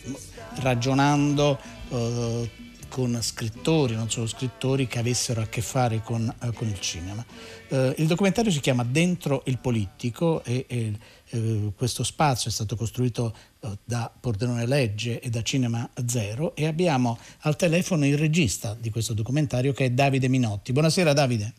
ragionando 0.60 1.58
uh, 1.88 2.48
con 2.96 3.20
scrittori, 3.20 3.94
non 3.94 4.08
solo 4.08 4.26
scrittori, 4.26 4.86
che 4.86 4.98
avessero 4.98 5.42
a 5.42 5.46
che 5.48 5.60
fare 5.60 6.00
con, 6.00 6.34
uh, 6.40 6.52
con 6.54 6.66
il 6.66 6.80
cinema. 6.80 7.22
Uh, 7.68 7.92
il 7.98 8.06
documentario 8.06 8.50
si 8.50 8.60
chiama 8.60 8.84
Dentro 8.84 9.42
il 9.44 9.58
politico 9.58 10.42
e, 10.42 10.64
e 10.66 10.92
uh, 11.36 11.74
questo 11.76 12.02
spazio 12.04 12.48
è 12.48 12.52
stato 12.52 12.74
costruito 12.74 13.36
da 13.84 14.10
Pordenone 14.18 14.64
Legge 14.64 15.20
e 15.20 15.28
da 15.28 15.42
Cinema 15.42 15.90
Zero 16.06 16.54
e 16.54 16.66
abbiamo 16.66 17.18
al 17.40 17.56
telefono 17.56 18.06
il 18.06 18.16
regista 18.16 18.74
di 18.78 18.88
questo 18.88 19.12
documentario 19.12 19.74
che 19.74 19.86
è 19.86 19.90
Davide 19.90 20.28
Minotti. 20.28 20.72
Buonasera 20.72 21.12
Davide. 21.12 21.52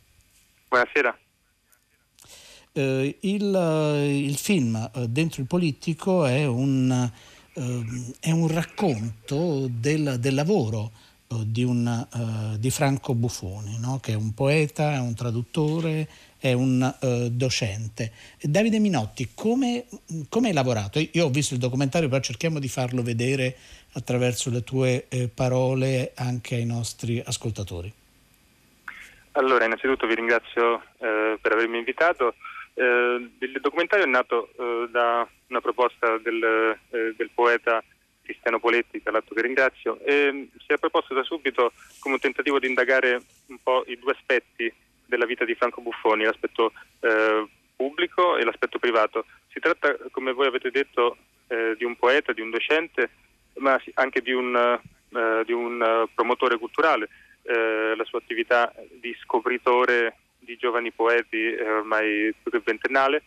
Buonasera. 0.69 1.19
Il, 2.73 3.19
il, 3.19 4.37
film 4.37 4.89
Dentro 5.07 5.41
il 5.41 5.47
politico 5.47 6.25
è 6.25 6.45
un, 6.45 7.11
è 8.19 8.31
un 8.31 8.47
racconto 8.47 9.67
del, 9.69 10.17
del 10.19 10.33
lavoro 10.33 10.91
di, 11.27 11.63
un, 11.63 12.07
uh, 12.13 12.57
di 12.57 12.69
Franco 12.71 13.13
Buffoni, 13.13 13.77
no? 13.79 13.99
che 14.01 14.13
è 14.13 14.15
un 14.15 14.33
poeta, 14.33 14.93
è 14.93 14.99
un 14.99 15.13
traduttore, 15.13 16.07
è 16.39 16.53
un 16.53 16.81
uh, 16.81 17.29
docente. 17.29 18.11
Davide 18.41 18.79
Minotti, 18.79 19.29
come, 19.33 19.85
come, 20.29 20.47
hai 20.47 20.53
lavorato? 20.53 20.99
Io 20.99 21.25
ho 21.25 21.29
visto 21.29 21.53
il 21.53 21.59
documentario, 21.59 22.07
però 22.07 22.21
cerchiamo 22.21 22.59
di 22.59 22.69
farlo 22.69 23.01
vedere 23.01 23.55
attraverso 23.93 24.49
le 24.49 24.63
tue 24.63 25.07
eh, 25.09 25.27
parole 25.27 26.13
anche 26.15 26.55
ai 26.55 26.65
nostri 26.65 27.21
ascoltatori. 27.25 27.91
Allora, 29.33 29.65
innanzitutto 29.65 30.07
vi 30.07 30.15
ringrazio 30.15 30.81
eh, 30.97 31.37
per 31.41 31.51
avermi 31.51 31.77
invitato. 31.77 32.35
Eh, 32.73 33.31
il 33.39 33.59
documentario 33.61 34.05
è 34.05 34.09
nato 34.09 34.49
eh, 34.57 34.89
da 34.91 35.27
una 35.47 35.61
proposta 35.61 36.17
del, 36.17 36.77
del 36.89 37.29
poeta 37.33 37.83
Cristiano 38.27 38.59
Poletti, 38.59 39.01
tra 39.01 39.13
l'altro 39.13 39.33
che 39.33 39.41
ringrazio, 39.41 39.99
e 40.03 40.49
si 40.57 40.73
è 40.73 40.77
proposto 40.77 41.13
da 41.13 41.23
subito 41.23 41.71
come 41.99 42.15
un 42.15 42.19
tentativo 42.19 42.59
di 42.59 42.67
indagare 42.67 43.21
un 43.47 43.57
po' 43.63 43.85
i 43.87 43.97
due 43.97 44.11
aspetti 44.11 44.71
della 45.05 45.25
vita 45.25 45.45
di 45.45 45.55
Franco 45.55 45.79
Buffoni, 45.79 46.25
l'aspetto 46.25 46.73
eh, 46.99 47.47
pubblico 47.75 48.35
e 48.35 48.43
l'aspetto 48.43 48.79
privato. 48.79 49.25
Si 49.47 49.59
tratta, 49.59 49.95
come 50.11 50.33
voi 50.33 50.47
avete 50.47 50.69
detto, 50.69 51.15
eh, 51.47 51.75
di 51.77 51.85
un 51.85 51.95
poeta, 51.95 52.33
di 52.33 52.41
un 52.41 52.49
docente, 52.49 53.09
ma 53.59 53.81
anche 53.93 54.21
di 54.21 54.33
un, 54.33 54.53
eh, 54.55 55.43
di 55.45 55.53
un 55.53 55.79
uh, 55.81 56.09
promotore 56.13 56.57
culturale, 56.57 57.07
eh, 57.43 57.95
la 57.95 58.03
sua 58.03 58.19
attività 58.19 58.73
di 58.99 59.15
scopritore 59.21 60.17
di 60.39 60.57
giovani 60.57 60.91
poeti 60.91 61.45
è 61.45 61.71
ormai 61.71 62.33
più 62.41 62.51
che 62.51 62.61
ventennale, 62.63 63.23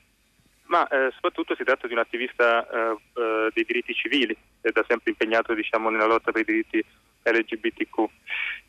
ma 0.70 0.86
eh, 0.88 1.10
soprattutto 1.14 1.54
si 1.56 1.64
tratta 1.64 1.86
di 1.86 1.92
un 1.92 1.98
attivista 1.98 2.66
eh, 2.68 3.50
dei 3.52 3.64
diritti 3.64 3.92
civili, 3.92 4.36
è 4.60 4.70
da 4.70 4.84
sempre 4.88 5.10
impegnato 5.10 5.52
diciamo, 5.52 5.90
nella 5.90 6.06
lotta 6.06 6.32
per 6.32 6.42
i 6.42 6.44
diritti 6.44 6.82
LGBTQ. 7.22 8.08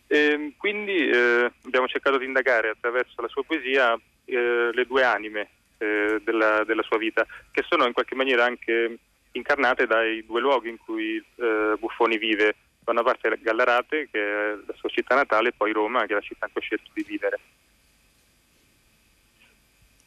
E, 0.08 0.18
ehm, 0.18 0.54
quindi 0.58 1.10
abbiamo 1.10 1.88
cercato 1.88 2.18
di 2.18 2.26
indagare 2.26 2.70
attraverso 2.70 3.22
la 3.22 3.28
sua 3.28 3.44
poesia 3.44 3.98
le 4.26 4.86
due 4.88 5.04
anime 5.04 5.50
della, 5.78 6.64
della 6.64 6.84
sua 6.84 6.98
vita, 6.98 7.26
che 7.52 7.64
sono 7.68 7.86
in 7.86 7.92
qualche 7.92 8.16
maniera 8.16 8.46
anche 8.46 8.98
incarnate 9.34 9.88
dai 9.88 10.26
due 10.26 10.42
luoghi 10.42 10.70
in 10.70 10.78
cui 10.78 11.18
eh, 11.18 11.76
Buffoni 11.78 12.18
vive, 12.18 12.56
da 12.84 12.92
una 12.92 13.04
parte 13.04 13.38
Gallarate, 13.42 14.10
che 14.12 14.20
è 14.20 14.56
la 14.66 14.74
sua 14.76 14.90
città 14.90 15.16
natale, 15.16 15.50
e 15.50 15.54
poi 15.56 15.72
Roma, 15.72 16.06
che 16.06 16.14
è 16.14 16.16
la 16.16 16.22
città 16.22 16.48
cui 16.52 16.62
ha 16.62 16.64
scelto 16.64 16.90
di 16.94 17.04
vivere. 17.04 17.40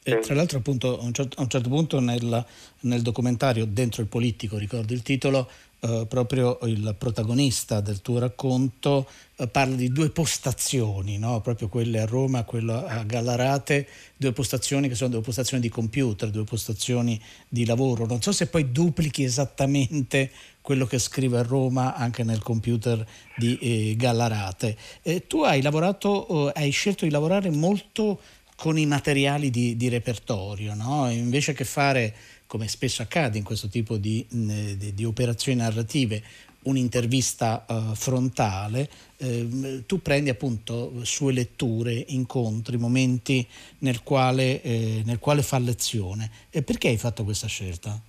E 0.07 0.19
tra 0.19 0.35
l'altro 0.35 0.59
appunto 0.59 0.99
a 0.99 1.03
un 1.03 1.13
certo, 1.13 1.39
a 1.39 1.41
un 1.41 1.49
certo 1.49 1.67
punto 1.67 1.99
nel, 1.99 2.45
nel, 2.81 3.01
documentario 3.01 3.65
Dentro 3.65 4.03
il 4.03 4.07
politico, 4.07 4.55
ricordo 4.55 4.93
il 4.93 5.01
titolo, 5.01 5.49
eh, 5.79 6.05
proprio 6.07 6.59
il 6.65 6.93
protagonista 6.95 7.81
del 7.81 8.01
tuo 8.01 8.19
racconto 8.19 9.09
eh, 9.35 9.47
parla 9.47 9.73
di 9.73 9.91
due 9.91 10.11
postazioni, 10.11 11.17
no? 11.17 11.41
proprio 11.41 11.69
quelle 11.69 12.01
a 12.01 12.05
Roma, 12.05 12.43
quelle 12.43 12.73
a 12.73 13.01
Gallarate, 13.01 13.87
due 14.15 14.31
postazioni 14.31 14.87
che 14.87 14.93
sono 14.93 15.09
due 15.09 15.21
postazioni 15.21 15.59
di 15.59 15.69
computer, 15.69 16.29
due 16.29 16.43
postazioni 16.43 17.19
di 17.49 17.65
lavoro. 17.65 18.05
Non 18.05 18.21
so 18.21 18.31
se 18.31 18.45
poi 18.45 18.71
duplichi 18.71 19.23
esattamente 19.23 20.29
quello 20.61 20.85
che 20.85 20.99
scrive 20.99 21.39
a 21.39 21.43
Roma 21.43 21.95
anche 21.95 22.23
nel 22.23 22.43
computer 22.43 23.03
di 23.37 23.57
eh, 23.57 23.95
Gallarate. 23.95 24.77
Eh, 25.01 25.25
tu 25.25 25.41
hai 25.41 25.63
lavorato, 25.63 26.51
hai 26.51 26.69
scelto 26.69 27.05
di 27.05 27.11
lavorare 27.11 27.49
molto 27.49 28.19
con 28.55 28.77
i 28.77 28.85
materiali 28.85 29.49
di, 29.49 29.75
di 29.75 29.89
repertorio, 29.89 30.73
no? 30.73 31.09
invece 31.09 31.53
che 31.53 31.65
fare 31.65 32.13
come 32.47 32.67
spesso 32.67 33.01
accade 33.01 33.37
in 33.37 33.43
questo 33.43 33.67
tipo 33.67 33.97
di, 33.97 34.25
di, 34.29 34.93
di 34.93 35.03
operazioni 35.03 35.57
narrative, 35.57 36.21
un'intervista 36.65 37.65
uh, 37.67 37.95
frontale, 37.95 38.89
eh, 39.17 39.83
tu 39.85 40.01
prendi 40.01 40.29
appunto 40.29 41.03
sue 41.03 41.33
letture, 41.33 41.93
incontri, 42.07 42.77
momenti 42.77 43.45
nel 43.79 44.01
quale, 44.03 44.61
eh, 44.61 45.03
nel 45.05 45.19
quale 45.19 45.41
fa 45.41 45.59
lezione. 45.59 46.29
E 46.49 46.63
perché 46.63 46.87
hai 46.87 46.97
fatto 46.97 47.23
questa 47.23 47.47
scelta? 47.47 47.99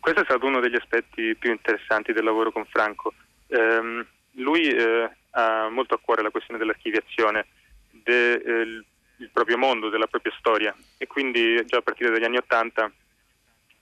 Questo 0.00 0.20
è 0.20 0.24
stato 0.24 0.46
uno 0.46 0.60
degli 0.60 0.74
aspetti 0.74 1.34
più 1.36 1.50
interessanti 1.50 2.12
del 2.12 2.24
lavoro 2.24 2.50
con 2.50 2.64
Franco. 2.66 3.12
Eh, 3.46 4.04
lui 4.32 4.68
eh, 4.68 5.10
ha 5.30 5.68
molto 5.68 5.94
a 5.94 5.98
cuore 6.00 6.22
la 6.22 6.30
questione 6.30 6.58
dell'archiviazione 6.58 7.46
del 7.90 8.84
eh, 9.18 9.28
proprio 9.32 9.58
mondo, 9.58 9.88
della 9.88 10.06
propria 10.06 10.32
storia 10.38 10.74
e 10.96 11.06
quindi 11.06 11.64
già 11.66 11.78
a 11.78 11.82
partire 11.82 12.10
dagli 12.10 12.24
anni 12.24 12.36
Ottanta 12.36 12.90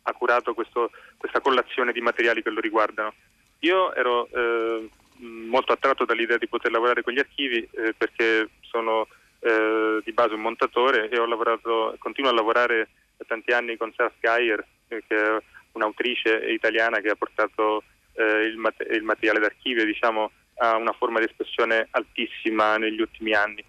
ha 0.09 0.13
curato 0.13 0.55
questo, 0.55 0.91
questa 1.17 1.41
collazione 1.41 1.93
di 1.93 2.01
materiali 2.01 2.43
che 2.43 2.51
lo 2.51 2.61
riguardano. 2.61 3.15
Io 3.61 3.95
ero 3.95 4.29
eh, 4.29 4.89
molto 5.19 5.73
attratto 5.73 6.05
dall'idea 6.05 6.37
di 6.37 6.49
poter 6.49 6.71
lavorare 6.71 7.03
con 7.03 7.13
gli 7.13 7.19
archivi 7.19 7.67
eh, 7.73 7.95
perché 7.97 8.51
sono 8.61 9.09
eh, 9.41 10.01
di 10.05 10.13
base 10.13 10.35
un 10.35 10.41
montatore 10.41 11.09
e 11.09 11.19
ho 11.19 11.27
lavorato, 11.27 11.95
continuo 11.99 12.31
a 12.31 12.35
lavorare 12.35 12.89
da 13.17 13.25
tanti 13.27 13.53
anni 13.53 13.77
con 13.77 13.93
Sarah 13.95 14.13
Geyer, 14.21 14.65
eh, 14.89 15.03
che 15.07 15.17
è 15.17 15.43
un'autrice 15.73 16.35
italiana 16.49 17.01
che 17.01 17.11
ha 17.11 17.17
portato 17.17 17.83
eh, 18.15 18.45
il, 18.45 18.57
mat- 18.57 18.87
il, 18.91 19.03
materiale 19.03 19.41
d'archivio 19.41 19.85
diciamo, 19.85 20.31
a 20.59 20.77
una 20.77 20.93
forma 20.93 21.19
di 21.19 21.27
espressione 21.27 21.89
altissima 21.91 22.77
negli 22.77 23.01
ultimi 23.01 23.33
anni. 23.35 23.65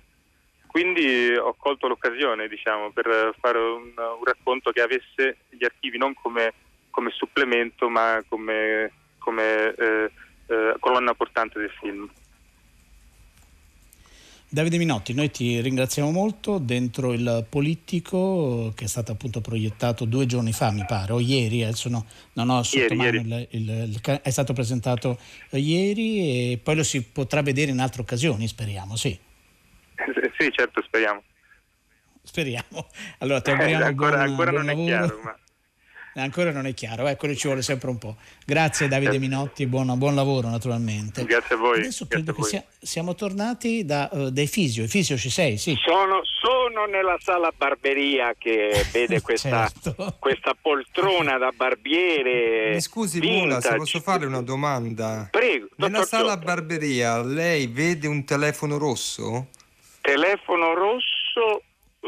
Quindi 0.78 1.36
ho 1.36 1.56
colto 1.58 1.88
l'occasione 1.88 2.48
diciamo, 2.48 2.92
per 2.92 3.34
fare 3.40 3.58
un, 3.58 3.94
un, 3.98 4.24
racconto 4.24 4.70
che 4.70 4.82
avesse 4.82 5.38
gli 5.50 5.64
archivi 5.64 5.98
non 5.98 6.14
come, 6.14 6.54
come 6.92 7.10
supplemento 7.10 7.90
ma 7.90 8.24
come, 8.30 8.92
come 9.18 9.74
eh, 9.74 10.12
eh, 10.46 10.76
colonna 10.80 11.16
portante 11.16 11.58
del 11.58 11.72
film. 11.82 12.08
Davide 14.48 14.78
Minotti, 14.78 15.16
noi 15.16 15.32
ti 15.32 15.60
ringraziamo 15.60 16.12
molto 16.12 16.60
dentro 16.60 17.12
il 17.12 17.48
politico 17.50 18.72
che 18.76 18.86
è 18.86 18.88
stato 18.88 19.12
appunto 19.12 19.42
proiettato 19.42 20.06
due 20.06 20.28
giorni 20.28 20.54
fa, 20.54 20.70
mi 20.70 20.86
pare, 20.86 21.12
o 21.12 21.20
ieri, 21.20 21.64
adesso 21.64 21.90
no, 21.90 22.06
non 22.34 22.52
ho 22.52 22.62
sotto 22.62 22.94
ieri, 22.94 22.96
mano 22.96 23.10
ieri. 23.10 23.48
Il, 23.50 23.62
il, 23.62 24.00
il, 24.00 24.22
è 24.22 24.30
stato 24.30 24.54
presentato 24.54 25.18
ieri 25.54 26.52
e 26.52 26.60
poi 26.62 26.76
lo 26.76 26.84
si 26.84 27.02
potrà 27.02 27.42
vedere 27.42 27.72
in 27.72 27.80
altre 27.80 28.04
occasioni, 28.04 28.48
speriamo, 28.48 28.96
sì. 28.96 29.26
Sì, 30.38 30.52
certo, 30.52 30.82
speriamo. 30.82 31.24
Speriamo. 32.24 32.88
Allora, 33.20 33.42
ti 33.42 33.52
auguriamo 33.52 33.84
eh, 33.84 33.88
ancora, 33.88 34.18
buon, 34.18 34.30
ancora 34.30 34.52
buon 34.52 34.66
non 34.66 34.76
lavoro. 34.76 34.86
è 34.86 35.08
chiaro, 35.08 35.22
ma... 35.24 35.38
Ancora 36.20 36.52
non 36.52 36.66
è 36.66 36.74
chiaro, 36.74 37.06
ecco, 37.06 37.34
ci 37.36 37.46
vuole 37.46 37.62
sempre 37.62 37.90
un 37.92 38.00
po'. 38.00 38.16
Grazie 38.44 38.88
Davide 38.88 39.20
Minotti, 39.20 39.68
buon, 39.68 39.96
buon 40.00 40.16
lavoro 40.16 40.50
naturalmente. 40.50 41.24
Grazie 41.26 41.54
a 41.54 41.58
voi. 41.60 41.80
Adesso 41.80 42.08
credo 42.08 42.34
che 42.34 42.42
sia, 42.42 42.64
siamo 42.80 43.14
tornati 43.14 43.86
da, 43.86 44.10
uh, 44.12 44.30
dai 44.30 44.48
Fisio. 44.48 44.88
Fisio 44.88 45.16
ci 45.16 45.30
sei? 45.30 45.58
Sì. 45.58 45.78
Sono, 45.80 46.22
sono 46.24 46.86
nella 46.88 47.18
sala 47.20 47.54
barberia 47.56 48.34
che 48.36 48.84
vede 48.92 49.22
questa, 49.22 49.70
certo. 49.70 50.16
questa 50.18 50.56
poltrona 50.60 51.38
da 51.38 51.52
barbiere. 51.56 52.72
Mi 52.74 52.82
scusi 52.82 53.20
Mula, 53.20 53.62
se 53.62 53.76
posso 53.76 54.00
fare 54.00 54.26
una 54.26 54.42
domanda. 54.42 55.28
Prego. 55.30 55.68
Nella 55.76 56.04
sala 56.04 56.34
Giotto. 56.34 56.46
barberia 56.46 57.22
lei 57.22 57.68
vede 57.68 58.08
un 58.08 58.26
telefono 58.26 58.80
rosso? 58.80 59.50
Telefono 60.08 60.74
rosso, 60.74 61.64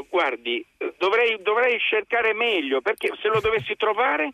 guardi, 0.09 0.65
dovrei, 0.97 1.37
dovrei 1.41 1.77
cercare 1.79 2.33
meglio 2.33 2.79
perché 2.79 3.11
se 3.21 3.27
lo 3.27 3.41
dovessi 3.41 3.75
trovare 3.75 4.33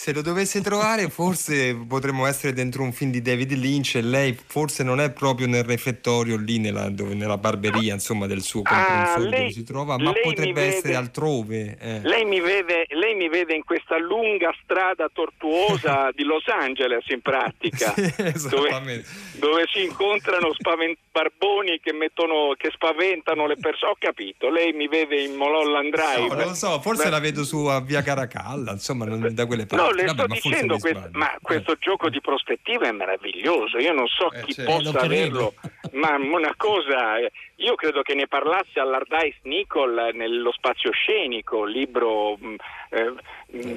se 0.00 0.12
lo 0.12 0.22
dovesse 0.22 0.60
trovare 0.60 1.08
forse 1.08 1.74
potremmo 1.74 2.24
essere 2.26 2.52
dentro 2.52 2.84
un 2.84 2.92
film 2.92 3.10
di 3.10 3.20
David 3.20 3.50
Lynch 3.54 3.96
e 3.96 4.00
lei 4.00 4.32
forse 4.32 4.84
non 4.84 5.00
è 5.00 5.10
proprio 5.10 5.48
nel 5.48 5.64
refettorio 5.64 6.36
lì 6.36 6.60
nella, 6.60 6.88
dove, 6.88 7.14
nella 7.14 7.36
barberia 7.36 7.94
insomma 7.94 8.28
del 8.28 8.42
suo 8.42 8.62
comprensore 8.62 9.26
ah, 9.26 9.38
dove 9.40 9.50
si 9.50 9.64
trova 9.64 9.98
ma 9.98 10.12
potrebbe 10.12 10.52
vede, 10.52 10.76
essere 10.76 10.94
altrove 10.94 11.76
eh. 11.80 12.00
lei, 12.04 12.24
mi 12.24 12.38
vede, 12.38 12.86
lei, 12.90 13.16
mi 13.16 13.28
vede, 13.28 13.56
in 13.56 13.64
questa 13.88 13.98
lunga 13.98 14.54
strada 14.62 15.08
tortuosa 15.10 16.10
di 16.14 16.24
Los 16.24 16.46
Angeles 16.46 17.06
in 17.08 17.22
pratica 17.22 17.92
sì, 17.94 18.48
dove, 18.48 19.04
dove, 19.38 19.64
si 19.72 19.84
incontrano 19.84 20.52
spavent- 20.52 20.98
barboni 21.10 21.80
che, 21.80 21.92
mettono, 21.92 22.54
che, 22.56 22.70
spaventano 22.70 23.46
le 23.46 23.56
persone 23.56 23.92
ho 23.92 23.96
capito 23.98 24.50
lei 24.50 24.72
mi 24.72 24.88
vede 24.88 25.22
in 25.22 25.34
Mulholland 25.34 25.90
Drive 25.90 26.28
no, 26.28 26.34
non 26.34 26.48
lo 26.48 26.54
so 26.54 26.80
forse 26.80 27.04
Beh. 27.04 27.10
la 27.10 27.20
vedo 27.20 27.44
su 27.44 27.64
a 27.64 27.80
via 27.80 28.02
Caracalla 28.02 28.72
insomma 28.72 29.06
non, 29.06 29.34
da 29.34 29.46
quelle 29.46 29.64
parti 29.66 29.84
no, 29.84 29.90
le 29.92 30.04
Vabbè, 30.04 30.36
sto 30.36 30.48
dicendo, 30.48 30.78
questo, 30.78 31.08
ma 31.12 31.36
questo 31.40 31.72
eh. 31.72 31.76
gioco 31.80 32.08
di 32.08 32.20
prospettiva 32.20 32.88
è 32.88 32.92
meraviglioso. 32.92 33.78
Io 33.78 33.92
non 33.92 34.06
so 34.06 34.30
eh, 34.32 34.42
chi 34.42 34.54
certo. 34.54 34.70
possa 34.70 35.00
averlo, 35.00 35.54
ma 35.92 36.16
una 36.16 36.54
cosa, 36.56 37.18
io 37.56 37.74
credo 37.74 38.02
che 38.02 38.14
ne 38.14 38.26
parlasse 38.26 38.80
all'Ardais 38.80 39.34
Nicol 39.42 40.10
nello 40.14 40.52
spazio 40.52 40.90
scenico, 40.92 41.64
libro 41.64 42.36
mm, 42.42 42.54
eh, 42.90 43.12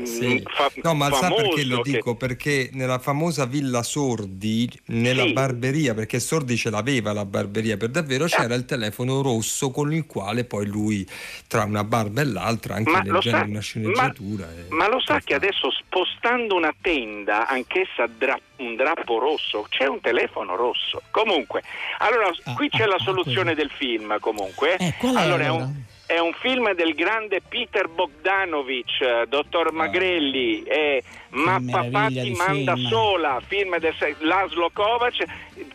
sì. 0.04 0.44
fa, 0.46 0.70
no, 0.84 0.94
ma 0.94 1.12
sa 1.12 1.32
perché 1.32 1.64
lo 1.64 1.82
dico? 1.82 2.12
Che... 2.12 2.18
Perché 2.18 2.70
nella 2.74 3.00
famosa 3.00 3.46
Villa 3.46 3.84
Sordi, 3.84 4.70
nella 4.88 5.24
sì. 5.24 5.34
barberia, 5.34 5.94
perché 5.94 6.20
Sordi 6.20 6.58
ce 6.58 6.70
l'aveva 6.70 7.14
la 7.14 7.26
barberia 7.26 7.78
per 7.78 7.90
davvero, 7.90 8.26
c'era 8.26 8.54
il 8.56 8.66
telefono 8.66 9.22
rosso 9.22 9.72
con 9.72 9.94
il 9.94 10.06
quale 10.06 10.44
poi 10.44 10.66
lui, 10.66 11.08
tra 11.48 11.64
una 11.64 11.84
barba 11.84 12.22
e 12.22 12.26
l'altra, 12.26 12.76
anche 12.76 12.92
ma 12.92 13.02
leggendo 13.02 13.38
sa, 13.38 13.44
una 13.44 13.60
sceneggiatura. 13.62 14.48
Ma, 14.70 14.76
ma 14.76 14.88
lo 14.90 15.00
sa 15.00 15.20
che 15.20 15.34
adesso 15.36 15.72
spostando 15.72 16.56
una 16.56 16.74
tenda, 16.82 17.48
anch'essa 17.48 18.08
dra- 18.08 18.40
un 18.58 18.76
drappo 18.76 19.20
rosso, 19.20 19.66
c'è 19.70 19.88
un 19.88 20.02
telefono 20.02 20.56
rosso. 20.56 21.02
Comunque, 21.12 21.64
allora 22.00 22.28
ah, 22.44 22.54
qui 22.54 22.70
c'è 22.70 22.84
ah, 22.84 22.88
la 22.88 22.96
ah, 22.96 23.04
soluzione 23.04 23.52
ah, 23.52 23.56
del 23.56 23.72
film 23.74 24.18
comunque. 24.20 24.76
Eh, 24.78 24.94
allora, 25.16 25.44
è, 25.44 25.50
un, 25.50 25.74
è 26.12 26.20
un 26.20 26.34
film 26.34 26.74
del 26.74 26.94
grande 26.94 27.40
Peter 27.48 27.88
Bogdanovich, 27.88 29.00
eh, 29.00 29.26
dottor 29.30 29.68
ah. 29.68 29.72
Magrelli, 29.72 30.62
è 30.64 31.02
Mappa 31.30 31.86
Patti 31.90 32.34
manda 32.36 32.74
film. 32.74 32.88
sola, 32.88 33.42
film 33.48 33.78
del 33.78 33.96
Laszlo 34.20 34.70
Kovac, 34.74 35.24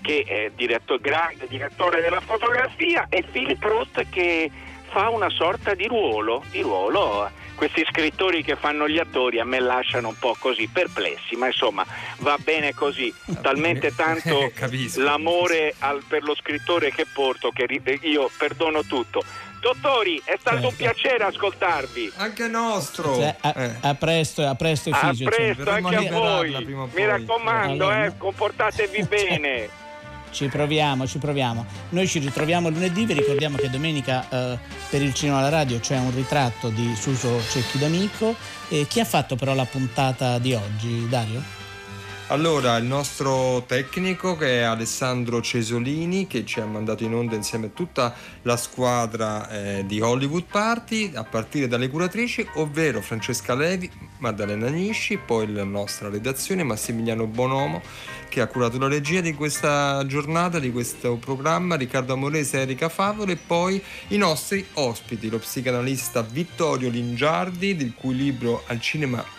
che 0.02 0.24
è 0.26 0.50
diretto, 0.54 0.98
grande 1.00 1.46
direttore 1.48 2.02
della 2.02 2.20
fotografia, 2.20 3.06
e 3.08 3.22
Philip 3.22 3.62
Roth 3.62 4.06
che 4.10 4.50
fa 4.90 5.08
una 5.08 5.30
sorta 5.30 5.72
di 5.72 5.86
ruolo, 5.86 6.44
di 6.50 6.60
ruolo 6.60 7.30
questi 7.56 7.84
scrittori 7.88 8.44
che 8.44 8.54
fanno 8.54 8.86
gli 8.86 8.98
attori 8.98 9.40
a 9.40 9.44
me 9.44 9.58
lasciano 9.58 10.08
un 10.08 10.18
po' 10.18 10.36
così 10.38 10.68
perplessi, 10.68 11.34
ma 11.36 11.46
insomma 11.46 11.84
va 12.18 12.36
bene 12.38 12.74
così, 12.74 13.12
talmente 13.40 13.94
tanto 13.94 14.52
l'amore 14.96 15.74
al, 15.78 16.04
per 16.06 16.22
lo 16.22 16.36
scrittore 16.36 16.92
che 16.92 17.06
porto 17.12 17.50
che 17.50 17.66
io 18.02 18.30
perdono 18.36 18.84
tutto. 18.84 19.24
Dottori, 19.60 20.20
è 20.24 20.36
stato 20.38 20.56
Certo. 20.56 20.68
un 20.68 20.76
piacere 20.76 21.24
ascoltarvi. 21.24 22.12
Anche 22.16 22.46
nostro. 22.48 23.14
Cioè, 23.16 23.36
a, 23.40 23.54
a 23.80 23.94
presto, 23.94 24.46
a 24.46 24.54
presto 24.54 24.90
A 24.90 25.08
Efisio. 25.08 25.28
presto 25.28 25.62
Verremo 25.64 25.88
anche 25.88 26.08
a 26.08 26.12
voi. 26.12 26.64
Mi 26.92 27.04
raccomando, 27.06 27.84
Allora, 27.84 28.04
eh, 28.04 28.08
no. 28.08 28.14
comportatevi 28.18 29.02
bene. 29.08 29.68
Ci 30.30 30.48
proviamo, 30.48 31.06
ci 31.06 31.18
proviamo. 31.18 31.64
Noi 31.90 32.06
ci 32.06 32.18
ritroviamo 32.18 32.68
lunedì, 32.68 33.06
vi 33.06 33.14
ricordiamo 33.14 33.56
che 33.56 33.70
domenica 33.70 34.26
eh, 34.28 34.58
per 34.90 35.00
il 35.00 35.14
Cinema 35.14 35.38
alla 35.38 35.48
Radio 35.48 35.78
c'è 35.80 35.96
un 35.96 36.14
ritratto 36.14 36.68
di 36.68 36.94
Suso 36.94 37.40
Cecchi 37.48 37.78
d'Amico. 37.78 38.34
E 38.68 38.86
chi 38.86 39.00
ha 39.00 39.04
fatto 39.04 39.36
però 39.36 39.54
la 39.54 39.64
puntata 39.64 40.38
di 40.38 40.52
oggi, 40.52 41.08
Dario? 41.08 41.42
Allora, 42.28 42.76
il 42.76 42.84
nostro 42.84 43.62
tecnico 43.68 44.36
che 44.36 44.58
è 44.58 44.62
Alessandro 44.62 45.40
Cesolini, 45.40 46.26
che 46.26 46.44
ci 46.44 46.58
ha 46.58 46.66
mandato 46.66 47.04
in 47.04 47.14
onda 47.14 47.36
insieme 47.36 47.66
a 47.66 47.70
tutta 47.72 48.12
la 48.42 48.56
squadra 48.56 49.48
eh, 49.48 49.86
di 49.86 50.00
Hollywood 50.00 50.42
Party, 50.42 51.12
a 51.14 51.22
partire 51.22 51.68
dalle 51.68 51.88
curatrici, 51.88 52.44
ovvero 52.54 53.00
Francesca 53.00 53.54
Levi, 53.54 53.88
Maddalena 54.18 54.68
Nisci, 54.68 55.18
poi 55.18 55.52
la 55.52 55.62
nostra 55.62 56.08
redazione, 56.08 56.64
Massimiliano 56.64 57.26
Bonomo, 57.26 57.80
che 58.28 58.40
ha 58.40 58.48
curato 58.48 58.76
la 58.80 58.88
regia 58.88 59.20
di 59.20 59.32
questa 59.32 60.04
giornata, 60.04 60.58
di 60.58 60.72
questo 60.72 61.14
programma, 61.14 61.76
Riccardo 61.76 62.14
Amorese 62.14 62.58
Erika 62.58 62.88
Favolo, 62.88 63.30
e 63.30 63.36
poi 63.36 63.80
i 64.08 64.16
nostri 64.16 64.66
ospiti, 64.72 65.30
lo 65.30 65.38
psicanalista 65.38 66.22
Vittorio 66.22 66.90
Lingiardi, 66.90 67.76
del 67.76 67.94
cui 67.94 68.16
libro 68.16 68.64
Al 68.66 68.80
cinema 68.80 69.35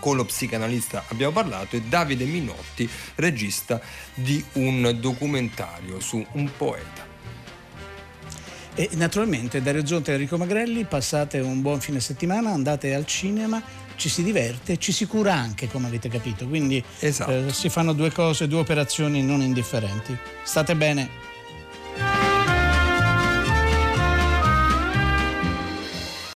con 0.00 0.16
lo 0.16 0.24
psicanalista 0.24 1.04
abbiamo 1.08 1.32
parlato 1.32 1.76
e 1.76 1.82
Davide 1.82 2.24
Minotti, 2.24 2.88
regista 3.16 3.80
di 4.14 4.44
un 4.54 4.96
documentario 4.98 6.00
su 6.00 6.24
un 6.32 6.50
poeta. 6.56 7.06
E 8.74 8.88
naturalmente 8.92 9.60
Dario 9.60 9.84
Zonta 9.84 10.10
e 10.10 10.14
Enrico 10.14 10.36
Magrelli, 10.36 10.84
passate 10.84 11.38
un 11.40 11.60
buon 11.60 11.80
fine 11.80 12.00
settimana, 12.00 12.50
andate 12.50 12.94
al 12.94 13.04
cinema, 13.04 13.62
ci 13.96 14.08
si 14.08 14.22
diverte, 14.22 14.78
ci 14.78 14.92
si 14.92 15.06
cura 15.06 15.34
anche, 15.34 15.68
come 15.68 15.88
avete 15.88 16.08
capito. 16.08 16.46
Quindi 16.46 16.82
Esatto. 17.00 17.48
eh, 17.48 17.52
si 17.52 17.68
fanno 17.68 17.92
due 17.92 18.10
cose, 18.10 18.48
due 18.48 18.60
operazioni 18.60 19.22
non 19.22 19.42
indifferenti. 19.42 20.16
State 20.42 20.74
bene. 20.76 22.29